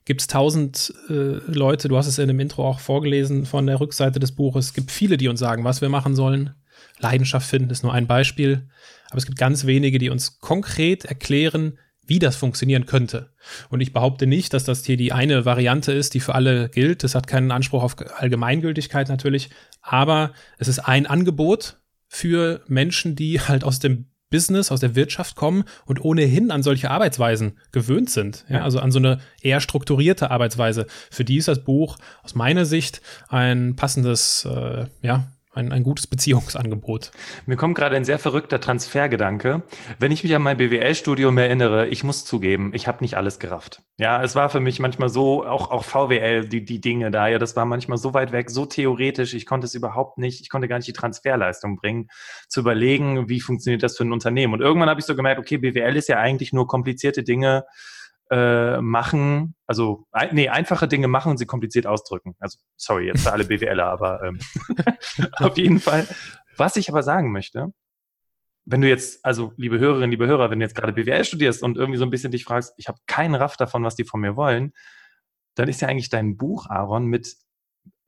gibt 0.04 0.22
es 0.22 0.26
tausend 0.26 0.92
äh, 1.10 1.40
Leute, 1.46 1.88
du 1.88 1.96
hast 1.96 2.06
es 2.06 2.18
in 2.18 2.28
dem 2.28 2.40
Intro 2.40 2.66
auch 2.66 2.80
vorgelesen 2.80 3.44
von 3.44 3.66
der 3.66 3.78
Rückseite 3.78 4.18
des 4.18 4.32
Buches, 4.32 4.66
es 4.66 4.74
gibt 4.74 4.90
viele, 4.90 5.18
die 5.18 5.28
uns 5.28 5.40
sagen, 5.40 5.64
was 5.64 5.82
wir 5.82 5.90
machen 5.90 6.14
sollen. 6.14 6.54
Leidenschaft 6.98 7.48
finden 7.48 7.70
ist 7.70 7.82
nur 7.82 7.92
ein 7.92 8.06
Beispiel. 8.06 8.68
Aber 9.10 9.18
es 9.18 9.26
gibt 9.26 9.38
ganz 9.38 9.66
wenige, 9.66 9.98
die 9.98 10.10
uns 10.10 10.40
konkret 10.40 11.04
erklären, 11.04 11.78
wie 12.08 12.18
das 12.18 12.36
funktionieren 12.36 12.86
könnte. 12.86 13.30
Und 13.68 13.80
ich 13.80 13.92
behaupte 13.92 14.26
nicht, 14.26 14.52
dass 14.54 14.64
das 14.64 14.84
hier 14.84 14.96
die 14.96 15.12
eine 15.12 15.44
Variante 15.44 15.92
ist, 15.92 16.14
die 16.14 16.20
für 16.20 16.34
alle 16.34 16.68
gilt. 16.68 17.04
Das 17.04 17.14
hat 17.14 17.26
keinen 17.26 17.52
Anspruch 17.52 17.82
auf 17.82 17.96
Allgemeingültigkeit 18.16 19.08
natürlich. 19.08 19.50
Aber 19.82 20.32
es 20.58 20.68
ist 20.68 20.80
ein 20.80 21.06
Angebot 21.06 21.78
für 22.08 22.62
Menschen, 22.66 23.14
die 23.14 23.40
halt 23.40 23.62
aus 23.62 23.78
dem 23.78 24.06
Business, 24.30 24.70
aus 24.70 24.80
der 24.80 24.94
Wirtschaft 24.94 25.36
kommen 25.36 25.64
und 25.86 26.04
ohnehin 26.04 26.50
an 26.50 26.62
solche 26.62 26.90
Arbeitsweisen 26.90 27.58
gewöhnt 27.72 28.10
sind. 28.10 28.44
Ja, 28.48 28.62
also 28.62 28.78
an 28.78 28.90
so 28.90 28.98
eine 28.98 29.20
eher 29.40 29.60
strukturierte 29.60 30.30
Arbeitsweise. 30.30 30.86
Für 31.10 31.24
die 31.24 31.36
ist 31.36 31.48
das 31.48 31.64
Buch 31.64 31.96
aus 32.22 32.34
meiner 32.34 32.64
Sicht 32.66 33.00
ein 33.28 33.76
passendes, 33.76 34.44
äh, 34.44 34.86
ja, 35.02 35.32
ein, 35.58 35.72
ein 35.72 35.82
gutes 35.82 36.06
Beziehungsangebot. 36.06 37.10
Mir 37.46 37.56
kommt 37.56 37.76
gerade 37.76 37.96
ein 37.96 38.04
sehr 38.04 38.18
verrückter 38.18 38.60
Transfergedanke. 38.60 39.62
Wenn 39.98 40.12
ich 40.12 40.22
mich 40.22 40.34
an 40.34 40.42
mein 40.42 40.56
BWL-Studium 40.56 41.36
erinnere, 41.36 41.88
ich 41.88 42.04
muss 42.04 42.24
zugeben, 42.24 42.70
ich 42.74 42.86
habe 42.86 43.02
nicht 43.02 43.16
alles 43.16 43.38
gerafft. 43.38 43.82
Ja, 43.98 44.22
es 44.22 44.36
war 44.36 44.48
für 44.48 44.60
mich 44.60 44.78
manchmal 44.78 45.08
so, 45.08 45.44
auch, 45.44 45.70
auch 45.70 45.84
VWL, 45.84 46.48
die, 46.48 46.64
die 46.64 46.80
Dinge 46.80 47.10
da, 47.10 47.28
ja, 47.28 47.38
das 47.38 47.56
war 47.56 47.64
manchmal 47.64 47.98
so 47.98 48.14
weit 48.14 48.32
weg, 48.32 48.50
so 48.50 48.64
theoretisch, 48.64 49.34
ich 49.34 49.44
konnte 49.44 49.66
es 49.66 49.74
überhaupt 49.74 50.18
nicht, 50.18 50.40
ich 50.40 50.48
konnte 50.48 50.68
gar 50.68 50.76
nicht 50.76 50.88
die 50.88 50.92
Transferleistung 50.92 51.76
bringen, 51.76 52.08
zu 52.48 52.60
überlegen, 52.60 53.28
wie 53.28 53.40
funktioniert 53.40 53.82
das 53.82 53.96
für 53.96 54.04
ein 54.04 54.12
Unternehmen. 54.12 54.54
Und 54.54 54.60
irgendwann 54.60 54.88
habe 54.88 55.00
ich 55.00 55.06
so 55.06 55.16
gemerkt, 55.16 55.40
okay, 55.40 55.58
BWL 55.58 55.96
ist 55.96 56.08
ja 56.08 56.18
eigentlich 56.18 56.52
nur 56.52 56.68
komplizierte 56.68 57.24
Dinge 57.24 57.64
äh, 58.30 58.80
machen, 58.80 59.54
also 59.66 60.06
ein, 60.12 60.34
nee, 60.34 60.48
einfache 60.48 60.88
Dinge 60.88 61.08
machen 61.08 61.30
und 61.30 61.38
sie 61.38 61.46
kompliziert 61.46 61.86
ausdrücken. 61.86 62.34
Also 62.38 62.58
sorry, 62.76 63.06
jetzt 63.06 63.22
für 63.22 63.32
alle 63.32 63.44
BWLer, 63.44 63.86
aber 63.86 64.22
ähm, 64.22 64.38
auf 65.36 65.56
jeden 65.56 65.80
Fall. 65.80 66.06
Was 66.56 66.76
ich 66.76 66.88
aber 66.88 67.02
sagen 67.02 67.32
möchte, 67.32 67.72
wenn 68.64 68.82
du 68.82 68.88
jetzt, 68.88 69.24
also 69.24 69.52
liebe 69.56 69.78
Hörerinnen, 69.78 70.10
liebe 70.10 70.26
Hörer, 70.26 70.50
wenn 70.50 70.58
du 70.58 70.64
jetzt 70.64 70.74
gerade 70.74 70.92
BWL 70.92 71.24
studierst 71.24 71.62
und 71.62 71.78
irgendwie 71.78 71.98
so 71.98 72.04
ein 72.04 72.10
bisschen 72.10 72.32
dich 72.32 72.44
fragst, 72.44 72.74
ich 72.76 72.88
habe 72.88 72.98
keinen 73.06 73.34
Raff 73.34 73.56
davon, 73.56 73.82
was 73.82 73.96
die 73.96 74.04
von 74.04 74.20
mir 74.20 74.36
wollen, 74.36 74.72
dann 75.54 75.68
ist 75.68 75.80
ja 75.80 75.88
eigentlich 75.88 76.10
dein 76.10 76.36
Buch, 76.36 76.66
Aaron, 76.68 77.06
mit 77.06 77.36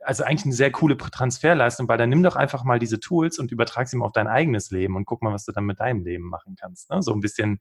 also 0.03 0.25
eigentlich 0.25 0.45
eine 0.45 0.55
sehr 0.55 0.73
coole 0.73 0.97
Transferleistung, 0.97 1.89
weil 1.89 1.99
dann 1.99 2.09
nimm 2.09 2.23
doch 2.23 2.37
einfach 2.37 2.65
mal 2.65 2.79
diese 2.79 3.01
Tools 3.01 3.39
und 3.39 3.53
übertrag 3.53 3.89
sie 3.89 3.97
mal 3.97 4.07
auf 4.07 4.13
dein 4.13 4.29
eigenes 4.29 4.71
Leben 4.71 4.97
und 4.97 5.05
guck 5.05 5.23
mal, 5.23 5.33
was 5.33 5.45
du 5.45 5.53
dann 5.53 5.65
mit 5.65 5.81
deinem 5.81 6.05
Leben 6.05 6.25
machen 6.25 6.57
kannst. 6.59 6.91
Ne? 6.91 7.03
So 7.03 7.13
ein 7.13 7.21
bisschen 7.21 7.61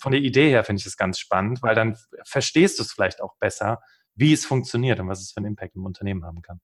von 0.00 0.12
der 0.12 0.20
Idee 0.20 0.48
her 0.48 0.64
finde 0.64 0.80
ich 0.80 0.86
es 0.86 0.96
ganz 0.96 1.18
spannend, 1.18 1.62
weil 1.62 1.74
dann 1.74 1.96
verstehst 2.24 2.78
du 2.78 2.82
es 2.82 2.92
vielleicht 2.92 3.20
auch 3.20 3.36
besser, 3.38 3.80
wie 4.14 4.32
es 4.32 4.46
funktioniert 4.46 4.98
und 4.98 5.08
was 5.08 5.20
es 5.20 5.32
für 5.32 5.38
einen 5.38 5.46
Impact 5.46 5.76
im 5.76 5.84
Unternehmen 5.84 6.24
haben 6.24 6.42
kann. 6.42 6.60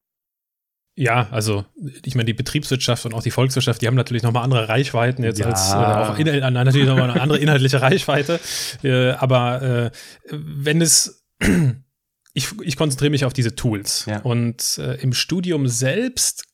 Ja, 0.99 1.29
also 1.31 1.67
ich 2.05 2.15
meine, 2.15 2.25
die 2.25 2.33
Betriebswirtschaft 2.33 3.05
und 3.05 3.13
auch 3.13 3.23
die 3.23 3.31
Volkswirtschaft, 3.31 3.83
die 3.83 3.87
haben 3.87 3.95
natürlich 3.95 4.23
nochmal 4.23 4.45
andere 4.45 4.71
Reichweiten 4.71 5.23
jetzt 5.23 5.39
ja. 5.39 5.47
als 5.47 5.71
äh, 5.71 5.75
auch 5.75 6.19
in, 6.19 6.55
natürlich 6.55 6.89
nochmal 6.89 7.11
eine 7.11 7.21
andere 7.21 7.39
inhaltliche 7.39 7.83
Reichweite. 7.83 8.41
Äh, 8.83 9.11
aber 9.11 9.63
äh, 9.63 9.91
wenn 10.31 10.81
es 10.81 11.27
ich, 12.33 12.49
ich 12.63 12.77
konzentriere 12.77 13.11
mich 13.11 13.27
auf 13.27 13.35
diese 13.35 13.55
Tools. 13.55 14.07
Ja. 14.07 14.21
Und 14.21 14.79
äh, 14.79 14.95
im 15.03 15.13
Studium 15.13 15.69
selbst 15.69 16.45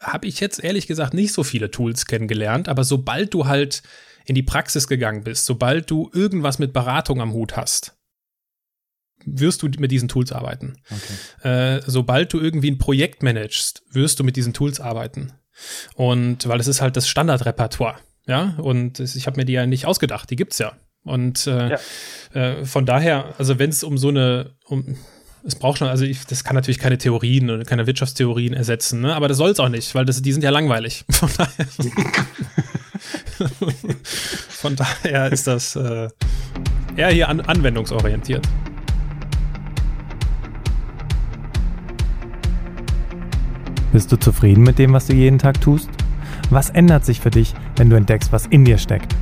habe 0.00 0.28
ich 0.28 0.38
jetzt 0.38 0.62
ehrlich 0.62 0.86
gesagt 0.86 1.12
nicht 1.12 1.32
so 1.32 1.42
viele 1.42 1.72
Tools 1.72 2.06
kennengelernt, 2.06 2.68
aber 2.68 2.84
sobald 2.84 3.34
du 3.34 3.46
halt 3.46 3.82
in 4.28 4.34
die 4.34 4.42
Praxis 4.42 4.86
gegangen 4.86 5.24
bist, 5.24 5.46
sobald 5.46 5.90
du 5.90 6.10
irgendwas 6.12 6.58
mit 6.58 6.74
Beratung 6.74 7.22
am 7.22 7.32
Hut 7.32 7.56
hast, 7.56 7.96
wirst 9.24 9.62
du 9.62 9.68
mit 9.78 9.90
diesen 9.90 10.08
Tools 10.08 10.32
arbeiten. 10.32 10.76
Okay. 10.90 11.48
Äh, 11.48 11.82
sobald 11.86 12.32
du 12.34 12.38
irgendwie 12.38 12.70
ein 12.70 12.78
Projekt 12.78 13.22
managst, 13.22 13.82
wirst 13.90 14.20
du 14.20 14.24
mit 14.24 14.36
diesen 14.36 14.52
Tools 14.52 14.80
arbeiten. 14.80 15.32
Und 15.94 16.46
weil 16.46 16.60
es 16.60 16.66
ist 16.66 16.82
halt 16.82 16.96
das 16.96 17.08
Standardrepertoire. 17.08 17.96
Ja, 18.26 18.54
und 18.58 19.00
ich 19.00 19.26
habe 19.26 19.38
mir 19.38 19.46
die 19.46 19.54
ja 19.54 19.66
nicht 19.66 19.86
ausgedacht, 19.86 20.28
die 20.30 20.36
gibt's 20.36 20.58
ja. 20.58 20.76
Und 21.04 21.46
äh, 21.46 21.70
ja. 21.70 21.78
Äh, 22.34 22.66
von 22.66 22.84
daher, 22.84 23.34
also 23.38 23.58
wenn 23.58 23.70
es 23.70 23.82
um 23.82 23.96
so 23.96 24.08
eine, 24.08 24.56
um, 24.66 24.98
es 25.42 25.54
braucht 25.54 25.78
schon, 25.78 25.88
also 25.88 26.04
ich, 26.04 26.26
das 26.26 26.44
kann 26.44 26.54
natürlich 26.54 26.78
keine 26.78 26.98
Theorien 26.98 27.48
oder 27.48 27.64
keine 27.64 27.86
Wirtschaftstheorien 27.86 28.52
ersetzen, 28.52 29.00
ne? 29.00 29.14
aber 29.14 29.28
das 29.28 29.38
soll 29.38 29.50
es 29.50 29.60
auch 29.60 29.70
nicht, 29.70 29.94
weil 29.94 30.04
das, 30.04 30.20
die 30.20 30.32
sind 30.32 30.44
ja 30.44 30.50
langweilig. 30.50 31.06
Von 31.10 31.30
daher. 31.38 31.66
Von 34.60 34.74
daher 34.74 35.30
ist 35.30 35.46
das 35.46 35.76
äh, 35.76 36.08
eher 36.96 37.10
hier 37.10 37.28
an 37.28 37.40
anwendungsorientiert. 37.40 38.44
Bist 43.92 44.10
du 44.10 44.16
zufrieden 44.16 44.64
mit 44.64 44.80
dem, 44.80 44.92
was 44.92 45.06
du 45.06 45.14
jeden 45.14 45.38
Tag 45.38 45.60
tust? 45.60 45.88
Was 46.50 46.70
ändert 46.70 47.04
sich 47.04 47.20
für 47.20 47.30
dich, 47.30 47.54
wenn 47.76 47.88
du 47.88 47.94
entdeckst, 47.94 48.32
was 48.32 48.46
in 48.46 48.64
dir 48.64 48.78
steckt? 48.78 49.14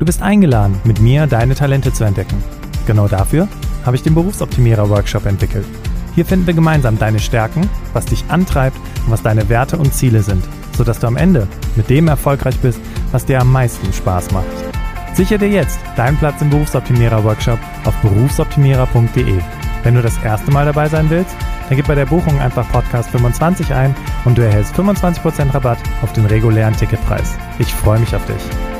Du 0.00 0.04
bist 0.04 0.20
eingeladen, 0.20 0.80
mit 0.82 1.00
mir 1.00 1.28
deine 1.28 1.54
Talente 1.54 1.92
zu 1.92 2.02
entdecken. 2.02 2.42
Genau 2.88 3.06
dafür 3.06 3.46
habe 3.84 3.94
ich 3.94 4.02
den 4.02 4.16
Berufsoptimierer 4.16 4.90
Workshop 4.90 5.26
entwickelt. 5.26 5.66
Hier 6.16 6.26
finden 6.26 6.48
wir 6.48 6.54
gemeinsam 6.54 6.98
deine 6.98 7.20
Stärken, 7.20 7.70
was 7.92 8.06
dich 8.06 8.24
antreibt 8.28 8.78
und 9.04 9.12
was 9.12 9.22
deine 9.22 9.48
Werte 9.48 9.78
und 9.78 9.94
Ziele 9.94 10.22
sind, 10.22 10.42
sodass 10.76 10.98
du 10.98 11.06
am 11.06 11.16
Ende 11.16 11.48
mit 11.74 11.90
dem 11.90 12.08
erfolgreich 12.08 12.58
bist, 12.60 12.80
was 13.12 13.26
dir 13.26 13.40
am 13.40 13.50
meisten 13.50 13.92
Spaß 13.92 14.30
macht. 14.32 14.46
Sichere 15.14 15.38
dir 15.38 15.48
jetzt 15.48 15.80
deinen 15.96 16.18
Platz 16.18 16.42
im 16.42 16.50
Berufsoptimierer 16.50 17.24
Workshop 17.24 17.58
auf 17.84 17.94
berufsoptimierer.de. 18.02 19.40
Wenn 19.82 19.94
du 19.94 20.02
das 20.02 20.18
erste 20.22 20.50
Mal 20.50 20.66
dabei 20.66 20.88
sein 20.88 21.08
willst, 21.08 21.34
dann 21.68 21.76
gib 21.76 21.86
bei 21.86 21.94
der 21.94 22.06
Buchung 22.06 22.38
einfach 22.40 22.70
Podcast 22.70 23.10
25 23.10 23.72
ein 23.72 23.94
und 24.24 24.36
du 24.36 24.42
erhältst 24.42 24.74
25% 24.74 25.54
Rabatt 25.54 25.78
auf 26.02 26.12
den 26.12 26.26
regulären 26.26 26.76
Ticketpreis. 26.76 27.36
Ich 27.58 27.72
freue 27.72 27.98
mich 27.98 28.14
auf 28.14 28.24
dich. 28.26 28.75